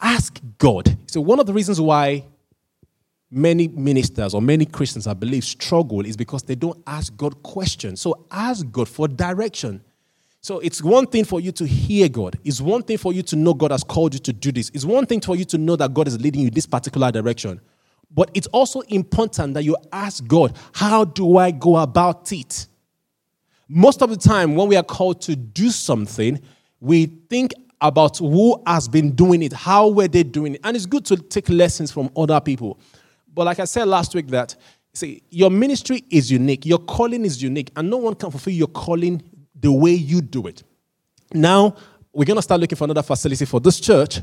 ask 0.00 0.40
God. 0.58 0.96
So, 1.06 1.20
one 1.20 1.40
of 1.40 1.46
the 1.46 1.52
reasons 1.52 1.80
why 1.80 2.24
many 3.30 3.68
ministers 3.68 4.34
or 4.34 4.42
many 4.42 4.64
Christians, 4.64 5.06
I 5.06 5.14
believe, 5.14 5.44
struggle 5.44 6.04
is 6.04 6.16
because 6.16 6.42
they 6.42 6.54
don't 6.54 6.82
ask 6.86 7.14
God 7.16 7.42
questions. 7.42 8.00
So 8.00 8.26
ask 8.30 8.68
God 8.70 8.88
for 8.88 9.08
direction. 9.08 9.82
So 10.40 10.60
it's 10.60 10.82
one 10.82 11.06
thing 11.06 11.24
for 11.24 11.40
you 11.40 11.52
to 11.52 11.66
hear 11.66 12.08
God. 12.08 12.38
It's 12.44 12.60
one 12.60 12.82
thing 12.82 12.96
for 12.96 13.12
you 13.12 13.22
to 13.24 13.36
know 13.36 13.54
God 13.54 13.70
has 13.70 13.84
called 13.84 14.14
you 14.14 14.20
to 14.20 14.32
do 14.32 14.52
this. 14.52 14.70
It's 14.72 14.84
one 14.84 15.04
thing 15.04 15.20
for 15.20 15.36
you 15.36 15.44
to 15.46 15.58
know 15.58 15.76
that 15.76 15.92
God 15.92 16.08
is 16.08 16.20
leading 16.20 16.42
you 16.42 16.50
this 16.50 16.66
particular 16.66 17.10
direction. 17.10 17.60
But 18.10 18.30
it's 18.34 18.46
also 18.48 18.80
important 18.80 19.54
that 19.54 19.64
you 19.64 19.76
ask 19.92 20.26
God, 20.26 20.56
how 20.72 21.04
do 21.04 21.36
I 21.36 21.50
go 21.50 21.76
about 21.76 22.32
it? 22.32 22.66
Most 23.68 24.02
of 24.02 24.10
the 24.10 24.16
time, 24.16 24.54
when 24.54 24.68
we 24.68 24.76
are 24.76 24.82
called 24.82 25.20
to 25.22 25.36
do 25.36 25.70
something, 25.70 26.40
we 26.80 27.06
think 27.06 27.52
about 27.80 28.18
who 28.18 28.60
has 28.66 28.88
been 28.88 29.12
doing 29.12 29.42
it, 29.42 29.52
how 29.52 29.88
were 29.88 30.08
they 30.08 30.22
doing 30.22 30.54
it. 30.54 30.60
And 30.64 30.76
it's 30.76 30.86
good 30.86 31.04
to 31.06 31.16
take 31.16 31.48
lessons 31.48 31.92
from 31.92 32.10
other 32.16 32.40
people. 32.40 32.80
But 33.32 33.44
like 33.44 33.60
I 33.60 33.64
said 33.66 33.86
last 33.86 34.14
week, 34.14 34.28
that 34.28 34.56
see, 34.94 35.22
your 35.30 35.50
ministry 35.50 36.02
is 36.10 36.30
unique, 36.30 36.66
your 36.66 36.78
calling 36.78 37.24
is 37.24 37.42
unique, 37.42 37.70
and 37.76 37.88
no 37.88 37.98
one 37.98 38.14
can 38.14 38.30
fulfill 38.30 38.54
your 38.54 38.68
calling 38.68 39.22
the 39.54 39.70
way 39.70 39.92
you 39.92 40.20
do 40.20 40.46
it. 40.46 40.62
Now, 41.32 41.76
we're 42.12 42.24
going 42.24 42.36
to 42.36 42.42
start 42.42 42.60
looking 42.60 42.76
for 42.76 42.84
another 42.84 43.02
facility 43.02 43.44
for 43.44 43.60
this 43.60 43.78
church. 43.78 44.20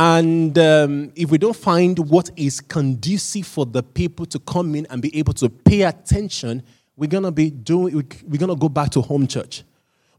And 0.00 0.56
um, 0.56 1.12
if 1.16 1.28
we 1.28 1.38
don't 1.38 1.56
find 1.56 1.98
what 1.98 2.30
is 2.36 2.60
conducive 2.60 3.48
for 3.48 3.66
the 3.66 3.82
people 3.82 4.26
to 4.26 4.38
come 4.38 4.76
in 4.76 4.86
and 4.90 5.02
be 5.02 5.18
able 5.18 5.32
to 5.32 5.48
pay 5.48 5.82
attention, 5.82 6.62
we're 6.96 7.08
to 7.08 7.32
be 7.32 7.50
doing, 7.50 8.08
we're 8.24 8.38
to 8.38 8.54
go 8.54 8.68
back 8.68 8.90
to 8.90 9.00
home 9.00 9.26
church. 9.26 9.64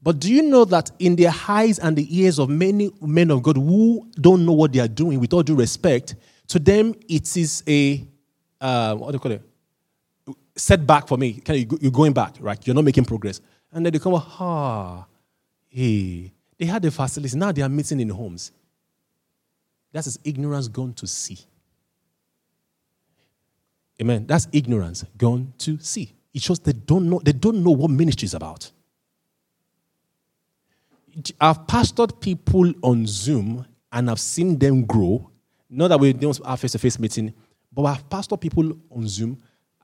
But 0.03 0.19
do 0.19 0.33
you 0.33 0.41
know 0.41 0.65
that 0.65 0.91
in 0.99 1.15
the 1.15 1.29
eyes 1.47 1.79
and 1.79 1.95
the 1.95 2.05
ears 2.13 2.39
of 2.39 2.49
many 2.49 2.91
men 3.01 3.31
of 3.31 3.41
God 3.41 3.55
who 3.55 4.05
don't 4.19 4.45
know 4.45 4.51
what 4.51 4.73
they 4.73 4.81
are 4.81 4.87
doing, 4.89 5.17
with 5.17 5.31
all 5.31 5.43
due 5.43 5.55
respect, 5.55 6.15
to 6.49 6.59
them 6.59 6.93
it 7.07 7.37
is 7.37 7.63
a, 7.65 8.05
uh, 8.59 8.95
what 8.95 9.11
do 9.11 9.15
you 9.15 9.19
call 9.19 9.31
it? 9.31 9.41
Setback 10.57 11.07
for 11.07 11.17
me. 11.17 11.41
You're 11.47 11.89
going 11.89 12.11
back, 12.11 12.35
right? 12.41 12.59
You're 12.67 12.75
not 12.75 12.83
making 12.83 13.05
progress. 13.05 13.39
And 13.71 13.85
then 13.85 13.93
they 13.93 13.99
come, 13.99 14.15
ah, 14.15 15.05
hey, 15.69 16.33
they 16.57 16.65
had 16.65 16.81
the 16.81 16.91
facilities. 16.91 17.33
Now 17.33 17.53
they 17.53 17.61
are 17.61 17.69
meeting 17.69 18.01
in 18.01 18.09
homes. 18.09 18.51
That 19.91 20.05
is 20.05 20.19
ignorance 20.23 20.67
gone 20.67 20.93
to 20.93 21.07
see. 21.07 21.39
Amen. 24.01 24.25
That's 24.27 24.47
ignorance 24.51 25.03
gone 25.17 25.53
to 25.59 25.77
see. 25.79 26.13
It 26.33 26.41
shows 26.41 26.59
they 26.59 26.73
don't 26.73 27.09
know, 27.09 27.19
they 27.23 27.31
don't 27.33 27.63
know 27.63 27.71
what 27.71 27.91
ministry 27.91 28.25
is 28.25 28.33
about. 28.33 28.71
I've 31.41 31.65
pastored 31.65 32.19
people 32.21 32.71
on 32.81 33.05
Zoom 33.07 33.65
and 33.91 34.09
I've 34.09 34.19
seen 34.19 34.57
them 34.57 34.85
grow. 34.85 35.29
Not 35.69 35.89
that 35.89 35.99
we 35.99 36.13
don't 36.13 36.45
have 36.45 36.59
face 36.59 36.71
to 36.73 36.79
face 36.79 36.99
meeting, 36.99 37.33
but 37.73 37.83
I've 37.83 38.07
pastored 38.09 38.39
people 38.39 38.71
on 38.89 39.07
Zoom. 39.07 39.37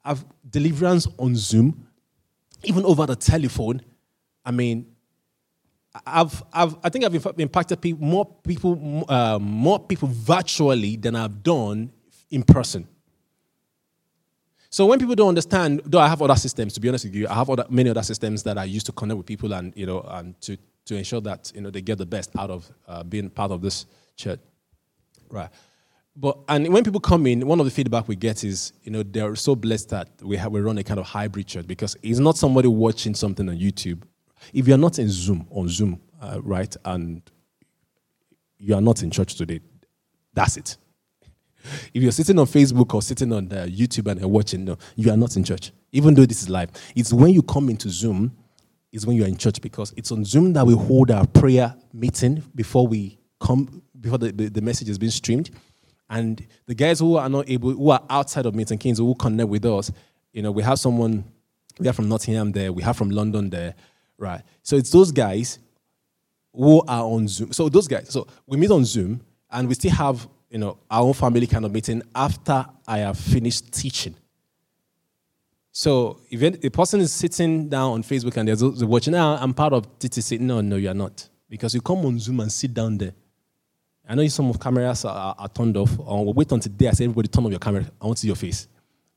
I've 0.04 0.24
deliverance 0.50 1.08
on 1.18 1.36
Zoom 1.36 1.88
even 2.63 2.86
over 2.86 3.06
the 3.06 3.15
telephone. 3.15 3.82
I 4.46 4.52
mean, 4.52 4.94
I've, 6.05 6.43
I've, 6.51 6.75
I 6.84 6.89
think 6.89 7.05
I've 7.05 7.39
impacted 7.39 7.99
more 7.99 8.25
people, 8.25 9.05
uh, 9.08 9.39
more 9.39 9.79
people 9.79 10.10
virtually 10.12 10.97
than 10.97 11.15
I've 11.15 11.43
done 11.43 11.91
in 12.31 12.43
person. 12.43 12.88
So 14.69 14.86
when 14.88 14.99
people 14.99 15.15
don't 15.15 15.29
understand, 15.29 15.81
though 15.86 15.99
I 15.99 16.10
have 16.10 16.21
other 16.21 16.36
systems, 16.36 16.73
to 16.73 16.81
be 16.81 16.89
honest 16.89 17.05
with 17.05 17.15
you, 17.15 17.29
I 17.29 17.34
have 17.36 17.49
other, 17.49 17.65
many 17.69 17.89
other 17.89 18.03
systems 18.03 18.43
that 18.43 18.58
I 18.58 18.65
use 18.65 18.84
to 18.84 18.91
connect 18.91 19.17
with 19.17 19.25
people 19.25 19.53
and 19.53 19.71
you 19.73 19.86
know 19.86 20.01
and 20.01 20.39
to, 20.41 20.58
to 20.86 20.97
ensure 20.97 21.21
that 21.21 21.49
you 21.55 21.62
know 21.62 21.69
they 21.69 21.81
get 21.81 21.97
the 21.97 22.05
best 22.05 22.31
out 22.38 22.49
of 22.49 22.69
uh, 22.86 23.01
being 23.03 23.29
part 23.29 23.51
of 23.51 23.62
this 23.62 23.86
church, 24.17 24.41
right? 25.29 25.49
But 26.17 26.39
and 26.49 26.73
when 26.73 26.84
people 26.84 26.99
come 26.99 27.25
in, 27.25 27.47
one 27.47 27.62
of 27.62 27.65
the 27.65 27.71
feedback 27.71 28.10
we 28.10 28.17
get 28.17 28.43
is, 28.43 28.73
you 28.84 28.91
know, 28.91 29.01
they're 29.03 29.36
so 29.36 29.55
blessed 29.55 29.89
that 29.89 30.10
we 30.21 30.36
have 30.36 30.51
we 30.51 30.60
run 30.60 30.77
a 30.77 30.84
kind 30.84 30.99
of 30.99 31.05
hybrid 31.05 31.47
church 31.47 31.67
because 31.67 31.95
it's 32.03 32.19
not 32.19 32.36
somebody 32.36 32.67
watching 32.67 33.13
something 33.13 33.47
on 33.47 33.58
YouTube. 33.58 34.01
If 34.53 34.67
you're 34.67 34.77
not 34.77 34.99
in 34.99 35.10
Zoom 35.10 35.47
on 35.49 35.69
Zoom, 35.69 36.01
uh, 36.21 36.39
right, 36.41 36.75
and 36.86 37.21
you 38.58 38.75
are 38.75 38.81
not 38.81 39.03
in 39.03 39.12
church 39.12 39.36
today, 39.36 39.60
that's 40.34 40.58
it. 40.58 40.77
If 41.93 42.03
you're 42.03 42.12
sitting 42.12 42.38
on 42.38 42.45
Facebook 42.45 42.93
or 42.93 43.01
sitting 43.01 43.34
on 43.34 43.51
uh, 43.51 43.65
YouTube 43.67 44.10
and 44.12 44.19
you're 44.19 44.29
watching, 44.29 44.65
no, 44.65 44.77
you 44.95 45.12
are 45.12 45.17
not 45.17 45.36
in 45.36 45.43
church. 45.43 45.71
Even 45.91 46.13
though 46.13 46.25
this 46.25 46.43
is 46.43 46.49
live, 46.49 46.69
it's 46.95 47.12
when 47.12 47.31
you 47.31 47.41
come 47.41 47.69
into 47.69 47.89
Zoom, 47.89 48.36
is 48.91 49.05
when 49.05 49.17
you 49.17 49.23
are 49.23 49.27
in 49.27 49.36
church 49.36 49.60
because 49.62 49.93
it's 49.97 50.12
on 50.12 50.23
Zoom 50.23 50.53
that 50.53 50.65
we 50.65 50.73
hold 50.73 51.12
our 51.12 51.25
prayer 51.27 51.75
meeting 51.91 52.43
before 52.53 52.88
we 52.88 53.17
come 53.39 53.81
before 53.99 54.17
the, 54.17 54.31
the, 54.31 54.47
the 54.47 54.62
message 54.62 54.88
is 54.88 54.97
being 54.97 55.12
streamed 55.12 55.49
and 56.10 56.45
the 56.67 56.75
guys 56.75 56.99
who 56.99 57.17
are 57.17 57.29
not 57.29 57.49
able, 57.49 57.71
who 57.71 57.89
are 57.89 58.03
outside 58.10 58.45
of 58.45 58.55
Milton 58.55 58.77
Keynes, 58.77 58.99
who 58.99 59.15
connect 59.15 59.49
with 59.49 59.65
us, 59.65 59.91
you 60.34 60.41
know, 60.41 60.51
we 60.51 60.63
have 60.63 60.79
someone, 60.79 61.23
we 61.79 61.88
have 61.88 61.95
from 61.95 62.08
Nottingham 62.08 62.51
there, 62.51 62.71
we 62.71 62.84
have 62.84 62.95
from 62.95 63.10
London 63.10 63.49
there, 63.49 63.73
right? 64.17 64.41
So 64.63 64.75
it's 64.75 64.89
those 64.89 65.12
guys 65.12 65.60
who 66.54 66.82
are 66.88 67.04
on 67.04 67.28
Zoom. 67.28 67.51
So 67.54 67.69
those 67.69 67.88
guys, 67.88 68.10
so 68.10 68.28
we 68.47 68.58
meet 68.58 68.71
on 68.71 68.86
Zoom 68.86 69.21
and 69.51 69.67
we 69.67 69.73
still 69.75 69.91
have, 69.91 70.28
you 70.49 70.58
know, 70.58 70.78
our 70.89 71.04
own 71.04 71.13
family 71.13 71.47
kind 71.47 71.65
of 71.65 71.71
meeting 71.71 72.01
after 72.13 72.65
I 72.88 72.99
have 72.99 73.17
finished 73.17 73.71
teaching. 73.71 74.15
So 75.71 76.21
if 76.30 76.41
a 76.63 76.69
person 76.69 77.01
is 77.01 77.12
sitting 77.12 77.67
down 77.67 77.91
on 77.91 78.04
Facebook 78.04 78.38
and 78.38 78.47
they're 78.47 78.88
watching, 78.88 79.13
ah, 79.15 79.38
I'm 79.41 79.54
part 79.54 79.73
of 79.73 79.99
TTC. 79.99 80.39
No, 80.39 80.62
no, 80.62 80.78
you're 80.78 80.93
not. 80.93 81.28
Because 81.49 81.75
you 81.75 81.82
come 81.82 82.06
on 82.06 82.17
Zoom 82.19 82.39
and 82.39 82.51
sit 82.51 82.73
down 82.73 82.97
there 82.97 83.13
I 84.08 84.15
know 84.15 84.28
some 84.28 84.49
of 84.49 84.60
cameras 84.60 85.04
are, 85.06 85.36
are 85.38 85.49
turned 85.49 85.75
off. 85.78 85.91
Um, 85.99 86.25
we'll 86.25 86.34
wait 86.34 86.51
until 86.51 86.71
day 86.71 86.88
I 86.88 86.91
say, 86.91 87.06
everybody 87.06 87.28
turn 87.28 87.45
off 87.45 87.51
your 87.51 87.60
camera. 87.60 87.86
I 87.99 88.06
want 88.06 88.17
to 88.17 88.21
see 88.21 88.28
your 88.28 88.36
face. 88.36 88.67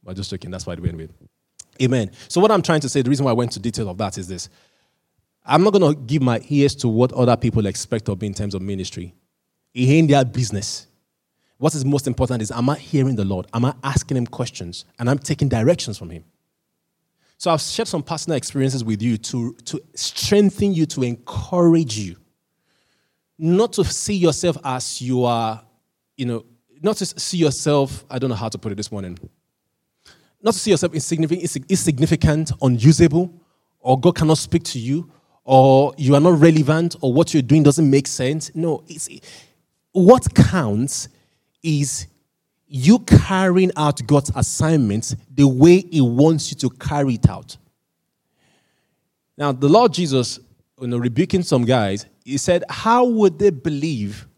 But 0.03 0.17
just 0.17 0.31
joking. 0.31 0.51
That's 0.51 0.67
why 0.67 0.75
they 0.75 0.81
went 0.81 0.97
with. 0.97 1.13
Amen. 1.83 2.11
So 2.29 2.41
what 2.41 2.51
I'm 2.51 2.63
trying 2.63 2.81
to 2.81 2.89
say, 2.89 3.03
the 3.03 3.11
reason 3.11 3.25
why 3.25 3.31
I 3.31 3.35
went 3.35 3.53
to 3.53 3.61
detail 3.61 3.89
of 3.91 3.99
that 3.99 4.17
is 4.17 4.27
this. 4.27 4.49
I'm 5.49 5.65
not 5.65 5.73
going 5.73 5.95
to 5.95 6.01
give 6.01 6.23
my 6.23 6.41
ears 6.49 6.75
to 6.77 6.89
what 6.89 7.13
other 7.13 7.37
people 7.37 7.67
expect 7.67 8.09
of 8.09 8.21
me 8.21 8.29
in 8.29 8.35
terms 8.35 8.55
of 8.55 8.63
ministry. 8.63 9.15
It 9.75 9.89
ain't 9.89 10.09
their 10.09 10.25
business. 10.25 10.87
What 11.57 11.75
is 11.75 11.85
most 11.85 12.07
important 12.07 12.43
is, 12.43 12.51
am 12.51 12.71
I 12.71 12.77
hearing 12.77 13.17
the 13.17 13.25
Lord? 13.25 13.47
Am 13.53 13.65
I 13.65 13.75
asking 13.83 14.17
Him 14.17 14.27
questions? 14.27 14.85
And 14.99 15.11
I'm 15.11 15.19
taking 15.19 15.49
directions 15.49 15.99
from 15.99 16.11
Him. 16.11 16.25
So 17.39 17.51
I've 17.51 17.61
shared 17.61 17.89
some 17.89 18.03
personal 18.03 18.37
experiences 18.37 18.85
with 18.85 19.01
you 19.01 19.17
to, 19.17 19.55
to 19.65 19.81
strengthen 19.95 20.75
you, 20.75 20.87
to 20.87 21.03
encourage 21.03 21.99
you 21.99 22.17
not 23.39 23.73
to 23.75 23.85
see 23.85 24.15
yourself 24.15 24.59
as 24.65 25.01
you 25.01 25.25
are, 25.25 25.63
you 26.17 26.27
know, 26.27 26.45
not 26.83 26.97
to 26.97 27.07
see 27.07 27.39
yourself, 27.39 28.05
I 28.11 28.19
don't 28.19 28.31
know 28.31 28.37
how 28.37 28.49
to 28.49 28.59
put 28.59 28.73
it 28.73 28.75
this 28.75 28.91
morning, 28.91 29.17
not 30.43 30.55
to 30.55 30.59
see 30.59 30.73
yourself 30.73 30.93
insignificant, 30.93 31.65
insignificant, 31.69 32.53
unusable, 32.61 33.33
or 33.81 33.99
God 33.99 34.17
cannot 34.17 34.39
speak 34.39 34.65
to 34.65 34.79
you, 34.79 35.11
or 35.49 35.95
you 35.97 36.15
are 36.15 36.21
not 36.21 36.39
relevant, 36.39 36.95
or 37.01 37.11
what 37.11 37.33
you're 37.33 37.43
doing 37.43 37.63
doesn't 37.63 37.89
make 37.89 38.07
sense. 38.07 38.55
No, 38.55 38.85
it's, 38.87 39.09
what 39.93 40.35
counts 40.35 41.09
is 41.63 42.07
you 42.67 42.99
carrying 42.99 43.73
out 43.75 44.07
God's 44.07 44.31
assignments 44.37 45.17
the 45.35 45.49
way 45.49 45.81
He 45.91 46.03
wants 46.03 46.51
you 46.51 46.59
to 46.59 46.69
carry 46.69 47.15
it 47.15 47.31
out. 47.31 47.57
Now, 49.39 49.53
the 49.53 49.71
Lord 49.71 49.95
Jesus, 49.95 50.39
you 50.83 50.89
know, 50.89 50.99
rebuking 50.99 51.43
some 51.43 51.65
guys, 51.65 52.05
he 52.27 52.37
said, 52.37 52.63
How 52.69 53.07
would 53.07 53.39
they 53.39 53.49
believe 53.49 54.29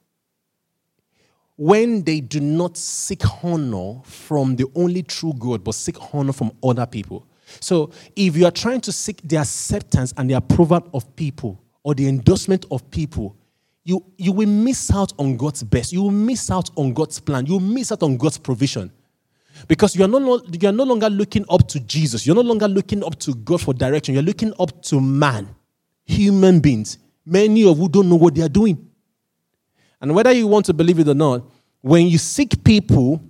when 1.56 2.04
they 2.04 2.20
do 2.20 2.38
not 2.38 2.76
seek 2.76 3.22
honor 3.42 4.00
from 4.04 4.54
the 4.54 4.66
only 4.76 5.02
true 5.02 5.32
God, 5.36 5.64
but 5.64 5.74
seek 5.74 5.96
honor 6.14 6.32
from 6.32 6.52
other 6.62 6.86
people? 6.86 7.26
So, 7.58 7.90
if 8.14 8.36
you 8.36 8.46
are 8.46 8.52
trying 8.52 8.80
to 8.82 8.92
seek 8.92 9.20
the 9.24 9.36
acceptance 9.38 10.14
and 10.16 10.30
the 10.30 10.34
approval 10.34 10.88
of 10.94 11.16
people 11.16 11.60
or 11.82 11.94
the 11.94 12.06
endorsement 12.06 12.66
of 12.70 12.88
people, 12.90 13.36
you, 13.84 14.04
you 14.16 14.32
will 14.32 14.48
miss 14.48 14.90
out 14.92 15.12
on 15.18 15.36
God's 15.36 15.62
best. 15.62 15.92
You 15.92 16.02
will 16.02 16.10
miss 16.10 16.50
out 16.50 16.70
on 16.76 16.92
God's 16.92 17.18
plan. 17.18 17.46
You 17.46 17.54
will 17.54 17.60
miss 17.60 17.90
out 17.90 18.02
on 18.02 18.16
God's 18.16 18.38
provision. 18.38 18.92
Because 19.66 19.96
you 19.96 20.04
are, 20.04 20.08
no, 20.08 20.40
you 20.50 20.68
are 20.68 20.72
no 20.72 20.84
longer 20.84 21.10
looking 21.10 21.44
up 21.50 21.66
to 21.68 21.80
Jesus. 21.80 22.26
You're 22.26 22.36
no 22.36 22.42
longer 22.42 22.68
looking 22.68 23.04
up 23.04 23.18
to 23.20 23.34
God 23.34 23.60
for 23.60 23.74
direction. 23.74 24.14
You're 24.14 24.22
looking 24.22 24.52
up 24.58 24.82
to 24.82 25.00
man, 25.00 25.54
human 26.04 26.60
beings. 26.60 26.98
Many 27.26 27.64
of 27.66 27.78
you 27.78 27.88
don't 27.88 28.08
know 28.08 28.16
what 28.16 28.34
they 28.34 28.42
are 28.42 28.48
doing. 28.48 28.88
And 30.00 30.14
whether 30.14 30.32
you 30.32 30.46
want 30.46 30.66
to 30.66 30.74
believe 30.74 30.98
it 30.98 31.08
or 31.08 31.14
not, 31.14 31.44
when 31.82 32.06
you 32.06 32.18
seek 32.18 32.62
people 32.64 33.22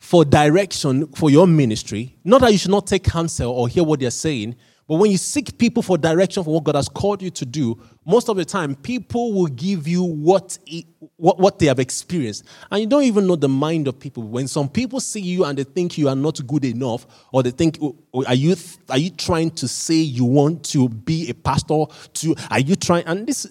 for 0.00 0.24
direction 0.24 1.06
for 1.12 1.30
your 1.30 1.46
ministry, 1.46 2.16
not 2.24 2.40
that 2.40 2.50
you 2.50 2.58
should 2.58 2.70
not 2.70 2.86
take 2.86 3.04
counsel 3.04 3.52
or 3.52 3.68
hear 3.68 3.84
what 3.84 4.00
they're 4.00 4.10
saying, 4.10 4.56
but 4.88 4.96
when 4.96 5.12
you 5.12 5.18
seek 5.18 5.56
people 5.56 5.84
for 5.84 5.96
direction 5.96 6.42
for 6.42 6.52
what 6.52 6.64
God 6.64 6.74
has 6.74 6.88
called 6.88 7.22
you 7.22 7.30
to 7.30 7.46
do, 7.46 7.80
most 8.04 8.28
of 8.28 8.36
the 8.36 8.44
time 8.44 8.74
people 8.74 9.32
will 9.32 9.46
give 9.46 9.86
you 9.86 10.02
what, 10.02 10.58
it, 10.66 10.84
what, 11.14 11.38
what 11.38 11.60
they 11.60 11.66
have 11.66 11.78
experienced. 11.78 12.42
And 12.72 12.80
you 12.80 12.88
don't 12.88 13.04
even 13.04 13.28
know 13.28 13.36
the 13.36 13.48
mind 13.48 13.86
of 13.86 14.00
people. 14.00 14.24
When 14.24 14.48
some 14.48 14.68
people 14.68 14.98
see 14.98 15.20
you 15.20 15.44
and 15.44 15.56
they 15.56 15.62
think 15.62 15.96
you 15.96 16.08
are 16.08 16.16
not 16.16 16.44
good 16.44 16.64
enough, 16.64 17.06
or 17.32 17.44
they 17.44 17.52
think, 17.52 17.78
oh, 17.80 17.96
oh, 18.12 18.24
are 18.24 18.34
you, 18.34 18.56
are 18.88 18.98
you 18.98 19.10
trying 19.10 19.52
to 19.52 19.68
say 19.68 19.94
you 19.94 20.24
want 20.24 20.64
to 20.70 20.88
be 20.88 21.30
a 21.30 21.34
pastor? 21.34 21.84
To, 22.14 22.34
are 22.50 22.58
you 22.58 22.74
trying? 22.74 23.04
And 23.06 23.28
this 23.28 23.46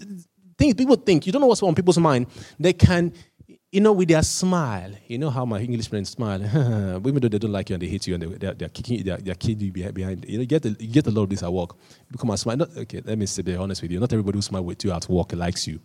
thing 0.58 0.76
people 0.76 0.98
think, 0.98 1.26
you 1.26 1.32
don't 1.32 1.42
know 1.42 1.48
what's 1.48 1.64
on 1.64 1.74
people's 1.74 1.98
mind. 1.98 2.28
They 2.60 2.74
can 2.74 3.14
you 3.72 3.82
know, 3.82 3.94
with 3.94 4.10
their 4.10 4.24
smile, 4.24 4.92
you 5.08 5.20
know 5.20 5.30
how 5.30 5.46
my 5.46 5.60
English 5.60 5.90
friends 5.90 6.10
smile, 6.10 6.40
though 7.00 7.00
they 7.00 7.38
don't 7.38 7.52
like 7.52 7.70
you 7.70 7.76
and 7.76 7.84
they 7.84 7.88
hate 7.88 8.08
you 8.08 8.16
and 8.16 8.24
they, 8.24 8.28
they're, 8.38 8.54
they're 8.56 8.70
kicking, 8.70 9.04
they're, 9.04 9.18
they're 9.18 9.36
kicking 9.36 9.60
you 9.60 9.72
behind. 9.72 10.26
You 10.28 10.38
know, 10.38 10.42
you 10.42 10.48
get, 10.48 10.66
a, 10.66 10.70
you 10.70 10.88
get 10.88 11.06
a 11.06 11.12
lot 11.12 11.24
of 11.24 11.30
this 11.30 11.44
at 11.44 11.54
work. 11.54 11.76
You 12.08 12.14
become 12.14 12.32
a 12.32 12.38
smile. 12.38 12.58
Not, 12.58 12.76
okay, 12.76 13.02
let 13.06 13.18
me 13.18 13.28
be 13.44 13.56
honest 13.56 13.82
with 13.84 13.92
you. 13.92 14.00
Not 14.00 14.12
everybody 14.12 14.38
who 14.38 14.42
smiles 14.42 14.66
with 14.66 14.84
you 14.84 14.92
at 14.92 15.08
work 15.08 15.34
likes 15.34 15.68
you. 15.68 15.80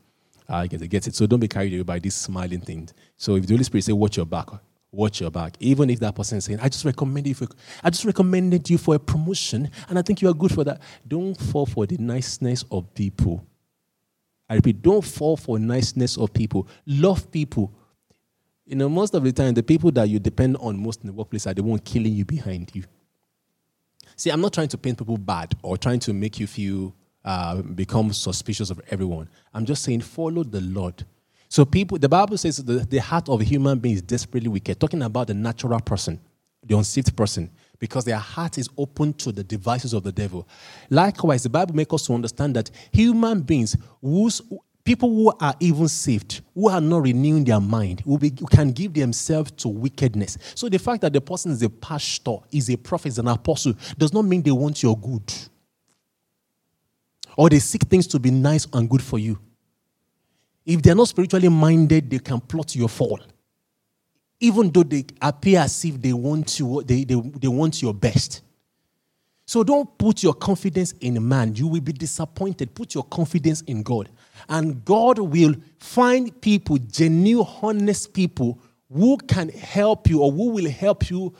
Ah, 0.48 0.60
I 0.60 0.66
get 0.66 0.80
it, 0.80 0.88
get 0.88 1.06
it. 1.06 1.14
So 1.14 1.26
don't 1.26 1.40
be 1.40 1.48
carried 1.48 1.74
away 1.74 1.82
by 1.82 1.98
this 1.98 2.14
smiling 2.14 2.60
thing. 2.60 2.88
So 3.18 3.36
if 3.36 3.46
the 3.46 3.54
Holy 3.54 3.64
Spirit 3.64 3.84
say, 3.84 3.92
watch 3.92 4.16
your 4.16 4.26
back, 4.26 4.48
watch 4.90 5.20
your 5.20 5.30
back. 5.30 5.56
Even 5.60 5.90
if 5.90 6.00
that 6.00 6.14
person 6.14 6.38
is 6.38 6.44
saying, 6.46 6.60
I 6.60 6.68
just 6.70 6.84
recommended 6.86 7.28
you 7.28 7.34
for, 7.34 7.48
I 7.82 7.90
just 7.90 8.04
recommended 8.04 8.68
you 8.70 8.78
for 8.78 8.94
a 8.94 8.98
promotion, 8.98 9.70
and 9.88 9.98
I 9.98 10.02
think 10.02 10.22
you 10.22 10.28
are 10.28 10.34
good 10.34 10.52
for 10.52 10.64
that. 10.64 10.80
Don't 11.06 11.34
fall 11.34 11.66
for 11.66 11.86
the 11.86 11.98
niceness 11.98 12.64
of 12.70 12.94
people. 12.94 13.44
I 14.54 14.58
repeat, 14.58 14.82
don't 14.82 15.04
fall 15.04 15.36
for 15.36 15.58
niceness 15.58 16.16
of 16.16 16.32
people. 16.32 16.68
Love 16.86 17.28
people. 17.32 17.72
You 18.64 18.76
know, 18.76 18.88
most 18.88 19.12
of 19.12 19.24
the 19.24 19.32
time, 19.32 19.52
the 19.52 19.64
people 19.64 19.90
that 19.90 20.08
you 20.08 20.20
depend 20.20 20.56
on 20.58 20.80
most 20.80 21.00
in 21.00 21.08
the 21.08 21.12
workplace 21.12 21.48
are 21.48 21.54
the 21.54 21.64
one 21.64 21.80
killing 21.80 22.12
you 22.12 22.24
behind 22.24 22.70
you. 22.72 22.84
See, 24.14 24.30
I'm 24.30 24.40
not 24.40 24.52
trying 24.52 24.68
to 24.68 24.78
paint 24.78 24.98
people 24.98 25.18
bad 25.18 25.56
or 25.62 25.76
trying 25.76 25.98
to 26.00 26.12
make 26.12 26.38
you 26.38 26.46
feel 26.46 26.94
uh, 27.24 27.62
become 27.62 28.12
suspicious 28.12 28.70
of 28.70 28.80
everyone. 28.90 29.28
I'm 29.52 29.64
just 29.64 29.82
saying, 29.82 30.02
follow 30.02 30.44
the 30.44 30.60
Lord. 30.60 31.04
So, 31.48 31.64
people, 31.64 31.98
the 31.98 32.08
Bible 32.08 32.38
says 32.38 32.58
the, 32.58 32.74
the 32.74 32.98
heart 32.98 33.28
of 33.28 33.40
a 33.40 33.44
human 33.44 33.80
being 33.80 33.96
is 33.96 34.02
desperately 34.02 34.48
wicked, 34.48 34.78
talking 34.78 35.02
about 35.02 35.26
the 35.26 35.34
natural 35.34 35.80
person, 35.80 36.20
the 36.62 36.76
unsaved 36.76 37.16
person, 37.16 37.50
because 37.78 38.04
their 38.04 38.18
heart 38.18 38.58
is 38.58 38.68
open 38.78 39.12
to 39.14 39.32
the 39.32 39.44
devices 39.44 39.92
of 39.92 40.02
the 40.02 40.12
devil. 40.12 40.48
Likewise, 40.90 41.42
the 41.42 41.48
Bible 41.48 41.74
makes 41.74 41.92
us 41.92 42.06
to 42.06 42.14
understand 42.14 42.56
that 42.56 42.70
human 42.92 43.42
beings, 43.42 43.76
whose 44.00 44.40
people 44.84 45.08
who 45.08 45.32
are 45.40 45.54
even 45.60 45.88
saved, 45.88 46.42
who 46.54 46.68
are 46.68 46.80
not 46.80 47.02
renewing 47.02 47.44
their 47.44 47.60
mind, 47.60 48.00
who, 48.00 48.18
be, 48.18 48.30
can 48.30 48.70
give 48.70 48.94
themselves 48.94 49.50
to 49.52 49.68
wickedness. 49.68 50.38
So, 50.54 50.68
the 50.68 50.78
fact 50.78 51.02
that 51.02 51.12
the 51.12 51.20
person 51.20 51.52
is 51.52 51.62
a 51.62 51.70
pastor, 51.70 52.36
is 52.52 52.70
a 52.70 52.76
prophet, 52.76 53.08
is 53.08 53.18
an 53.18 53.28
apostle, 53.28 53.74
does 53.98 54.12
not 54.12 54.24
mean 54.24 54.42
they 54.42 54.52
want 54.52 54.82
your 54.82 54.96
good 54.96 55.32
or 57.36 57.48
they 57.48 57.58
seek 57.58 57.82
things 57.82 58.06
to 58.08 58.18
be 58.18 58.30
nice 58.30 58.66
and 58.72 58.88
good 58.88 59.02
for 59.02 59.18
you. 59.18 59.38
If 60.64 60.82
they're 60.82 60.94
not 60.94 61.08
spiritually 61.08 61.48
minded, 61.48 62.08
they 62.10 62.18
can 62.18 62.40
plot 62.40 62.74
your 62.74 62.88
fall. 62.88 63.20
Even 64.40 64.70
though 64.70 64.82
they 64.82 65.04
appear 65.20 65.60
as 65.60 65.84
if 65.84 66.00
they 66.00 66.12
want 66.12 66.58
you, 66.58 66.82
they, 66.82 67.04
they, 67.04 67.14
they 67.14 67.48
want 67.48 67.80
your 67.80 67.94
best. 67.94 68.42
So 69.46 69.62
don't 69.62 69.96
put 69.98 70.22
your 70.22 70.34
confidence 70.34 70.92
in 71.00 71.26
man. 71.26 71.54
You 71.54 71.68
will 71.68 71.80
be 71.80 71.92
disappointed. 71.92 72.74
Put 72.74 72.94
your 72.94 73.04
confidence 73.04 73.60
in 73.62 73.82
God. 73.82 74.08
And 74.48 74.84
God 74.84 75.18
will 75.18 75.54
find 75.78 76.40
people, 76.40 76.78
genuine, 76.78 77.46
honest 77.62 78.12
people, 78.14 78.58
who 78.92 79.16
can 79.18 79.48
help 79.50 80.08
you 80.08 80.20
or 80.20 80.32
who 80.32 80.50
will 80.50 80.70
help 80.70 81.10
you 81.10 81.34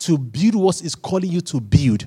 to 0.00 0.18
build 0.18 0.54
what 0.54 0.82
is 0.82 0.94
calling 0.94 1.30
you 1.30 1.40
to 1.42 1.60
build 1.60 2.06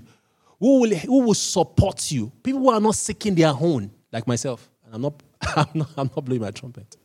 who 0.63 0.79
will, 0.79 0.95
who 0.95 1.19
will 1.23 1.33
support 1.33 2.09
you. 2.09 2.31
People 2.41 2.61
who 2.61 2.69
are 2.69 2.79
not 2.79 2.95
seeking 2.95 3.35
their 3.35 3.49
own, 3.49 3.91
like 4.13 4.25
myself. 4.25 4.69
I'm 4.93 5.01
not, 5.01 5.21
I'm 5.41 5.67
not, 5.73 5.89
I'm 5.97 6.09
not 6.15 6.23
blowing 6.23 6.41
my 6.41 6.51
trumpet. 6.51 6.95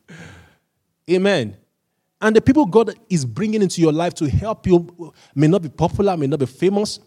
Amen. 1.11 1.57
And 2.21 2.35
the 2.35 2.41
people 2.41 2.67
God 2.67 2.95
is 3.09 3.25
bringing 3.25 3.63
into 3.63 3.81
your 3.81 3.93
life 3.93 4.15
to 4.15 4.29
help 4.29 4.67
you 4.67 5.13
may 5.35 5.47
not 5.47 5.63
be 5.63 5.69
popular, 5.69 6.17
may 6.17 6.27
not 6.27 6.41
be 6.41 6.47
famous, 6.47 6.99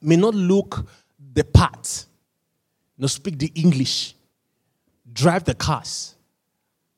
may 0.00 0.16
not 0.16 0.34
look 0.34 0.86
the 1.32 1.44
part, 1.44 2.06
not 2.98 3.10
speak 3.10 3.38
the 3.38 3.50
English, 3.54 4.14
drive 5.10 5.44
the 5.44 5.54
cars, 5.54 6.15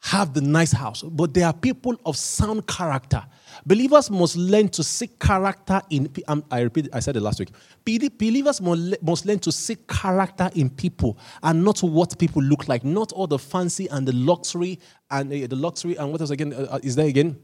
have 0.00 0.32
the 0.32 0.40
nice 0.40 0.72
house, 0.72 1.02
but 1.02 1.34
they 1.34 1.42
are 1.42 1.52
people 1.52 1.96
of 2.06 2.16
sound 2.16 2.66
character. 2.66 3.22
Believers 3.66 4.10
must 4.10 4.36
learn 4.36 4.68
to 4.68 4.84
seek 4.84 5.18
character 5.18 5.80
in. 5.90 6.08
Um, 6.28 6.44
I 6.50 6.60
repeat, 6.60 6.88
I 6.92 7.00
said 7.00 7.16
it 7.16 7.20
last 7.20 7.40
week. 7.40 7.50
Believers 7.84 8.60
must 8.60 9.26
learn 9.26 9.40
to 9.40 9.50
seek 9.50 9.86
character 9.88 10.50
in 10.54 10.70
people 10.70 11.18
and 11.42 11.64
not 11.64 11.82
what 11.82 12.16
people 12.18 12.42
look 12.42 12.68
like, 12.68 12.84
not 12.84 13.12
all 13.12 13.26
the 13.26 13.38
fancy 13.38 13.88
and 13.88 14.06
the 14.06 14.12
luxury 14.12 14.78
and 15.10 15.32
uh, 15.32 15.46
the 15.46 15.56
luxury 15.56 15.96
and 15.96 16.12
what 16.12 16.20
else 16.20 16.30
again 16.30 16.52
uh, 16.52 16.68
uh, 16.70 16.78
is 16.82 16.94
there 16.94 17.08
again? 17.08 17.36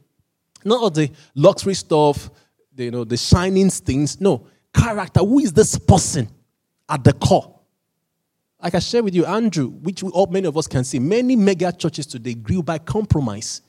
Not 0.64 0.80
all 0.80 0.90
the 0.90 1.10
luxury 1.34 1.74
stuff, 1.74 2.30
you 2.76 2.90
know, 2.90 3.04
the 3.04 3.16
shining 3.16 3.68
things. 3.68 4.20
No, 4.20 4.46
character. 4.72 5.20
Who 5.20 5.40
is 5.40 5.52
this 5.52 5.76
person 5.78 6.28
at 6.88 7.02
the 7.02 7.12
core? 7.14 7.53
I 8.64 8.70
can 8.70 8.80
share 8.80 9.02
with 9.02 9.14
you, 9.14 9.26
Andrew, 9.26 9.68
which 9.68 10.02
we, 10.02 10.10
all, 10.12 10.26
many 10.26 10.48
of 10.48 10.56
us 10.56 10.66
can 10.66 10.84
see. 10.84 10.98
Many 10.98 11.36
mega 11.36 11.70
churches 11.70 12.06
today 12.06 12.32
grew 12.32 12.62
by 12.62 12.78
compromise. 12.78 13.60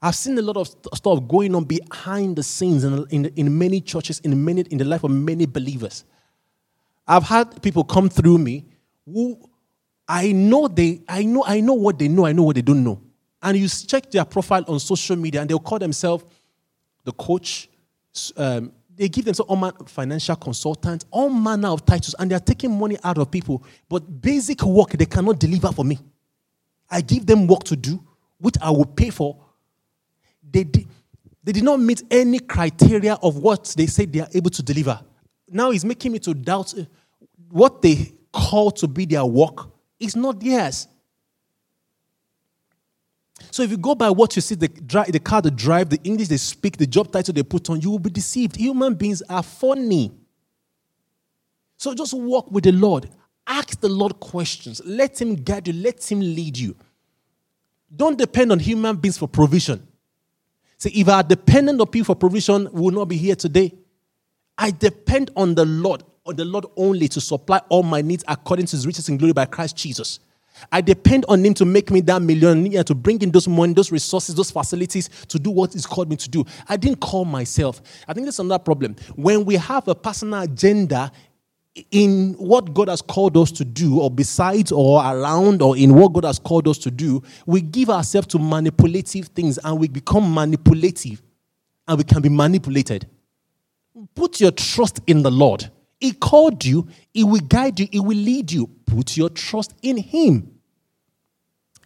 I've 0.00 0.16
seen 0.16 0.38
a 0.38 0.42
lot 0.42 0.56
of 0.56 0.68
stuff 0.68 1.28
going 1.28 1.54
on 1.54 1.64
behind 1.64 2.36
the 2.36 2.42
scenes 2.42 2.84
in, 2.84 3.06
in, 3.10 3.26
in 3.36 3.58
many 3.58 3.82
churches, 3.82 4.20
in, 4.20 4.42
many, 4.42 4.62
in 4.62 4.78
the 4.78 4.86
life 4.86 5.04
of 5.04 5.10
many 5.10 5.44
believers. 5.44 6.06
I've 7.06 7.24
had 7.24 7.60
people 7.62 7.84
come 7.84 8.08
through 8.08 8.38
me 8.38 8.64
who 9.04 9.38
I 10.08 10.32
know 10.32 10.66
they, 10.66 11.02
I 11.06 11.24
know, 11.24 11.44
I 11.46 11.60
know 11.60 11.74
what 11.74 11.98
they 11.98 12.08
know, 12.08 12.24
I 12.24 12.32
know 12.32 12.44
what 12.44 12.56
they 12.56 12.62
don't 12.62 12.82
know. 12.82 13.02
And 13.42 13.58
you 13.58 13.68
check 13.68 14.10
their 14.10 14.24
profile 14.24 14.64
on 14.66 14.80
social 14.80 15.16
media 15.16 15.42
and 15.42 15.50
they'll 15.50 15.58
call 15.58 15.78
themselves 15.78 16.24
the 17.04 17.12
coach, 17.12 17.68
um, 18.38 18.72
they 18.96 19.08
give 19.08 19.24
themselves 19.24 19.48
all 19.50 19.56
manner 19.56 19.74
financial 19.86 20.36
consultants, 20.36 21.04
all 21.10 21.28
manner 21.28 21.68
of 21.68 21.84
titles, 21.84 22.14
and 22.18 22.30
they 22.30 22.34
are 22.34 22.40
taking 22.40 22.78
money 22.78 22.96
out 23.02 23.18
of 23.18 23.30
people. 23.30 23.62
But 23.88 24.20
basic 24.20 24.62
work 24.62 24.90
they 24.90 25.06
cannot 25.06 25.38
deliver 25.38 25.72
for 25.72 25.84
me. 25.84 25.98
I 26.90 27.00
give 27.00 27.26
them 27.26 27.46
work 27.46 27.64
to 27.64 27.76
do, 27.76 28.02
which 28.38 28.56
I 28.60 28.70
will 28.70 28.84
pay 28.86 29.10
for. 29.10 29.44
They 30.48 30.64
did, 30.64 30.86
they 31.42 31.52
did 31.52 31.64
not 31.64 31.80
meet 31.80 32.02
any 32.10 32.38
criteria 32.38 33.14
of 33.14 33.36
what 33.38 33.74
they 33.76 33.86
said 33.86 34.12
they 34.12 34.20
are 34.20 34.28
able 34.32 34.50
to 34.50 34.62
deliver. 34.62 35.00
Now 35.48 35.70
it's 35.70 35.84
making 35.84 36.12
me 36.12 36.18
to 36.20 36.34
doubt 36.34 36.74
uh, 36.78 36.84
what 37.50 37.82
they 37.82 38.12
call 38.32 38.70
to 38.72 38.88
be 38.88 39.04
their 39.06 39.24
work 39.24 39.68
is 39.98 40.16
not 40.16 40.40
theirs. 40.40 40.88
So 43.50 43.62
if 43.62 43.70
you 43.70 43.76
go 43.76 43.94
by 43.94 44.10
what 44.10 44.36
you 44.36 44.42
see, 44.42 44.54
the, 44.54 44.68
the 45.08 45.20
car 45.20 45.42
they 45.42 45.50
drive, 45.50 45.90
the 45.90 46.00
English 46.02 46.28
they 46.28 46.36
speak, 46.36 46.76
the 46.76 46.86
job 46.86 47.12
title 47.12 47.34
they 47.34 47.42
put 47.42 47.70
on, 47.70 47.80
you 47.80 47.90
will 47.90 47.98
be 47.98 48.10
deceived. 48.10 48.56
Human 48.56 48.94
beings 48.94 49.22
are 49.28 49.42
funny. 49.42 50.12
So 51.76 51.94
just 51.94 52.14
walk 52.14 52.50
with 52.50 52.64
the 52.64 52.72
Lord. 52.72 53.08
Ask 53.46 53.80
the 53.80 53.88
Lord 53.88 54.20
questions. 54.20 54.80
Let 54.84 55.20
Him 55.20 55.34
guide 55.36 55.68
you. 55.68 55.74
Let 55.74 56.10
Him 56.10 56.20
lead 56.20 56.56
you. 56.56 56.74
Don't 57.94 58.18
depend 58.18 58.52
on 58.52 58.58
human 58.58 58.96
beings 58.96 59.18
for 59.18 59.28
provision. 59.28 59.86
See, 60.78 60.90
if 61.00 61.08
I 61.08 61.14
are 61.14 61.22
dependent 61.22 61.80
on 61.80 61.86
people 61.86 62.14
for 62.14 62.18
provision, 62.18 62.68
we 62.72 62.80
will 62.80 62.90
not 62.90 63.06
be 63.06 63.16
here 63.16 63.36
today. 63.36 63.72
I 64.56 64.70
depend 64.70 65.30
on 65.36 65.54
the 65.54 65.64
Lord, 65.64 66.02
on 66.26 66.36
the 66.36 66.44
Lord 66.44 66.66
only 66.76 67.08
to 67.08 67.20
supply 67.20 67.60
all 67.68 67.82
my 67.82 68.02
needs 68.02 68.24
according 68.26 68.66
to 68.66 68.76
his 68.76 68.86
riches 68.86 69.08
in 69.08 69.16
glory 69.16 69.32
by 69.32 69.46
Christ 69.46 69.76
Jesus. 69.76 70.20
I 70.72 70.80
depend 70.80 71.24
on 71.28 71.44
him 71.44 71.54
to 71.54 71.64
make 71.64 71.90
me 71.90 72.00
that 72.02 72.22
millionaire, 72.22 72.84
to 72.84 72.94
bring 72.94 73.20
in 73.22 73.30
those 73.30 73.48
money, 73.48 73.72
those 73.72 73.92
resources, 73.92 74.34
those 74.34 74.50
facilities 74.50 75.08
to 75.28 75.38
do 75.38 75.50
what 75.50 75.72
he's 75.72 75.86
called 75.86 76.10
me 76.10 76.16
to 76.16 76.28
do. 76.28 76.44
I 76.68 76.76
didn't 76.76 77.00
call 77.00 77.24
myself. 77.24 77.82
I 78.08 78.12
think 78.12 78.26
that's 78.26 78.38
another 78.38 78.62
problem. 78.62 78.96
When 79.16 79.44
we 79.44 79.56
have 79.56 79.88
a 79.88 79.94
personal 79.94 80.42
agenda 80.42 81.10
in 81.90 82.34
what 82.34 82.72
God 82.72 82.88
has 82.88 83.02
called 83.02 83.36
us 83.36 83.50
to 83.52 83.64
do, 83.64 84.00
or 84.00 84.10
besides, 84.10 84.70
or 84.70 85.00
around, 85.00 85.60
or 85.60 85.76
in 85.76 85.94
what 85.94 86.12
God 86.12 86.24
has 86.24 86.38
called 86.38 86.68
us 86.68 86.78
to 86.78 86.90
do, 86.90 87.22
we 87.46 87.60
give 87.60 87.90
ourselves 87.90 88.28
to 88.28 88.38
manipulative 88.38 89.28
things 89.28 89.58
and 89.58 89.78
we 89.78 89.88
become 89.88 90.32
manipulative 90.32 91.20
and 91.88 91.98
we 91.98 92.04
can 92.04 92.22
be 92.22 92.28
manipulated. 92.28 93.08
Put 94.14 94.40
your 94.40 94.52
trust 94.52 95.00
in 95.06 95.22
the 95.22 95.30
Lord. 95.30 95.70
He 96.00 96.12
called 96.12 96.64
you, 96.64 96.86
He 97.12 97.24
will 97.24 97.40
guide 97.40 97.80
you, 97.80 97.88
He 97.90 98.00
will 98.00 98.16
lead 98.16 98.52
you. 98.52 98.68
Put 98.86 99.16
your 99.16 99.30
trust 99.30 99.74
in 99.82 99.96
Him. 99.96 100.53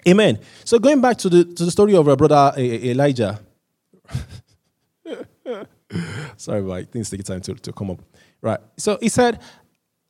Amen. 0.08 0.38
So 0.64 0.78
going 0.78 1.00
back 1.00 1.18
to 1.18 1.28
the 1.28 1.44
to 1.44 1.64
the 1.64 1.70
story 1.70 1.94
of 1.94 2.08
our 2.08 2.16
brother 2.16 2.52
Elijah. 2.56 3.40
Sorry, 6.36 6.62
but 6.62 6.90
things 6.90 7.10
take 7.10 7.24
time 7.24 7.40
to, 7.42 7.54
to 7.54 7.72
come 7.72 7.90
up. 7.90 8.00
Right. 8.40 8.58
So 8.76 8.98
he 9.00 9.08
said, 9.08 9.40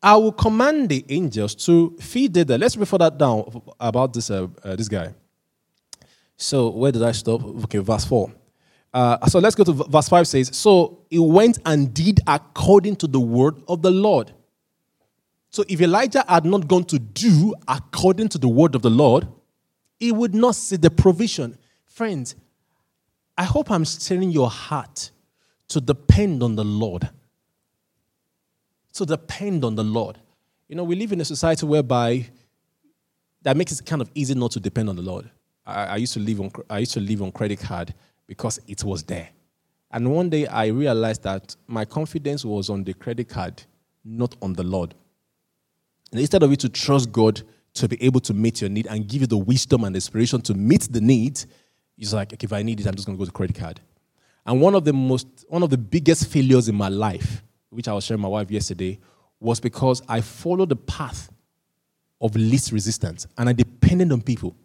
I 0.03 0.17
will 0.17 0.33
command 0.33 0.89
the 0.89 1.05
angels 1.09 1.55
to 1.67 1.97
feed 2.01 2.35
the. 2.35 2.59
Let's 2.59 2.77
refer 2.77 2.99
that 2.99 3.19
down 3.19 3.63
about 3.81 4.13
this 4.13 4.31
uh, 4.31 4.47
uh, 4.63 4.77
this 4.77 4.89
guy. 4.89 5.15
So 6.37 6.69
where 6.71 6.93
did 6.93 7.03
I 7.03 7.13
stop? 7.13 7.43
Okay, 7.65 7.79
verse 7.79 8.05
four. 8.05 8.33
Uh, 8.95 9.27
so 9.27 9.39
let's 9.39 9.55
go 9.55 9.65
to 9.65 9.73
verse 9.73 10.09
5 10.09 10.27
says, 10.27 10.51
So 10.57 11.05
he 11.11 11.19
went 11.19 11.59
and 11.67 11.93
did 11.93 12.21
according 12.27 12.97
to 12.97 13.07
the 13.07 13.21
word 13.21 13.63
of 13.69 13.83
the 13.83 13.91
Lord. 13.91 14.33
So 15.51 15.63
if 15.69 15.81
Elijah 15.83 16.25
had 16.27 16.47
not 16.47 16.67
gone 16.67 16.85
to 16.85 16.99
do 16.99 17.55
according 17.67 18.29
to 18.31 18.39
the 18.39 18.49
word 18.49 18.75
of 18.75 18.81
the 18.83 18.91
Lord, 18.91 19.29
he 19.99 20.13
would 20.13 20.35
not 20.35 20.55
see 20.55 20.77
the 20.77 20.91
provision. 20.91 21.59
Friends, 21.87 22.37
I 23.37 23.45
hope 23.45 23.71
I'm 23.71 23.85
stirring 23.85 24.31
your 24.31 24.51
heart 24.51 25.11
to 25.69 25.81
depend 25.81 26.43
on 26.43 26.57
the 26.57 26.65
Lord. 26.65 27.09
To 28.95 29.07
depend 29.07 29.65
on 29.65 29.75
the 29.75 29.85
Lord. 29.85 30.19
You 30.69 30.77
know, 30.77 30.85
we 30.85 30.97
live 30.97 31.13
in 31.13 31.21
a 31.21 31.25
society 31.25 31.67
whereby 31.67 32.27
that 33.43 33.57
makes 33.57 33.73
it 33.73 33.87
kind 33.87 34.03
of 34.03 34.11
easy 34.15 34.35
not 34.35 34.51
to 34.53 34.61
depend 34.61 34.89
on 34.89 34.97
the 34.97 35.03
Lord. 35.03 35.31
I, 35.65 35.85
I 35.85 35.97
used 35.97 36.15
to 36.15 36.21
live 36.21 36.41
on 36.41 36.51
I 36.69 36.79
used 36.79 36.93
to 36.95 37.01
live 37.01 37.23
on 37.23 37.33
credit 37.33 37.61
card 37.61 37.95
because 38.27 38.61
it 38.67 38.85
was 38.85 39.03
there. 39.05 39.29
And 39.91 40.13
one 40.13 40.29
day 40.29 40.47
I 40.47 40.67
realized 40.67 41.23
that 41.23 41.57
my 41.67 41.85
confidence 41.85 42.45
was 42.45 42.69
on 42.69 42.85
the 42.85 42.93
credit 42.93 43.29
card, 43.29 43.63
not 44.05 44.37
on 44.43 44.53
the 44.53 44.63
Lord. 44.63 44.95
And 46.11 46.21
instead 46.21 46.43
of 46.43 46.53
it 46.53 46.61
to 46.61 46.69
trust 46.69 47.13
God 47.13 47.43
to 47.75 47.89
be 47.89 48.03
able 48.03 48.21
to 48.21 48.35
meet 48.35 48.61
your 48.61 48.71
need 48.71 48.87
and 48.87 49.07
give 49.07 49.21
you 49.21 49.27
the 49.27 49.39
wisdom 49.39 49.85
and 49.85 49.95
inspiration 49.95 50.41
to 50.43 50.55
meet 50.55 50.83
the 50.91 51.01
need, 51.01 51.45
is 51.99 52.15
like, 52.15 52.33
okay, 52.33 52.45
if 52.45 52.53
I 52.53 52.63
need 52.63 52.81
it, 52.81 52.87
I'm 52.87 52.95
just 52.95 53.07
going 53.07 53.17
to 53.17 53.21
go 53.21 53.27
to 53.27 53.33
credit 53.33 53.57
card. 53.57 53.81
And 54.47 54.61
one 54.61 54.75
of 54.75 54.85
the 54.85 54.93
most, 54.93 55.27
one 55.49 55.63
of 55.63 55.71
the 55.71 55.79
biggest 55.79 56.29
failures 56.29 56.69
in 56.69 56.75
my 56.75 56.89
life, 56.89 57.43
which 57.71 57.87
I 57.89 57.93
was 57.93 58.05
sharing 58.05 58.23
with 58.23 58.31
my 58.31 58.31
wife 58.31 58.51
yesterday, 58.51 58.99
was 59.41 59.61
because 59.61 60.03
I 60.09 60.21
followed 60.21 60.71
the 60.71 60.77
path 60.77 61.31
of 62.21 62.35
least 62.35 62.73
resistance 62.73 63.27
and 63.37 63.49
I 63.49 63.53
depended 63.53 64.11
on 64.11 64.23
people. 64.23 64.57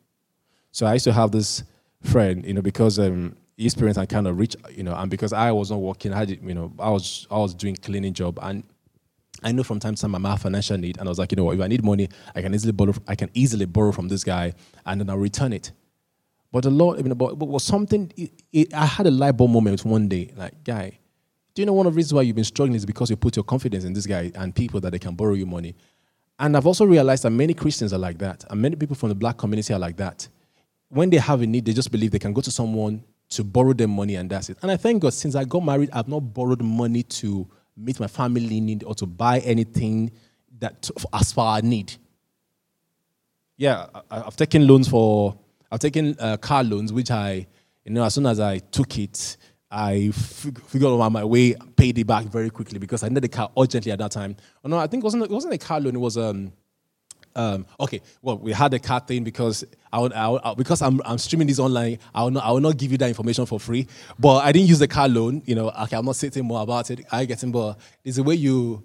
So 0.71 0.85
I 0.85 0.93
used 0.93 1.05
to 1.05 1.13
have 1.13 1.31
this 1.31 1.63
friend, 2.01 2.45
you 2.45 2.53
know, 2.53 2.61
because 2.61 2.97
um, 2.97 3.35
his 3.57 3.75
parents 3.75 3.97
are 3.97 4.05
kind 4.05 4.27
of 4.27 4.39
rich, 4.39 4.55
you 4.71 4.83
know, 4.83 4.95
and 4.95 5.09
because 5.09 5.33
I 5.33 5.51
was 5.51 5.69
not 5.69 5.81
working, 5.81 6.13
I 6.13 6.19
had, 6.19 6.29
you 6.29 6.53
know, 6.53 6.71
I 6.79 6.89
was 6.89 7.27
I 7.29 7.37
was 7.37 7.53
doing 7.53 7.75
cleaning 7.75 8.13
job, 8.13 8.39
and 8.41 8.63
I 9.43 9.51
know 9.51 9.63
from 9.63 9.79
time 9.79 9.95
to 9.95 10.01
time 10.01 10.25
I 10.25 10.29
have 10.29 10.41
financial 10.41 10.77
need, 10.77 10.97
and 10.97 11.07
I 11.07 11.09
was 11.09 11.19
like, 11.19 11.31
you 11.31 11.35
know 11.35 11.45
what, 11.45 11.55
if 11.55 11.61
I 11.61 11.67
need 11.67 11.83
money, 11.83 12.09
I 12.35 12.41
can 12.41 12.53
easily 12.53 12.71
borrow, 12.71 12.93
I 13.07 13.15
can 13.15 13.29
easily 13.33 13.65
borrow 13.65 13.91
from 13.91 14.07
this 14.07 14.23
guy, 14.23 14.53
and 14.85 15.01
then 15.01 15.09
I'll 15.09 15.17
return 15.17 15.53
it. 15.53 15.71
But 16.51 16.63
the 16.63 16.69
Lord, 16.69 16.99
you 16.99 17.03
know, 17.03 17.15
but, 17.15 17.37
but 17.39 17.47
was 17.47 17.63
something. 17.63 18.11
It, 18.15 18.31
it, 18.51 18.73
I 18.73 18.85
had 18.85 19.07
a 19.07 19.11
light 19.11 19.33
bulb 19.33 19.51
moment 19.51 19.83
one 19.83 20.07
day, 20.07 20.31
like, 20.35 20.63
guy, 20.63 20.99
do 21.55 21.61
you 21.61 21.65
know 21.65 21.73
one 21.73 21.87
of 21.87 21.93
the 21.93 21.97
reasons 21.97 22.13
why 22.13 22.21
you've 22.21 22.35
been 22.35 22.45
struggling 22.45 22.75
is 22.75 22.85
because 22.85 23.09
you 23.09 23.15
put 23.15 23.35
your 23.35 23.43
confidence 23.43 23.83
in 23.83 23.93
this 23.93 24.05
guy 24.05 24.31
and 24.35 24.55
people 24.55 24.79
that 24.81 24.91
they 24.91 24.99
can 24.99 25.15
borrow 25.15 25.33
you 25.33 25.45
money. 25.45 25.75
And 26.39 26.57
I've 26.57 26.65
also 26.65 26.85
realized 26.85 27.23
that 27.23 27.29
many 27.29 27.53
Christians 27.53 27.93
are 27.93 27.99
like 27.99 28.17
that, 28.19 28.43
and 28.49 28.61
many 28.61 28.75
people 28.75 28.95
from 28.95 29.09
the 29.09 29.15
black 29.15 29.37
community 29.37 29.73
are 29.73 29.79
like 29.79 29.97
that. 29.97 30.27
When 30.89 31.09
they 31.09 31.17
have 31.17 31.41
a 31.41 31.47
need, 31.47 31.65
they 31.65 31.73
just 31.73 31.91
believe 31.91 32.11
they 32.11 32.19
can 32.19 32.33
go 32.33 32.41
to 32.41 32.51
someone 32.51 33.03
to 33.29 33.43
borrow 33.43 33.73
them 33.73 33.91
money 33.91 34.15
and 34.15 34.29
that's 34.29 34.49
it. 34.49 34.57
And 34.61 34.71
I 34.71 34.77
thank 34.77 35.01
God 35.01 35.13
since 35.13 35.35
I 35.35 35.43
got 35.43 35.63
married, 35.63 35.89
I've 35.91 36.07
not 36.07 36.19
borrowed 36.19 36.61
money 36.61 37.03
to 37.03 37.47
meet 37.75 37.99
my 37.99 38.07
family 38.07 38.59
need 38.59 38.83
or 38.83 38.95
to 38.95 39.05
buy 39.05 39.39
anything 39.39 40.11
that 40.59 40.89
as 41.13 41.31
far 41.31 41.57
I 41.57 41.61
need. 41.61 41.93
Yeah, 43.57 43.87
I, 44.09 44.19
have 44.21 44.35
taken 44.35 44.67
loans 44.67 44.87
for, 44.87 45.37
I've 45.71 45.79
taken 45.79 46.15
uh, 46.19 46.37
car 46.37 46.63
loans, 46.63 46.91
which 46.91 47.11
I, 47.11 47.45
you 47.85 47.91
know, 47.91 48.03
as 48.03 48.15
soon 48.15 48.25
as 48.25 48.39
I 48.39 48.59
took 48.59 48.97
it, 48.97 49.37
I 49.69 50.11
figured 50.11 50.91
out 50.91 51.09
my 51.09 51.23
way, 51.23 51.55
paid 51.75 51.97
it 51.97 52.05
back 52.05 52.25
very 52.25 52.49
quickly 52.49 52.79
because 52.79 53.03
I 53.03 53.09
needed 53.09 53.23
the 53.23 53.29
car 53.29 53.51
urgently 53.57 53.91
at 53.91 53.99
that 53.99 54.11
time. 54.11 54.35
Oh, 54.63 54.69
no, 54.69 54.77
I 54.77 54.87
think 54.87 55.03
it 55.03 55.05
wasn't, 55.05 55.23
it 55.23 55.31
wasn't 55.31 55.53
a 55.53 55.57
car 55.57 55.79
loan, 55.79 55.95
it 55.95 55.99
was 55.99 56.17
um, 56.17 56.51
um, 57.35 57.65
okay, 57.79 58.01
well, 58.21 58.37
we 58.37 58.51
had 58.51 58.73
a 58.73 58.79
card 58.79 59.07
thing 59.07 59.23
because 59.23 59.65
I, 59.91 59.99
would, 59.99 60.13
I, 60.13 60.29
would, 60.29 60.57
because 60.57 60.81
I'm, 60.81 61.01
I'm 61.05 61.17
streaming 61.17 61.47
this 61.47 61.59
online. 61.59 61.99
I 62.13 62.23
will, 62.23 62.31
not, 62.31 62.43
I 62.43 62.51
will 62.51 62.59
not 62.59 62.77
give 62.77 62.91
you 62.91 62.97
that 62.99 63.07
information 63.07 63.45
for 63.45 63.59
free. 63.59 63.87
But 64.19 64.43
I 64.45 64.51
didn't 64.51 64.67
use 64.67 64.79
the 64.79 64.87
car 64.87 65.07
loan. 65.07 65.41
You 65.45 65.55
know, 65.55 65.69
okay, 65.69 65.97
I'm 65.97 66.05
not 66.05 66.15
saying 66.15 66.45
more 66.45 66.61
about 66.61 66.91
it. 66.91 67.05
I 67.11 67.25
get 67.25 67.43
it, 67.43 67.51
but 67.51 67.79
it's 68.03 68.17
the 68.17 68.23
way 68.23 68.35
you 68.35 68.83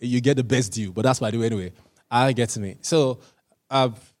you 0.00 0.20
get 0.20 0.36
the 0.36 0.44
best 0.44 0.72
deal. 0.72 0.92
But 0.92 1.02
that's 1.02 1.20
why 1.20 1.28
I 1.28 1.30
do 1.30 1.42
anyway. 1.42 1.72
I 2.10 2.32
get 2.32 2.56
me. 2.58 2.76
So 2.80 3.20
I've 3.70 4.12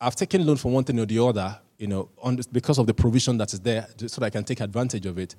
I've 0.00 0.16
taken 0.16 0.46
loan 0.46 0.56
for 0.56 0.70
one 0.70 0.84
thing 0.84 0.98
or 1.00 1.06
the 1.06 1.22
other. 1.22 1.58
You 1.78 1.86
know, 1.86 2.08
on 2.18 2.40
because 2.50 2.78
of 2.78 2.86
the 2.86 2.94
provision 2.94 3.38
that 3.38 3.52
is 3.52 3.60
there, 3.60 3.86
so 4.06 4.20
that 4.20 4.26
I 4.26 4.30
can 4.30 4.44
take 4.44 4.60
advantage 4.60 5.06
of 5.06 5.18
it. 5.18 5.36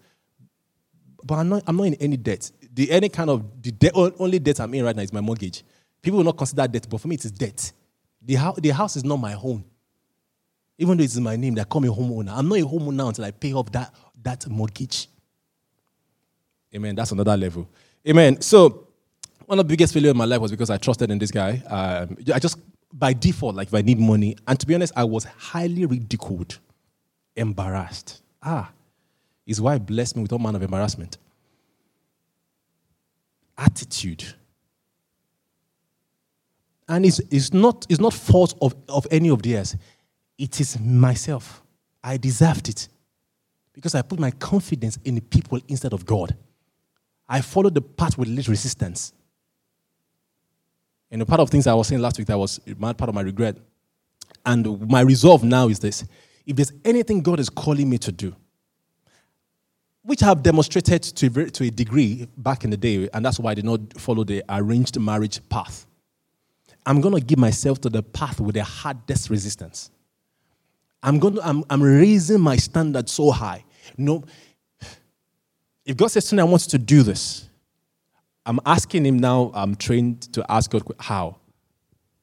But 1.24 1.36
I'm 1.36 1.50
not 1.50 1.64
I'm 1.68 1.76
not 1.76 1.84
in 1.84 1.96
any 1.96 2.18
debt. 2.18 2.50
The 2.74 2.90
any 2.92 3.10
kind 3.10 3.30
of 3.30 3.62
the 3.62 3.72
debt, 3.72 3.92
only 3.96 4.40
debt 4.40 4.60
I'm 4.60 4.74
in 4.74 4.86
right 4.86 4.96
now 4.96 5.02
is 5.02 5.12
my 5.12 5.22
mortgage. 5.22 5.64
People 6.02 6.18
will 6.18 6.26
not 6.26 6.38
consider 6.38 6.68
debt, 6.68 6.88
but 6.90 7.00
for 7.02 7.08
me, 7.08 7.16
it 7.16 7.26
is 7.26 7.32
debt. 7.32 7.72
The, 8.22 8.36
house, 8.36 8.60
the 8.60 8.70
house 8.70 8.96
is 8.96 9.04
not 9.04 9.18
my 9.18 9.32
home. 9.32 9.64
Even 10.78 10.98
though 10.98 11.04
it's 11.04 11.18
my 11.18 11.36
name, 11.36 11.56
they 11.56 11.64
call 11.66 11.82
me 11.82 11.90
homeowner. 11.90 12.32
I'm 12.36 12.48
not 12.48 12.60
a 12.60 12.64
homeowner 12.64 13.10
until 13.10 13.26
I 13.26 13.32
pay 13.32 13.54
off 13.54 13.72
that, 13.74 13.94
that 14.22 14.48
mortgage. 14.48 15.08
Amen. 16.74 16.96
That's 16.96 17.12
another 17.12 17.36
level. 17.36 17.68
Amen. 18.08 18.40
So, 18.42 18.88
one 19.46 19.60
of 19.60 19.68
the 19.68 19.70
biggest 19.70 19.94
failures 19.94 20.12
in 20.12 20.18
my 20.18 20.26
life 20.26 20.40
was 20.40 20.52
because 20.52 20.70
I 20.70 20.78
trusted 20.78 21.12
in 21.12 21.18
this 21.18 21.32
guy. 21.32 21.62
Um, 21.68 22.18
I 22.34 22.40
just, 22.40 22.58
by 22.94 23.14
default, 23.14 23.56
like 23.56 23.68
if 23.68 23.74
I 23.74 23.82
need 23.82 24.00
money, 24.00 24.38
and 24.48 24.60
to 24.60 24.66
be 24.66 24.76
honest, 24.76 24.94
I 24.96 25.04
was 25.04 25.26
highly 25.26 25.86
ridiculed, 25.86 26.60
embarrassed. 27.36 28.22
Ah, 28.42 28.72
his 29.46 29.60
wife 29.60 29.82
blessed 29.82 30.16
me 30.16 30.22
with 30.22 30.32
all 30.32 30.40
manner 30.40 30.58
of 30.58 30.64
embarrassment. 30.64 31.18
Attitude 33.58 34.36
and 36.90 37.06
it's, 37.06 37.20
it's, 37.30 37.54
not, 37.54 37.86
it's 37.88 38.02
not 38.02 38.14
fault 38.14 38.56
of, 38.62 38.76
of 38.90 39.06
any 39.12 39.30
of 39.30 39.44
theirs. 39.44 39.78
It 40.38 40.60
is 40.60 40.80
myself. 40.80 41.62
I 42.04 42.18
deserved 42.18 42.68
it 42.68 42.90
because 43.74 43.94
I 43.94 44.02
put 44.02 44.20
my 44.20 44.32
confidence 44.32 44.98
in 45.06 45.16
the 45.16 45.22
people 45.22 45.60
instead 45.68 45.94
of 45.94 46.06
God. 46.06 46.36
I 47.28 47.42
followed 47.42 47.76
the 47.76 47.82
path 47.82 48.18
with 48.18 48.28
little 48.28 48.52
resistance. 48.52 49.14
And 51.12 51.22
a 51.22 51.26
part 51.26 51.40
of 51.40 51.50
things 51.50 51.68
I 51.68 51.74
was 51.76 51.88
saying 51.88 52.02
last 52.02 52.18
week 52.18 52.28
that 52.28 52.38
was 52.38 52.60
part 52.80 53.02
of 53.02 53.14
my 53.14 53.22
regret. 53.22 53.58
And 54.46 54.90
my 54.90 55.02
resolve 55.02 55.44
now 55.44 55.68
is 55.68 55.80
this 55.80 56.06
if 56.46 56.56
there's 56.56 56.74
anything 56.84 57.22
God 57.22 57.40
is 57.40 57.50
calling 57.50 57.88
me 57.88 58.00
to 58.00 58.12
do, 58.12 58.36
which 60.02 60.24
I 60.24 60.28
have 60.28 60.42
demonstrated 60.42 61.04
to, 61.04 61.52
to 61.52 61.64
a 61.66 61.70
degree 61.70 62.28
back 62.38 62.64
in 62.64 62.72
the 62.72 62.78
day, 62.78 63.08
and 63.14 63.24
that's 63.24 63.40
why 63.40 63.52
I 63.52 63.54
did 63.54 63.66
not 63.66 63.82
follow 63.98 64.24
the 64.24 64.44
arranged 64.50 65.00
marriage 65.00 65.48
path. 65.50 65.86
I'm 66.90 67.02
going 67.02 67.14
to 67.14 67.22
give 67.22 67.38
myself 67.38 67.80
to 67.82 67.90
the 67.90 68.02
path 68.02 68.40
with 68.40 68.56
the 68.56 68.64
hardest 68.64 69.30
resistance. 69.30 69.92
I'm 71.04 71.20
going 71.20 71.36
to, 71.36 71.48
I'm, 71.48 71.64
I'm 71.70 71.84
raising 71.84 72.42
my 72.42 72.56
standard 72.56 73.08
so 73.08 73.30
high. 73.30 73.64
no, 73.96 74.24
if 75.86 75.96
God 75.96 76.08
says 76.08 76.26
to 76.30 76.36
me, 76.36 76.42
I 76.42 76.46
want 76.46 76.64
to 76.64 76.80
do 76.80 77.04
this, 77.04 77.48
I'm 78.44 78.60
asking 78.66 79.06
Him 79.06 79.20
now, 79.20 79.52
I'm 79.54 79.76
trained 79.76 80.34
to 80.34 80.44
ask 80.50 80.72
God 80.72 80.82
how. 81.00 81.38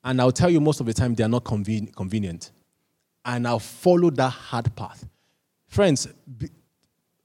And 0.02 0.20
I'll 0.20 0.33
tell 0.33 0.50
you 0.50 0.61
most 0.61 0.81
of 0.81 0.87
the 0.87 0.92
time 0.92 1.14
they 1.14 1.22
are 1.22 1.29
not 1.29 1.44
conven- 1.44 1.94
convenient. 1.94 2.50
And 3.24 3.46
I'll 3.46 3.61
follow 3.61 4.11
that 4.11 4.31
hard 4.31 4.74
path. 4.74 5.07
Friends, 5.68 6.09
be, 6.38 6.50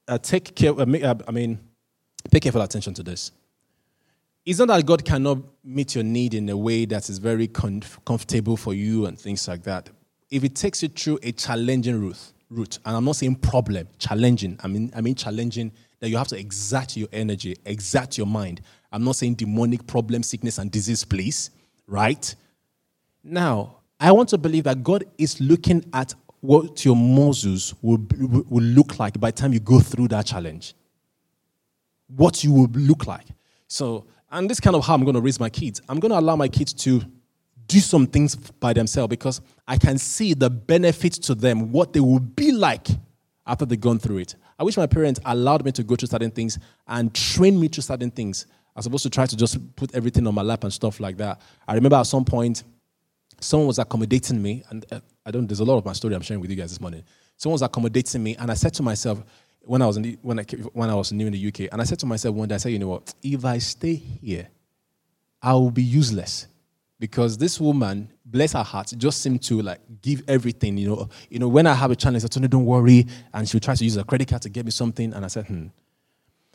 uh, 0.06 0.18
take 0.18 0.54
care, 0.54 0.70
uh, 0.70 0.84
uh 0.84 1.14
I 1.26 1.32
mean, 1.32 1.58
pay 2.30 2.38
careful 2.38 2.62
attention 2.62 2.94
to 2.94 3.02
this. 3.02 3.32
It's 4.44 4.58
not 4.58 4.68
that 4.68 4.84
God 4.84 5.04
cannot 5.04 5.38
meet 5.62 5.94
your 5.94 6.02
need 6.02 6.34
in 6.34 6.48
a 6.48 6.56
way 6.56 6.84
that 6.86 7.08
is 7.08 7.18
very 7.18 7.46
comfortable 7.46 8.56
for 8.56 8.74
you 8.74 9.06
and 9.06 9.16
things 9.18 9.46
like 9.46 9.62
that. 9.62 9.88
If 10.30 10.42
it 10.42 10.56
takes 10.56 10.82
you 10.82 10.88
through 10.88 11.20
a 11.22 11.30
challenging 11.30 12.00
route, 12.00 12.32
route, 12.50 12.78
and 12.84 12.96
I'm 12.96 13.04
not 13.04 13.16
saying 13.16 13.36
problem, 13.36 13.86
challenging. 13.98 14.58
I 14.62 14.66
mean, 14.66 14.92
I 14.96 15.00
mean 15.00 15.14
challenging 15.14 15.70
that 16.00 16.08
you 16.08 16.16
have 16.16 16.26
to 16.28 16.38
exert 16.38 16.96
your 16.96 17.08
energy, 17.12 17.56
exert 17.64 18.18
your 18.18 18.26
mind. 18.26 18.62
I'm 18.90 19.04
not 19.04 19.14
saying 19.14 19.34
demonic 19.34 19.86
problem, 19.86 20.24
sickness, 20.24 20.58
and 20.58 20.72
disease, 20.72 21.04
please. 21.04 21.50
Right? 21.86 22.34
Now, 23.22 23.76
I 24.00 24.10
want 24.10 24.28
to 24.30 24.38
believe 24.38 24.64
that 24.64 24.82
God 24.82 25.04
is 25.18 25.40
looking 25.40 25.84
at 25.92 26.14
what 26.40 26.84
your 26.84 26.96
muscles 26.96 27.74
will, 27.80 28.04
will 28.18 28.64
look 28.64 28.98
like 28.98 29.20
by 29.20 29.30
the 29.30 29.36
time 29.36 29.52
you 29.52 29.60
go 29.60 29.78
through 29.78 30.08
that 30.08 30.26
challenge. 30.26 30.74
What 32.08 32.42
you 32.42 32.52
will 32.52 32.68
look 32.72 33.06
like. 33.06 33.26
So 33.68 34.06
and 34.32 34.48
this 34.50 34.58
kind 34.58 34.74
of 34.74 34.84
how 34.84 34.94
I'm 34.94 35.04
going 35.04 35.14
to 35.14 35.20
raise 35.20 35.38
my 35.38 35.50
kids. 35.50 35.80
I'm 35.88 36.00
going 36.00 36.10
to 36.10 36.18
allow 36.18 36.36
my 36.36 36.48
kids 36.48 36.72
to 36.72 37.02
do 37.66 37.78
some 37.78 38.06
things 38.06 38.34
by 38.34 38.72
themselves 38.72 39.10
because 39.10 39.40
I 39.68 39.76
can 39.76 39.98
see 39.98 40.34
the 40.34 40.50
benefits 40.50 41.18
to 41.18 41.34
them, 41.34 41.70
what 41.70 41.92
they 41.92 42.00
will 42.00 42.18
be 42.18 42.50
like 42.50 42.88
after 43.46 43.64
they've 43.64 43.80
gone 43.80 43.98
through 43.98 44.18
it. 44.18 44.34
I 44.58 44.64
wish 44.64 44.76
my 44.76 44.86
parents 44.86 45.20
allowed 45.24 45.64
me 45.64 45.72
to 45.72 45.82
go 45.82 45.96
through 45.96 46.08
certain 46.08 46.30
things 46.30 46.58
and 46.88 47.14
train 47.14 47.60
me 47.60 47.68
through 47.68 47.82
certain 47.82 48.10
things. 48.10 48.46
I 48.74 48.78
was 48.78 48.84
supposed 48.84 49.02
to 49.04 49.10
try 49.10 49.26
to 49.26 49.36
just 49.36 49.76
put 49.76 49.94
everything 49.94 50.26
on 50.26 50.34
my 50.34 50.42
lap 50.42 50.64
and 50.64 50.72
stuff 50.72 50.98
like 50.98 51.18
that. 51.18 51.40
I 51.68 51.74
remember 51.74 51.96
at 51.96 52.04
some 52.04 52.24
point, 52.24 52.64
someone 53.40 53.66
was 53.66 53.78
accommodating 53.78 54.40
me, 54.40 54.64
and 54.70 54.84
uh, 54.90 55.00
I 55.26 55.30
don't. 55.30 55.46
There's 55.46 55.60
a 55.60 55.64
lot 55.64 55.76
of 55.76 55.84
my 55.84 55.92
story 55.92 56.14
I'm 56.14 56.22
sharing 56.22 56.40
with 56.40 56.50
you 56.50 56.56
guys 56.56 56.70
this 56.70 56.80
morning. 56.80 57.02
Someone 57.36 57.54
was 57.54 57.62
accommodating 57.62 58.22
me, 58.22 58.36
and 58.36 58.50
I 58.50 58.54
said 58.54 58.72
to 58.74 58.82
myself, 58.82 59.22
when 59.64 59.82
I 59.82 59.86
was 59.86 59.96
in 59.96 60.02
the, 60.02 60.18
when 60.22 60.40
I 60.40 60.42
when 60.72 60.90
I 60.90 60.94
was 60.94 61.12
new 61.12 61.26
in 61.26 61.32
the 61.32 61.48
UK, 61.48 61.72
and 61.72 61.80
I 61.80 61.84
said 61.84 61.98
to 62.00 62.06
myself 62.06 62.34
one 62.34 62.48
day, 62.48 62.54
I 62.54 62.58
said, 62.58 62.72
you 62.72 62.78
know 62.78 62.88
what? 62.88 63.14
If 63.22 63.44
I 63.44 63.58
stay 63.58 63.94
here, 63.94 64.48
I 65.40 65.52
will 65.54 65.70
be 65.70 65.82
useless 65.82 66.46
because 66.98 67.36
this 67.36 67.60
woman, 67.60 68.08
bless 68.24 68.52
her 68.52 68.62
heart, 68.62 68.92
just 68.96 69.22
seemed 69.22 69.42
to 69.42 69.60
like 69.60 69.80
give 70.02 70.22
everything. 70.28 70.78
You 70.78 70.88
know, 70.88 71.08
you 71.28 71.38
know. 71.38 71.48
When 71.48 71.66
I 71.66 71.74
have 71.74 71.90
a 71.90 71.96
challenge, 71.96 72.24
I 72.24 72.28
told 72.28 72.44
her, 72.44 72.48
"Don't 72.48 72.64
worry," 72.64 73.06
and 73.34 73.48
she 73.48 73.58
try 73.60 73.74
to 73.74 73.84
use 73.84 73.96
a 73.96 74.04
credit 74.04 74.28
card 74.28 74.42
to 74.42 74.48
get 74.48 74.64
me 74.64 74.70
something, 74.70 75.12
and 75.12 75.24
I 75.24 75.28
said, 75.28 75.46
"Hmm." 75.46 75.66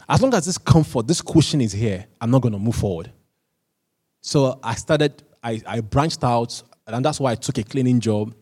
As 0.08 0.22
long 0.22 0.34
as 0.34 0.46
this 0.46 0.58
comfort, 0.58 1.08
this 1.08 1.22
cushion 1.22 1.60
is 1.60 1.74
here, 1.74 2.06
I'm 2.22 2.32
not 2.32 2.42
going 2.42 2.54
to 2.54 2.60
move 2.60 2.76
forward. 2.76 3.12
So 4.22 4.60
I 4.64 4.76
started. 4.76 5.22
I, 5.44 5.62
I 5.68 5.82
branched 5.82 6.24
out, 6.24 6.62
and 6.88 7.04
that's 7.04 7.20
why 7.20 7.32
I 7.32 7.36
took 7.36 7.58
a 7.58 7.64
cleaning 7.64 8.00
job. 8.00 8.34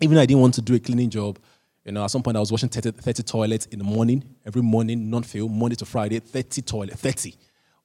Even 0.00 0.16
though 0.16 0.22
I 0.22 0.26
didn't 0.26 0.40
want 0.40 0.54
to 0.54 0.62
do 0.62 0.74
a 0.74 0.80
cleaning 0.80 1.10
job, 1.10 1.38
you 1.84 1.92
know, 1.92 2.02
at 2.04 2.10
some 2.10 2.22
point 2.22 2.36
I 2.36 2.40
was 2.40 2.50
washing 2.50 2.70
30, 2.70 2.92
30 2.92 3.22
toilets 3.22 3.66
in 3.66 3.78
the 3.78 3.84
morning, 3.84 4.24
every 4.46 4.62
morning, 4.62 5.10
non-fail, 5.10 5.48
Monday 5.48 5.76
to 5.76 5.84
Friday, 5.84 6.18
30 6.18 6.62
toilets, 6.62 7.00
30 7.00 7.34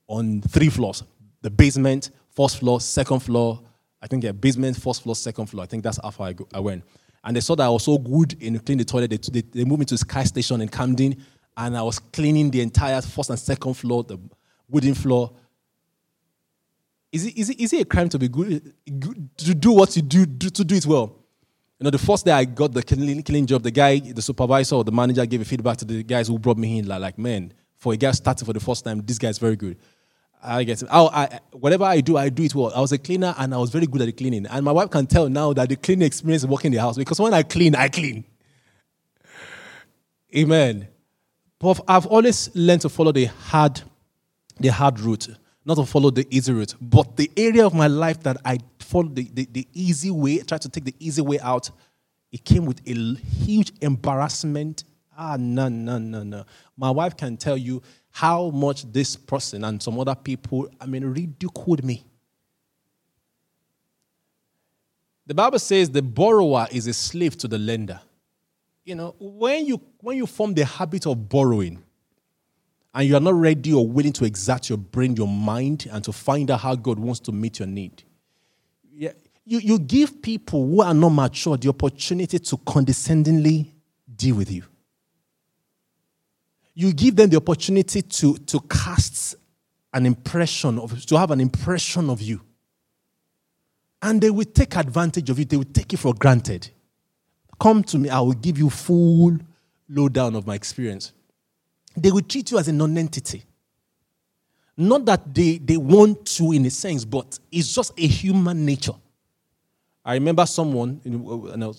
on 0.07 0.41
three 0.41 0.69
floors. 0.69 1.03
The 1.41 1.49
basement, 1.49 2.11
first 2.31 2.59
floor, 2.59 2.79
second 2.79 3.19
floor. 3.19 3.61
I 4.01 4.07
think 4.07 4.23
yeah, 4.23 4.31
basement, 4.31 4.77
first 4.77 5.03
floor, 5.03 5.15
second 5.15 5.47
floor. 5.47 5.63
I 5.63 5.67
think 5.67 5.83
that's 5.83 5.99
how 6.01 6.11
far 6.11 6.27
I, 6.27 6.33
go, 6.33 6.47
I 6.53 6.59
went. 6.59 6.83
And 7.23 7.35
they 7.35 7.41
saw 7.41 7.55
that 7.55 7.65
I 7.65 7.69
was 7.69 7.83
so 7.83 7.97
good 7.97 8.41
in 8.41 8.57
cleaning 8.59 8.79
the 8.79 8.85
toilet. 8.85 9.09
They, 9.09 9.17
they, 9.17 9.41
they 9.41 9.65
moved 9.65 9.79
me 9.79 9.85
to 9.87 9.97
Sky 9.97 10.23
Station 10.23 10.61
in 10.61 10.69
Camden, 10.69 11.21
and 11.57 11.77
I 11.77 11.81
was 11.81 11.99
cleaning 11.99 12.49
the 12.49 12.61
entire 12.61 13.01
first 13.01 13.29
and 13.29 13.37
second 13.37 13.73
floor, 13.73 14.03
the 14.03 14.17
wooden 14.69 14.93
floor. 14.93 15.33
Is 17.11 17.25
it, 17.25 17.37
is 17.37 17.49
it, 17.49 17.59
is 17.59 17.73
it 17.73 17.81
a 17.81 17.85
crime 17.85 18.07
to 18.09 18.19
be 18.19 18.29
good, 18.29 18.73
good 18.99 19.37
to 19.39 19.53
do 19.53 19.73
what 19.73 19.93
you 19.95 20.01
do, 20.01 20.25
do, 20.25 20.49
to 20.49 20.63
do 20.63 20.75
it 20.75 20.85
well? 20.85 21.18
You 21.79 21.85
know, 21.85 21.91
the 21.91 21.97
first 21.97 22.25
day 22.25 22.31
I 22.31 22.43
got 22.43 22.73
the 22.73 22.83
cleaning, 22.83 23.45
job, 23.45 23.63
the 23.63 23.71
guy, 23.71 23.99
the 23.99 24.21
supervisor 24.21 24.75
or 24.75 24.83
the 24.83 24.91
manager 24.91 25.25
gave 25.25 25.39
a 25.39 25.45
feedback 25.45 25.77
to 25.77 25.85
the 25.85 26.03
guys 26.03 26.27
who 26.27 26.37
brought 26.37 26.57
me 26.57 26.79
in, 26.79 26.87
like, 26.87 26.99
like 26.99 27.17
man, 27.17 27.53
for 27.77 27.93
a 27.93 27.97
guy 27.97 28.11
starting 28.11 28.45
for 28.45 28.51
the 28.51 28.59
first 28.59 28.83
time, 28.83 29.01
this 29.05 29.17
guy's 29.17 29.37
very 29.37 29.55
good. 29.55 29.77
I 30.43 30.65
get 30.65 30.81
it. 30.81 30.89
I, 30.91 30.99
I, 30.99 31.39
whatever 31.51 31.85
I 31.85 32.01
do, 32.01 32.17
I 32.17 32.27
do 32.27 32.43
it 32.43 32.53
well. 32.53 32.73
I 32.75 32.81
was 32.81 32.91
a 32.91 32.97
cleaner 32.97 33.33
and 33.37 33.53
I 33.53 33.57
was 33.57 33.69
very 33.69 33.85
good 33.87 34.01
at 34.01 34.05
the 34.05 34.11
cleaning. 34.11 34.45
And 34.45 34.65
my 34.65 34.73
wife 34.73 34.89
can 34.89 35.07
tell 35.07 35.29
now 35.29 35.53
that 35.53 35.69
the 35.69 35.77
cleaning 35.77 36.05
experience 36.05 36.43
is 36.43 36.49
working 36.49 36.73
in 36.73 36.75
the 36.75 36.81
house 36.81 36.97
because 36.97 37.19
when 37.19 37.33
I 37.33 37.43
clean, 37.43 37.75
I 37.75 37.87
clean. 37.87 38.25
Amen. 40.35 40.87
But 41.59 41.79
I've 41.87 42.05
always 42.07 42.53
learned 42.55 42.81
to 42.81 42.89
follow 42.89 43.13
the 43.13 43.25
hard, 43.25 43.81
the 44.59 44.69
hard 44.69 44.99
route, 44.99 45.29
not 45.63 45.75
to 45.75 45.85
follow 45.85 46.09
the 46.09 46.27
easy 46.29 46.51
route. 46.51 46.75
But 46.81 47.15
the 47.15 47.31
area 47.37 47.65
of 47.65 47.73
my 47.73 47.87
life 47.87 48.21
that 48.23 48.37
I 48.43 48.59
followed 48.89 49.15
the, 49.15 49.29
the, 49.33 49.47
the 49.51 49.67
easy 49.73 50.09
way, 50.09 50.39
tried 50.39 50.61
to 50.61 50.69
take 50.69 50.83
the 50.83 50.95
easy 50.99 51.21
way 51.21 51.39
out, 51.39 51.69
it 52.31 52.43
came 52.43 52.65
with 52.65 52.81
a 52.87 52.93
huge 53.45 53.71
embarrassment. 53.81 54.83
Ah, 55.15 55.37
no, 55.37 55.69
no, 55.69 55.99
no, 55.99 56.23
no. 56.23 56.43
My 56.75 56.89
wife 56.89 57.15
can 57.15 57.37
tell 57.37 57.57
you 57.57 57.81
how 58.09 58.49
much 58.49 58.91
this 58.91 59.15
person 59.15 59.63
and 59.63 59.81
some 59.81 59.99
other 59.99 60.15
people, 60.15 60.67
I 60.81 60.87
mean, 60.87 61.05
ridiculed 61.05 61.83
me. 61.83 62.03
The 65.27 65.35
Bible 65.35 65.59
says 65.59 65.91
the 65.91 66.01
borrower 66.01 66.67
is 66.71 66.87
a 66.87 66.93
slave 66.93 67.37
to 67.37 67.47
the 67.47 67.59
lender. 67.59 68.01
You 68.83 68.95
know, 68.95 69.15
when 69.19 69.67
you 69.67 69.79
when 69.99 70.17
you 70.17 70.25
form 70.25 70.55
the 70.55 70.65
habit 70.65 71.05
of 71.05 71.29
borrowing 71.29 71.83
and 72.95 73.07
you 73.07 73.15
are 73.15 73.19
not 73.19 73.35
ready 73.35 73.71
or 73.71 73.87
willing 73.87 74.13
to 74.13 74.25
exert 74.25 74.69
your 74.69 74.79
brain, 74.79 75.15
your 75.15 75.27
mind, 75.27 75.87
and 75.91 76.03
to 76.05 76.11
find 76.11 76.49
out 76.49 76.61
how 76.61 76.73
God 76.73 76.97
wants 76.97 77.19
to 77.21 77.31
meet 77.31 77.59
your 77.59 77.67
need, 77.67 78.03
yeah, 78.99 79.13
you, 79.45 79.59
you 79.59 79.79
give 79.79 80.21
people 80.21 80.67
who 80.67 80.81
are 80.81 80.93
not 80.93 81.09
mature 81.09 81.57
the 81.57 81.69
opportunity 81.69 82.39
to 82.39 82.57
condescendingly 82.57 83.73
deal 84.15 84.35
with 84.35 84.51
you 84.51 84.63
you 86.79 86.93
give 86.93 87.13
them 87.17 87.29
the 87.29 87.35
opportunity 87.35 88.01
to, 88.01 88.37
to 88.37 88.61
cast 88.61 89.35
an 89.93 90.05
impression 90.05 90.79
of 90.79 91.05
to 91.07 91.17
have 91.17 91.29
an 91.29 91.41
impression 91.41 92.09
of 92.09 92.21
you. 92.21 92.39
And 94.01 94.21
they 94.21 94.29
will 94.29 94.45
take 94.45 94.77
advantage 94.77 95.29
of 95.29 95.37
you, 95.37 95.43
they 95.43 95.57
will 95.57 95.65
take 95.65 95.91
it 95.91 95.97
for 95.97 96.13
granted. 96.13 96.69
Come 97.59 97.83
to 97.83 97.97
me, 97.97 98.09
I 98.09 98.21
will 98.21 98.31
give 98.31 98.57
you 98.57 98.69
full 98.69 99.37
lowdown 99.89 100.35
of 100.35 100.47
my 100.47 100.55
experience. 100.55 101.11
They 101.97 102.11
will 102.11 102.21
treat 102.21 102.49
you 102.51 102.59
as 102.59 102.69
a 102.69 102.71
non-entity. 102.71 103.43
Not 104.79 105.05
that 105.05 105.33
they, 105.33 105.57
they 105.57 105.75
want 105.77 106.25
to 106.37 106.53
in 106.53 106.65
a 106.65 106.69
sense, 106.69 107.03
but 107.03 107.37
it's 107.51 107.75
just 107.75 107.91
a 107.99 108.07
human 108.07 108.65
nature. 108.65 108.93
I 110.05 110.13
remember 110.13 110.45
someone, 110.45 111.01
uh, 111.05 111.73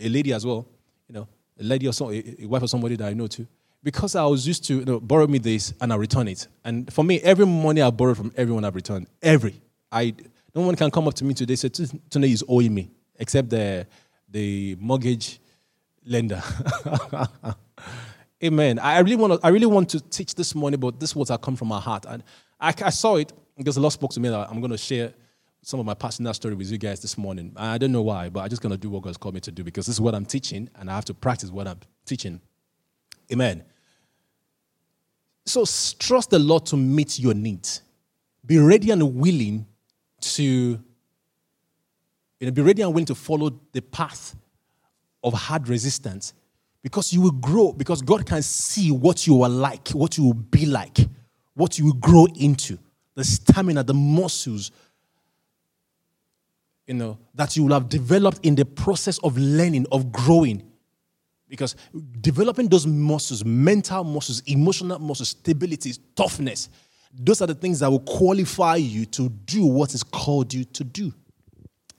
a 0.00 0.08
lady 0.08 0.32
as 0.32 0.46
well, 0.46 0.66
you 1.08 1.14
know, 1.14 1.28
a 1.58 1.64
lady 1.64 1.88
or 1.88 1.92
some, 1.92 2.12
a 2.12 2.46
wife 2.46 2.62
of 2.62 2.70
somebody 2.70 2.94
that 2.96 3.08
I 3.08 3.14
know 3.14 3.26
too 3.26 3.46
because 3.82 4.14
I 4.14 4.24
was 4.26 4.46
used 4.46 4.64
to 4.66 4.78
you 4.80 4.84
know, 4.84 5.00
borrow 5.00 5.26
me 5.26 5.38
this 5.38 5.72
and 5.80 5.92
I 5.92 5.96
return 5.96 6.28
it. 6.28 6.46
And 6.64 6.92
for 6.92 7.04
me, 7.04 7.20
every 7.20 7.46
money 7.46 7.82
I 7.82 7.90
borrow 7.90 8.14
from 8.14 8.32
everyone 8.36 8.64
I've 8.64 8.74
returned. 8.74 9.06
Every. 9.22 9.60
I 9.90 10.14
no 10.54 10.62
one 10.62 10.76
can 10.76 10.90
come 10.90 11.08
up 11.08 11.14
to 11.14 11.24
me 11.24 11.34
today 11.34 11.56
say 11.56 11.68
Tunde 11.68 12.30
is 12.30 12.44
owing 12.46 12.74
me, 12.74 12.90
except 13.18 13.50
the 13.50 13.86
the 14.28 14.76
mortgage 14.78 15.40
lender. 16.04 16.42
Amen. 18.42 18.78
I 18.78 19.00
really 19.00 19.16
want 19.16 19.34
to 19.34 19.46
I 19.46 19.50
really 19.50 19.66
want 19.66 19.90
to 19.90 20.00
teach 20.00 20.34
this 20.34 20.54
morning, 20.54 20.80
but 20.80 20.98
this 20.98 21.14
words 21.14 21.30
have 21.30 21.42
come 21.42 21.56
from 21.56 21.68
my 21.68 21.80
heart. 21.80 22.06
And 22.08 22.22
I, 22.58 22.72
I 22.82 22.90
saw 22.90 23.16
it 23.16 23.32
because 23.56 23.74
the 23.74 23.80
Lord 23.82 23.92
spoke 23.92 24.12
to 24.12 24.20
me 24.20 24.30
that 24.30 24.48
I'm 24.50 24.60
going 24.60 24.70
to 24.70 24.78
share 24.78 25.12
some 25.62 25.78
of 25.78 25.84
my 25.84 25.92
personal 25.92 26.32
story 26.32 26.54
with 26.54 26.70
you 26.70 26.78
guys 26.78 27.00
this 27.00 27.18
morning. 27.18 27.52
I 27.54 27.76
don't 27.76 27.92
know 27.92 28.00
why, 28.00 28.30
but 28.30 28.40
I'm 28.40 28.48
just 28.48 28.62
going 28.62 28.72
to 28.72 28.78
do 28.78 28.88
what 28.88 29.02
God's 29.02 29.18
called 29.18 29.34
me 29.34 29.40
to 29.40 29.52
do 29.52 29.62
because 29.62 29.86
this 29.86 29.96
is 29.96 30.00
what 30.00 30.14
I'm 30.14 30.24
teaching 30.24 30.70
and 30.76 30.90
I 30.90 30.94
have 30.94 31.04
to 31.06 31.14
practice 31.14 31.50
what 31.50 31.68
I'm 31.68 31.80
teaching. 32.06 32.40
Amen. 33.30 33.62
So 35.44 35.64
trust 35.98 36.30
the 36.30 36.38
Lord 36.38 36.64
to 36.66 36.76
meet 36.76 37.18
your 37.18 37.34
needs. 37.34 37.82
Be 38.46 38.58
ready 38.58 38.90
and 38.90 39.16
willing 39.16 39.66
to 40.20 40.42
you 40.42 40.80
know, 42.46 42.50
be 42.50 42.62
ready 42.62 42.80
and 42.80 42.92
willing 42.94 43.06
to 43.06 43.14
follow 43.14 43.60
the 43.72 43.82
path 43.82 44.34
of 45.22 45.34
hard 45.34 45.68
resistance 45.68 46.32
because 46.82 47.12
you 47.12 47.20
will 47.20 47.30
grow, 47.30 47.72
because 47.72 48.02
God 48.02 48.26
can 48.26 48.42
see 48.42 48.90
what 48.90 49.26
you 49.26 49.42
are 49.42 49.48
like, 49.48 49.88
what 49.90 50.16
you 50.16 50.24
will 50.24 50.34
be 50.34 50.66
like, 50.66 50.98
what 51.54 51.78
you 51.78 51.86
will 51.86 51.92
grow 51.94 52.26
into, 52.38 52.78
the 53.14 53.24
stamina, 53.24 53.82
the 53.82 53.94
muscles, 53.94 54.70
you 56.86 56.94
know, 56.94 57.18
that 57.34 57.56
you 57.56 57.64
will 57.64 57.74
have 57.74 57.88
developed 57.88 58.44
in 58.44 58.54
the 58.54 58.64
process 58.64 59.18
of 59.18 59.36
learning, 59.36 59.86
of 59.92 60.10
growing 60.10 60.70
because 61.50 61.74
developing 62.20 62.68
those 62.68 62.86
muscles, 62.86 63.44
mental 63.44 64.04
muscles, 64.04 64.40
emotional 64.46 64.98
muscles, 65.00 65.30
stability, 65.30 65.92
toughness, 66.14 66.70
those 67.12 67.42
are 67.42 67.46
the 67.46 67.54
things 67.54 67.80
that 67.80 67.90
will 67.90 68.00
qualify 68.00 68.76
you 68.76 69.04
to 69.04 69.28
do 69.28 69.66
what 69.66 69.92
is 69.92 70.04
called 70.04 70.54
you 70.54 70.64
to 70.64 70.84
do. 70.84 71.12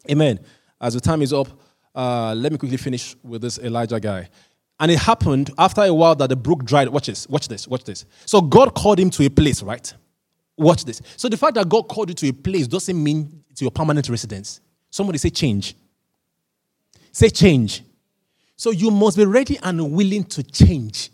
Amen. 0.09 0.39
As 0.79 0.93
the 0.93 1.01
time 1.01 1.21
is 1.21 1.34
up, 1.34 1.49
uh, 1.93 2.34
let 2.34 2.53
me 2.53 2.57
quickly 2.57 2.77
finish 2.77 3.13
with 3.21 3.41
this 3.41 3.59
Elijah 3.59 3.99
guy. 3.99 4.29
And 4.82 4.89
it 4.89 4.97
happened 4.97 5.51
after 5.59 5.84
a 5.84 5.93
while 5.93 6.15
that 6.15 6.29
the 6.29 6.36
brook 6.36 6.65
dried. 6.65 6.89
Watch 6.89 7.05
this, 7.05 7.29
watch 7.29 7.47
this, 7.47 7.67
watch 7.67 7.84
this. 7.84 8.03
So 8.25 8.41
God 8.41 8.73
called 8.73 8.99
him 8.99 9.11
to 9.11 9.23
a 9.23 9.29
place, 9.29 9.61
right? 9.61 9.93
Watch 10.57 10.86
this. 10.86 11.03
So 11.17 11.29
the 11.29 11.38
fact 11.38 11.53
that 11.53 11.69
God 11.69 11.84
called 11.84 12.09
you 12.09 12.15
to 12.15 12.29
a 12.29 12.34
place 12.34 12.67
doesn't 12.67 13.01
mean 13.01 13.43
it's 13.51 13.61
your 13.61 13.69
permanent 13.69 14.09
residence. 14.09 14.59
Somebody 14.89 15.19
say 15.19 15.29
change. 15.29 15.75
Say 17.11 17.29
change. 17.29 17.84
So 18.55 18.71
you 18.71 18.89
must 18.89 19.17
be 19.17 19.25
ready 19.25 19.59
and 19.61 19.91
willing 19.91 20.23
to 20.25 20.41
change. 20.41 21.11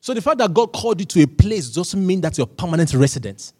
So 0.00 0.14
the 0.14 0.22
fact 0.22 0.38
that 0.38 0.54
God 0.54 0.72
called 0.72 1.00
you 1.00 1.06
to 1.06 1.22
a 1.24 1.26
place 1.26 1.68
doesn't 1.68 2.06
mean 2.06 2.22
that's 2.22 2.38
your 2.38 2.46
permanent 2.46 2.94
residence. 2.94 3.52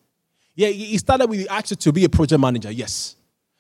Yeah, 0.55 0.69
he 0.69 0.97
started 0.97 1.29
with 1.29 1.47
asked 1.51 1.71
you 1.71 1.77
to 1.77 1.93
be 1.93 2.05
a 2.05 2.09
project 2.09 2.41
manager, 2.41 2.71
yes. 2.71 3.17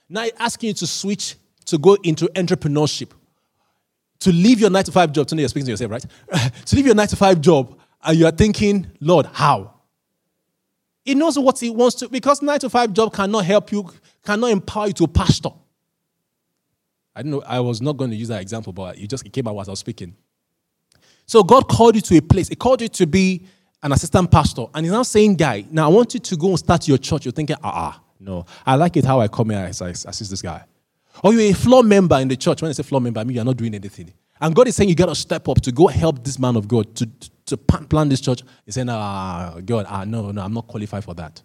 Now 0.08 0.22
he's 0.22 0.32
asking 0.38 0.68
you 0.68 0.74
to 0.74 0.86
switch 0.86 1.36
to 1.66 1.76
go 1.76 1.98
into 2.04 2.24
entrepreneurship, 2.28 3.10
to 4.20 4.32
leave 4.32 4.60
your 4.60 4.70
nine 4.70 4.84
to 4.84 4.92
five 4.92 5.12
job. 5.12 5.26
Today 5.26 5.42
you're 5.42 5.48
speaking 5.48 5.66
to 5.66 5.72
yourself, 5.72 5.90
right? 5.90 6.04
to 6.66 6.76
leave 6.76 6.86
your 6.86 6.94
nine 6.94 7.08
to 7.08 7.16
five 7.16 7.40
job, 7.40 7.78
and 8.02 8.18
you 8.18 8.26
are 8.26 8.32
thinking, 8.32 8.86
Lord, 9.00 9.26
how? 9.26 9.74
He 11.04 11.14
knows 11.14 11.38
what 11.38 11.58
he 11.60 11.70
wants 11.70 11.96
to, 11.96 12.08
because 12.08 12.42
nine 12.42 12.58
to 12.60 12.70
five 12.70 12.92
job 12.92 13.12
cannot 13.12 13.44
help 13.44 13.70
you, 13.72 13.88
cannot 14.24 14.50
empower 14.50 14.88
you 14.88 14.92
to 14.94 15.06
pastor. 15.06 15.50
I 17.14 17.22
don't 17.22 17.30
know, 17.30 17.42
I 17.46 17.60
was 17.60 17.80
not 17.80 17.96
going 17.96 18.10
to 18.10 18.16
use 18.16 18.28
that 18.28 18.42
example, 18.42 18.72
but 18.72 18.98
it 18.98 19.08
just 19.08 19.30
came 19.32 19.48
out 19.48 19.58
as 19.58 19.68
I 19.68 19.72
was 19.72 19.78
speaking. 19.78 20.14
So 21.24 21.42
God 21.42 21.68
called 21.68 21.96
you 21.96 22.02
to 22.02 22.18
a 22.18 22.22
place. 22.22 22.48
He 22.48 22.56
called 22.56 22.82
you 22.82 22.88
to 22.88 23.06
be 23.06 23.46
an 23.82 23.92
assistant 23.92 24.30
pastor. 24.30 24.66
And 24.74 24.84
he's 24.84 24.92
now 24.92 25.02
saying, 25.02 25.36
guy, 25.36 25.64
now 25.70 25.86
I 25.86 25.92
want 25.92 26.14
you 26.14 26.20
to 26.20 26.36
go 26.36 26.48
and 26.48 26.58
start 26.58 26.86
your 26.86 26.98
church. 26.98 27.24
You're 27.24 27.32
thinking, 27.32 27.56
ah, 27.62 27.94
ah 27.94 28.02
no. 28.20 28.44
I 28.64 28.74
like 28.76 28.96
it 28.96 29.04
how 29.04 29.20
I 29.20 29.28
come 29.28 29.50
here 29.50 29.60
as 29.60 29.80
I 29.80 29.90
assist 29.90 30.30
this 30.30 30.42
guy. 30.42 30.64
Or 31.22 31.32
you're 31.32 31.50
a 31.50 31.52
floor 31.52 31.82
member 31.82 32.18
in 32.18 32.28
the 32.28 32.36
church. 32.36 32.62
When 32.62 32.68
I 32.68 32.72
say 32.72 32.82
floor 32.82 33.00
member, 33.00 33.20
I 33.20 33.24
mean 33.24 33.36
you're 33.36 33.44
not 33.44 33.56
doing 33.56 33.74
anything. 33.74 34.12
And 34.40 34.54
God 34.54 34.68
is 34.68 34.76
saying 34.76 34.88
you 34.88 34.94
got 34.94 35.06
to 35.06 35.14
step 35.14 35.48
up 35.48 35.60
to 35.62 35.72
go 35.72 35.86
help 35.86 36.22
this 36.22 36.38
man 36.38 36.56
of 36.56 36.68
God 36.68 36.94
to, 36.96 37.08
to 37.46 37.56
plan 37.56 38.08
this 38.08 38.20
church. 38.20 38.42
He's 38.64 38.74
saying, 38.74 38.88
ah, 38.90 39.58
God, 39.64 39.86
ah, 39.88 40.04
no, 40.04 40.30
no, 40.30 40.42
I'm 40.42 40.52
not 40.52 40.66
qualified 40.66 41.04
for 41.04 41.14
that. 41.14 41.42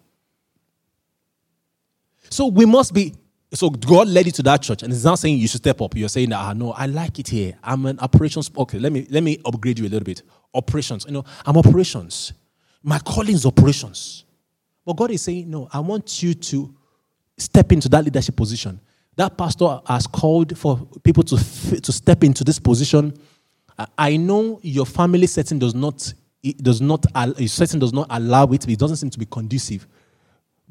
So 2.28 2.46
we 2.46 2.66
must 2.66 2.92
be 2.92 3.14
so 3.54 3.68
God 3.68 4.08
led 4.08 4.24
you 4.24 4.32
to 4.32 4.42
that 4.44 4.62
church, 4.62 4.82
and 4.82 4.90
He's 4.92 5.04
not 5.04 5.18
saying 5.18 5.38
you 5.38 5.46
should 5.46 5.60
step 5.60 5.82
up. 5.82 5.94
You're 5.94 6.08
saying, 6.08 6.32
ah, 6.32 6.54
no, 6.54 6.72
I 6.72 6.86
like 6.86 7.18
it 7.18 7.28
here. 7.28 7.54
I'm 7.62 7.84
an 7.84 7.98
operations. 8.00 8.50
Okay, 8.56 8.78
let 8.78 8.92
me 8.92 9.06
let 9.10 9.22
me 9.22 9.38
upgrade 9.44 9.78
you 9.78 9.86
a 9.86 9.90
little 9.90 10.04
bit. 10.04 10.22
Operations. 10.54 11.04
You 11.04 11.12
know, 11.12 11.24
I'm 11.44 11.58
operations. 11.58 12.32
My 12.82 12.98
calling 12.98 13.34
is 13.34 13.44
operations. 13.44 14.24
But 14.84 14.96
God 14.96 15.10
is 15.10 15.22
saying, 15.22 15.48
no, 15.48 15.68
I 15.72 15.78
want 15.80 16.22
you 16.22 16.34
to 16.34 16.74
step 17.36 17.70
into 17.72 17.88
that 17.90 18.04
leadership 18.04 18.34
position. 18.34 18.80
That 19.16 19.36
pastor 19.36 19.80
has 19.86 20.06
called 20.06 20.56
for 20.56 20.78
people 21.02 21.22
to 21.24 21.36
to 21.80 21.92
step 21.92 22.24
into 22.24 22.44
this 22.44 22.58
position. 22.58 23.14
I 23.98 24.16
know 24.16 24.60
your 24.62 24.86
family 24.86 25.26
setting 25.26 25.58
does 25.58 25.74
not 25.74 26.12
it 26.42 26.58
does 26.58 26.80
not 26.80 27.04
setting 27.46 27.80
does 27.80 27.92
not 27.92 28.06
allow 28.10 28.46
it. 28.46 28.68
It 28.68 28.78
doesn't 28.78 28.96
seem 28.96 29.10
to 29.10 29.18
be 29.18 29.26
conducive 29.26 29.86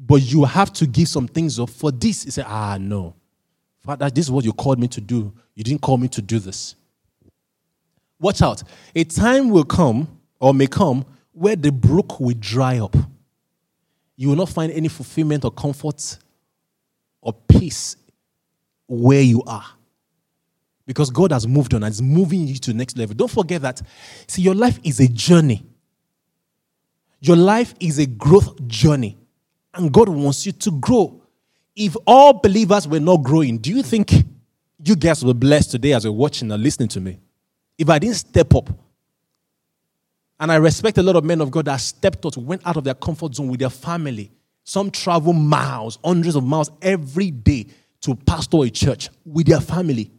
but 0.04 0.20
you 0.20 0.44
have 0.44 0.72
to 0.72 0.86
give 0.86 1.08
some 1.08 1.28
things 1.28 1.60
up 1.60 1.70
for 1.70 1.92
this. 1.92 2.24
He 2.24 2.30
said, 2.30 2.44
Ah, 2.48 2.76
no. 2.80 3.14
Father, 3.78 4.10
this 4.10 4.26
is 4.26 4.30
what 4.30 4.44
you 4.44 4.52
called 4.52 4.78
me 4.78 4.88
to 4.88 5.00
do. 5.00 5.32
You 5.54 5.62
didn't 5.62 5.80
call 5.80 5.96
me 5.96 6.08
to 6.08 6.22
do 6.22 6.38
this. 6.38 6.74
Watch 8.18 8.42
out. 8.42 8.62
A 8.94 9.04
time 9.04 9.50
will 9.50 9.64
come, 9.64 10.08
or 10.40 10.54
may 10.54 10.66
come, 10.66 11.04
where 11.32 11.56
the 11.56 11.70
brook 11.70 12.20
will 12.20 12.34
dry 12.38 12.78
up. 12.78 12.96
You 14.16 14.28
will 14.28 14.36
not 14.36 14.48
find 14.48 14.72
any 14.72 14.88
fulfillment 14.88 15.44
or 15.44 15.50
comfort 15.50 16.18
or 17.20 17.32
peace 17.32 17.96
where 18.92 19.22
you 19.22 19.42
are. 19.44 19.64
because 20.86 21.10
God 21.10 21.32
has 21.32 21.46
moved 21.46 21.74
on 21.74 21.82
and 21.84 21.92
is 21.92 22.02
moving 22.02 22.46
you 22.46 22.56
to 22.56 22.72
the 22.72 22.76
next 22.76 22.98
level. 22.98 23.14
Don't 23.14 23.30
forget 23.30 23.62
that. 23.62 23.80
See, 24.26 24.42
your 24.42 24.54
life 24.54 24.78
is 24.82 25.00
a 25.00 25.08
journey. 25.08 25.64
Your 27.20 27.36
life 27.36 27.74
is 27.78 27.98
a 27.98 28.06
growth 28.06 28.66
journey, 28.66 29.16
and 29.72 29.92
God 29.92 30.08
wants 30.08 30.44
you 30.44 30.52
to 30.52 30.72
grow. 30.72 31.22
If 31.74 31.96
all 32.06 32.34
believers 32.34 32.86
were 32.86 33.00
not 33.00 33.22
growing, 33.22 33.58
do 33.58 33.70
you 33.70 33.82
think 33.82 34.12
you 34.84 34.96
guys 34.96 35.24
were 35.24 35.32
blessed 35.32 35.70
today 35.70 35.92
as 35.92 36.04
you're 36.04 36.12
watching 36.12 36.50
and 36.50 36.62
listening 36.62 36.88
to 36.88 37.00
me? 37.00 37.20
If 37.78 37.88
I 37.88 37.98
didn't 38.00 38.16
step 38.16 38.52
up, 38.54 38.68
and 40.40 40.50
I 40.50 40.56
respect 40.56 40.98
a 40.98 41.02
lot 41.02 41.14
of 41.14 41.24
men 41.24 41.40
of 41.40 41.52
God 41.52 41.66
that 41.66 41.76
stepped 41.76 42.26
out, 42.26 42.36
went 42.36 42.66
out 42.66 42.76
of 42.76 42.82
their 42.82 42.94
comfort 42.94 43.36
zone 43.36 43.48
with 43.48 43.60
their 43.60 43.70
family. 43.70 44.32
Some 44.64 44.90
travel 44.90 45.32
miles, 45.32 45.98
hundreds 46.04 46.34
of 46.34 46.44
miles 46.44 46.70
every 46.82 47.30
day 47.30 47.68
to 48.02 48.14
pastor 48.14 48.64
a 48.64 48.70
church 48.70 49.08
with 49.24 49.46
their 49.46 49.60
family 49.60 50.12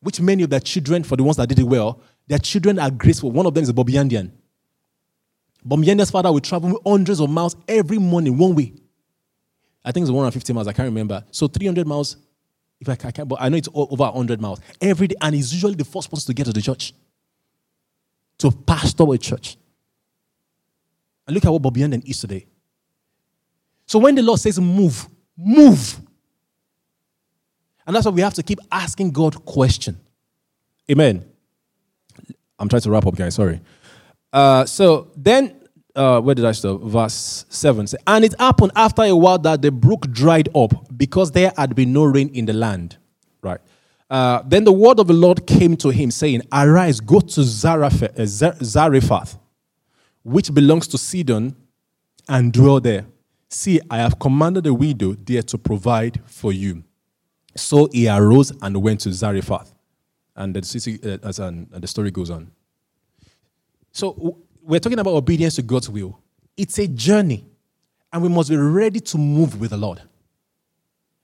which 0.00 0.20
many 0.20 0.42
of 0.42 0.50
their 0.50 0.60
children, 0.60 1.02
for 1.02 1.16
the 1.16 1.22
ones 1.22 1.36
that 1.36 1.48
did 1.48 1.58
it 1.58 1.64
well, 1.64 2.00
their 2.26 2.38
children 2.38 2.78
are 2.78 2.90
graceful. 2.90 3.30
One 3.30 3.46
of 3.46 3.54
them 3.54 3.62
is 3.62 3.68
a. 3.68 3.72
Bobby 3.72 3.94
Yandian's 3.94 6.10
father 6.10 6.30
will 6.30 6.40
travel 6.40 6.80
hundreds 6.86 7.20
of 7.20 7.28
miles 7.28 7.56
every 7.66 7.98
morning, 7.98 8.38
one 8.38 8.54
way. 8.54 8.74
I 9.84 9.92
think 9.92 10.04
it's 10.04 10.10
150 10.10 10.52
miles, 10.52 10.68
I 10.68 10.72
can't 10.72 10.86
remember. 10.86 11.24
So 11.30 11.48
300 11.48 11.86
miles, 11.86 12.16
if 12.80 12.88
I 12.88 12.94
can't, 12.94 13.28
but 13.28 13.40
I 13.40 13.48
know 13.48 13.56
it's 13.56 13.68
over 13.74 14.04
100 14.04 14.40
miles 14.40 14.60
every 14.80 15.08
day, 15.08 15.16
and 15.20 15.34
he's 15.34 15.52
usually 15.52 15.74
the 15.74 15.84
first 15.84 16.10
person 16.10 16.26
to 16.26 16.34
get 16.34 16.46
to 16.46 16.52
the 16.52 16.62
church, 16.62 16.92
to 18.38 18.52
pastor 18.52 19.12
a 19.12 19.18
church. 19.18 19.56
And 21.26 21.34
look 21.34 21.44
at 21.44 21.50
what 21.50 21.60
Bobby 21.60 21.80
Yandian 21.80 22.08
is 22.08 22.20
today. 22.20 22.46
So 23.86 23.98
when 23.98 24.14
the 24.14 24.22
Lord 24.22 24.38
says 24.38 24.60
move, 24.60 25.08
move. 25.36 26.00
And 27.88 27.96
that's 27.96 28.04
why 28.04 28.12
we 28.12 28.20
have 28.20 28.34
to 28.34 28.42
keep 28.42 28.60
asking 28.70 29.12
God 29.12 29.46
question. 29.46 29.98
Amen. 30.90 31.24
I'm 32.58 32.68
trying 32.68 32.82
to 32.82 32.90
wrap 32.90 33.06
up, 33.06 33.16
guys. 33.16 33.34
Sorry. 33.34 33.62
Uh, 34.30 34.66
so 34.66 35.10
then, 35.16 35.58
uh, 35.96 36.20
where 36.20 36.34
did 36.34 36.44
I 36.44 36.52
stop? 36.52 36.82
Verse 36.82 37.46
7. 37.48 37.86
Say, 37.86 37.96
and 38.06 38.26
it 38.26 38.38
happened 38.38 38.72
after 38.76 39.04
a 39.04 39.16
while 39.16 39.38
that 39.38 39.62
the 39.62 39.72
brook 39.72 40.10
dried 40.12 40.50
up 40.54 40.74
because 40.98 41.32
there 41.32 41.50
had 41.56 41.74
been 41.74 41.94
no 41.94 42.04
rain 42.04 42.28
in 42.34 42.44
the 42.44 42.52
land. 42.52 42.98
Right. 43.42 43.60
Uh, 44.10 44.42
then 44.44 44.64
the 44.64 44.72
word 44.72 45.00
of 45.00 45.06
the 45.06 45.14
Lord 45.14 45.46
came 45.46 45.74
to 45.78 45.88
him, 45.88 46.10
saying, 46.10 46.42
Arise, 46.52 47.00
go 47.00 47.20
to 47.20 47.42
Zarephath, 47.42 48.20
uh, 48.20 48.26
Zarephath 48.26 49.38
which 50.24 50.52
belongs 50.52 50.86
to 50.88 50.98
Sidon, 50.98 51.56
and 52.28 52.52
dwell 52.52 52.80
there. 52.80 53.06
See, 53.48 53.80
I 53.90 53.96
have 53.96 54.18
commanded 54.18 54.64
the 54.64 54.74
widow 54.74 55.14
there 55.14 55.42
to 55.42 55.56
provide 55.56 56.20
for 56.26 56.52
you. 56.52 56.84
So 57.58 57.88
he 57.92 58.08
arose 58.08 58.52
and 58.62 58.76
went 58.82 59.00
to 59.00 59.12
Zarephath. 59.12 59.74
And 60.36 60.54
the, 60.54 60.62
city, 60.62 61.00
uh, 61.02 61.18
and 61.42 61.68
the 61.70 61.88
story 61.88 62.10
goes 62.12 62.30
on. 62.30 62.50
So 63.90 64.38
we're 64.62 64.78
talking 64.78 64.98
about 65.00 65.14
obedience 65.14 65.56
to 65.56 65.62
God's 65.62 65.90
will. 65.90 66.20
It's 66.56 66.78
a 66.78 66.86
journey, 66.86 67.44
and 68.12 68.22
we 68.22 68.28
must 68.28 68.48
be 68.50 68.56
ready 68.56 69.00
to 69.00 69.18
move 69.18 69.60
with 69.60 69.70
the 69.70 69.76
Lord. 69.76 70.00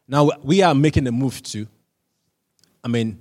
Now, 0.08 0.30
we 0.42 0.62
are 0.62 0.74
making 0.74 1.06
a 1.06 1.12
move 1.12 1.42
too. 1.42 1.68
I 2.82 2.88
mean, 2.88 3.20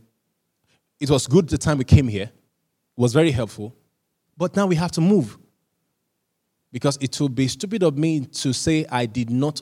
it 0.99 1.09
was 1.09 1.28
good 1.28 1.47
the 1.47 1.57
time 1.57 1.78
we 1.78 1.84
came 1.84 2.07
here, 2.07 2.24
it 2.24 2.32
was 3.01 3.14
very 3.14 3.32
helpful, 3.32 3.76
but 4.38 4.55
now 4.55 4.66
we 4.66 4.76
have 4.76 4.91
to 4.93 5.01
move. 5.01 5.38
Because 6.72 6.97
it 6.99 7.20
would 7.22 7.36
be 7.36 7.47
stupid 7.47 7.84
of 7.84 7.97
me 7.97 8.22
to 8.22 8.51
say 8.51 8.86
I 8.89 9.05
did 9.05 9.30
not 9.30 9.61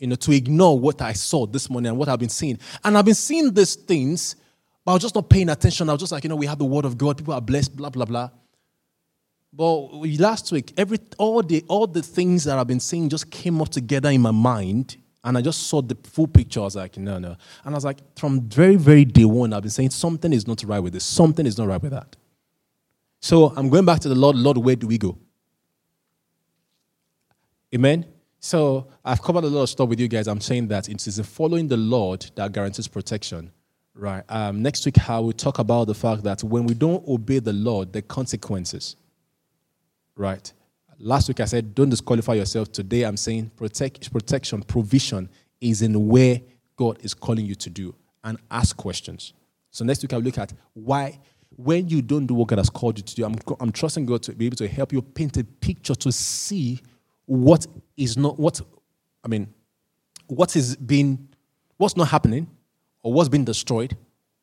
you 0.00 0.06
know, 0.06 0.16
to 0.16 0.32
ignore 0.32 0.76
what 0.78 1.00
I 1.02 1.12
saw 1.12 1.46
this 1.46 1.68
morning 1.70 1.90
and 1.90 1.98
what 1.98 2.08
I've 2.08 2.18
been 2.18 2.30
seeing. 2.30 2.58
And 2.82 2.96
I've 2.96 3.04
been 3.04 3.14
seeing 3.14 3.52
these 3.52 3.76
things, 3.76 4.34
but 4.84 4.92
I 4.92 4.94
was 4.94 5.02
just 5.02 5.14
not 5.14 5.28
paying 5.28 5.50
attention. 5.50 5.88
I 5.88 5.92
was 5.92 6.00
just 6.00 6.10
like, 6.10 6.24
you 6.24 6.30
know, 6.30 6.36
we 6.36 6.46
have 6.46 6.58
the 6.58 6.64
word 6.64 6.86
of 6.86 6.96
God, 6.96 7.18
people 7.18 7.34
are 7.34 7.40
blessed, 7.40 7.76
blah, 7.76 7.90
blah, 7.90 8.06
blah. 8.06 8.30
But 9.52 9.88
last 10.18 10.50
week, 10.52 10.72
every 10.76 10.98
all 11.18 11.42
the 11.42 11.64
all 11.68 11.86
the 11.86 12.02
things 12.02 12.44
that 12.44 12.56
I've 12.58 12.68
been 12.68 12.80
seeing 12.80 13.08
just 13.08 13.30
came 13.30 13.60
up 13.60 13.68
together 13.68 14.08
in 14.08 14.22
my 14.22 14.30
mind, 14.30 14.96
and 15.24 15.36
I 15.36 15.42
just 15.42 15.64
saw 15.64 15.82
the 15.82 15.96
full 16.04 16.28
picture. 16.28 16.60
I 16.60 16.64
was 16.64 16.76
like, 16.76 16.96
no, 16.96 17.18
no. 17.18 17.36
And 17.64 17.74
I 17.74 17.76
was 17.76 17.84
like, 17.84 17.98
from 18.16 18.42
very, 18.42 18.76
very 18.76 19.04
day 19.04 19.24
one, 19.24 19.52
I've 19.52 19.62
been 19.62 19.70
saying 19.70 19.90
something 19.90 20.32
is 20.32 20.46
not 20.46 20.62
right 20.62 20.78
with 20.78 20.92
this, 20.92 21.04
something 21.04 21.44
is 21.46 21.58
not 21.58 21.66
right 21.66 21.82
with 21.82 21.90
that. 21.90 22.16
So 23.20 23.52
I'm 23.56 23.68
going 23.68 23.84
back 23.84 24.00
to 24.00 24.08
the 24.08 24.14
Lord, 24.14 24.36
Lord, 24.36 24.56
where 24.56 24.76
do 24.76 24.86
we 24.86 24.98
go? 24.98 25.18
Amen. 27.74 28.06
So 28.40 28.88
I've 29.04 29.22
covered 29.22 29.44
a 29.44 29.48
lot 29.48 29.62
of 29.64 29.68
stuff 29.68 29.88
with 29.88 30.00
you 30.00 30.08
guys. 30.08 30.26
I'm 30.26 30.40
saying 30.40 30.68
that 30.68 30.88
it 30.88 31.06
is 31.06 31.20
following 31.20 31.68
the 31.68 31.76
Lord 31.76 32.30
that 32.36 32.52
guarantees 32.52 32.88
protection. 32.88 33.52
Right. 33.94 34.24
Um, 34.30 34.62
next 34.62 34.86
week, 34.86 35.08
I 35.08 35.18
will 35.18 35.34
talk 35.34 35.58
about 35.58 35.88
the 35.88 35.94
fact 35.94 36.22
that 36.22 36.42
when 36.42 36.64
we 36.64 36.72
don't 36.72 37.06
obey 37.06 37.40
the 37.40 37.52
Lord, 37.52 37.92
the 37.92 38.00
consequences. 38.00 38.96
Right. 40.16 40.50
Last 40.98 41.28
week 41.28 41.40
I 41.40 41.44
said, 41.44 41.74
don't 41.74 41.90
disqualify 41.90 42.34
yourself. 42.34 42.72
Today 42.72 43.02
I'm 43.02 43.16
saying 43.16 43.50
protect, 43.56 44.10
protection, 44.10 44.62
provision 44.62 45.28
is 45.60 45.82
in 45.82 46.08
where 46.08 46.40
God 46.76 46.98
is 47.02 47.12
calling 47.12 47.44
you 47.44 47.54
to 47.56 47.70
do 47.70 47.94
and 48.24 48.38
ask 48.50 48.76
questions. 48.76 49.34
So 49.70 49.84
next 49.84 50.02
week 50.02 50.12
I'll 50.12 50.20
look 50.20 50.38
at 50.38 50.52
why, 50.74 51.18
when 51.56 51.88
you 51.88 52.00
don't 52.00 52.26
do 52.26 52.34
what 52.34 52.48
God 52.48 52.58
has 52.58 52.70
called 52.70 52.98
you 52.98 53.04
to 53.04 53.14
do, 53.14 53.24
I'm, 53.24 53.36
I'm 53.60 53.72
trusting 53.72 54.06
God 54.06 54.22
to 54.24 54.32
be 54.32 54.46
able 54.46 54.56
to 54.56 54.68
help 54.68 54.92
you 54.92 55.02
paint 55.02 55.36
a 55.36 55.44
picture 55.44 55.94
to 55.94 56.12
see 56.12 56.80
what 57.30 57.64
is 57.96 58.16
not 58.16 58.40
what 58.40 58.60
I 59.22 59.28
mean, 59.28 59.54
what 60.26 60.56
is 60.56 60.74
being 60.74 61.28
what's 61.76 61.96
not 61.96 62.08
happening, 62.08 62.50
or 63.04 63.12
what's 63.12 63.28
been 63.28 63.44
destroyed, 63.44 63.96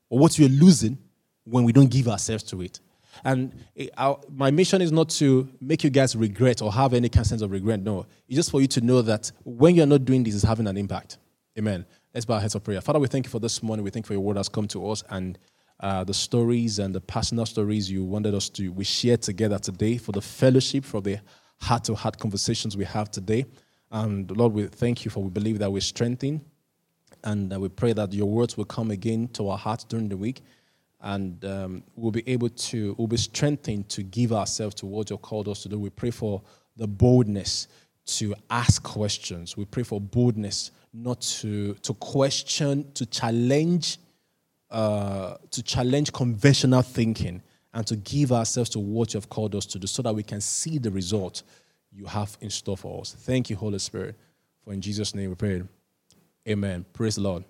or 0.10 0.20
what 0.20 0.40
we're 0.40 0.48
losing 0.48 0.98
when 1.44 1.66
we 1.66 1.74
don't 1.74 1.92
give 1.92 2.08
ourselves 2.08 2.44
to 2.44 2.62
it. 2.62 2.80
And 3.26 3.52
it, 3.76 3.90
our, 3.98 4.22
my 4.30 4.52
mission 4.52 4.82
is 4.82 4.94
not 4.94 5.10
to 5.10 5.50
make 5.60 5.84
you 5.84 5.90
guys 5.90 6.16
regret 6.16 6.62
or 6.62 6.72
have 6.72 6.94
any 6.94 7.10
kind 7.10 7.26
of 7.26 7.28
sense 7.28 7.42
of 7.42 7.52
regret. 7.52 7.82
No, 7.82 8.06
it's 8.26 8.38
just 8.38 8.52
for 8.52 8.62
you 8.62 8.68
to 8.68 8.80
know 8.80 9.02
that 9.02 9.34
when 9.44 9.76
you're 9.76 9.86
not 9.86 10.06
doing 10.06 10.24
this, 10.24 10.36
it's 10.36 10.46
having 10.46 10.68
an 10.68 10.78
impact. 10.78 11.18
Amen. 11.60 11.86
Let's 12.14 12.26
bow 12.26 12.36
our 12.36 12.40
heads 12.40 12.56
of 12.56 12.64
prayer. 12.64 12.80
Father, 12.80 13.00
we 13.00 13.08
thank 13.08 13.26
you 13.26 13.32
for 13.32 13.40
this 13.40 13.62
morning. 13.62 13.84
We 13.84 13.90
thank 13.90 14.06
you 14.06 14.08
for 14.08 14.14
your 14.14 14.22
word 14.22 14.38
has 14.38 14.48
come 14.48 14.68
to 14.70 14.90
us 14.90 15.04
and 15.10 15.38
uh, 15.82 16.06
the 16.06 16.14
stories 16.14 16.80
and 16.80 16.96
the 16.96 17.02
personal 17.02 17.46
stories 17.46 17.92
you 17.92 18.06
wanted 18.06 18.34
us 18.34 18.48
to 18.50 18.70
we 18.70 18.86
share 18.86 19.18
together 19.18 19.60
today 19.60 19.98
for 19.98 20.14
the 20.14 20.22
fellowship, 20.22 20.86
for 20.86 21.02
the 21.02 21.20
heart 21.60 21.84
to 21.86 21.96
heart 21.96 22.18
conversations 22.20 22.78
we 22.78 22.86
have 22.86 23.12
today. 23.12 23.46
And 23.92 24.30
Lord, 24.36 24.54
we 24.54 24.68
thank 24.68 25.06
you 25.06 25.12
for 25.12 25.24
we 25.24 25.30
believe 25.30 25.60
that 25.60 25.72
we're 25.72 25.82
strengthened. 25.82 26.42
And 27.24 27.56
we 27.60 27.70
pray 27.70 27.94
that 27.94 28.14
your 28.14 28.28
words 28.28 28.58
will 28.58 28.66
come 28.66 28.92
again 28.92 29.28
to 29.30 29.50
our 29.50 29.58
hearts 29.58 29.84
during 29.84 30.10
the 30.10 30.18
week. 30.18 30.42
And 31.02 31.44
um, 31.46 31.84
we'll 31.96 32.12
be 32.12 32.28
able 32.28 32.50
to, 32.50 32.96
we'll 32.98 33.08
be 33.08 33.18
strengthened 33.18 33.90
to 33.90 34.04
give 34.04 34.34
ourselves 34.34 34.76
to 34.76 34.86
what 34.86 35.10
you've 35.10 35.22
called 35.22 35.48
us 35.48 35.64
to 35.64 35.70
do. 35.70 35.80
We 35.80 35.90
pray 35.90 36.12
for 36.12 36.42
the 36.76 36.88
boldness 36.88 37.68
to 38.08 38.36
ask 38.50 38.82
questions. 38.84 39.58
We 39.58 39.66
pray 39.66 39.84
for 39.84 40.00
boldness 40.00 40.72
not 40.94 41.22
to, 41.22 41.74
to 41.76 41.94
question, 41.96 42.92
to 42.94 43.06
challenge, 43.06 44.00
uh, 44.72 45.36
to 45.52 45.64
challenge 45.64 46.14
conventional 46.14 46.82
thinking 46.82 47.42
and 47.78 47.86
to 47.86 47.96
give 47.96 48.32
ourselves 48.32 48.72
to 48.72 48.80
what 48.80 49.14
you 49.14 49.20
have 49.20 49.30
called 49.30 49.54
us 49.54 49.64
to 49.68 49.78
do 49.78 49.86
so 49.86 50.02
that 50.02 50.16
we 50.16 50.24
can 50.24 50.42
see 50.42 50.80
the 50.80 50.90
result 50.90 51.44
you 51.92 52.06
have 52.06 52.36
in 52.42 52.50
store 52.50 52.76
for 52.76 53.02
us. 53.02 53.14
Thank 53.14 53.52
you, 53.52 53.56
Holy 53.56 53.78
Spirit. 53.78 54.16
For 54.64 54.74
in 54.74 54.82
Jesus' 54.82 55.14
name 55.14 55.30
we 55.30 55.36
pray. 55.36 55.62
Amen. 56.50 56.86
Praise 56.92 57.16
the 57.16 57.22
Lord. 57.22 57.44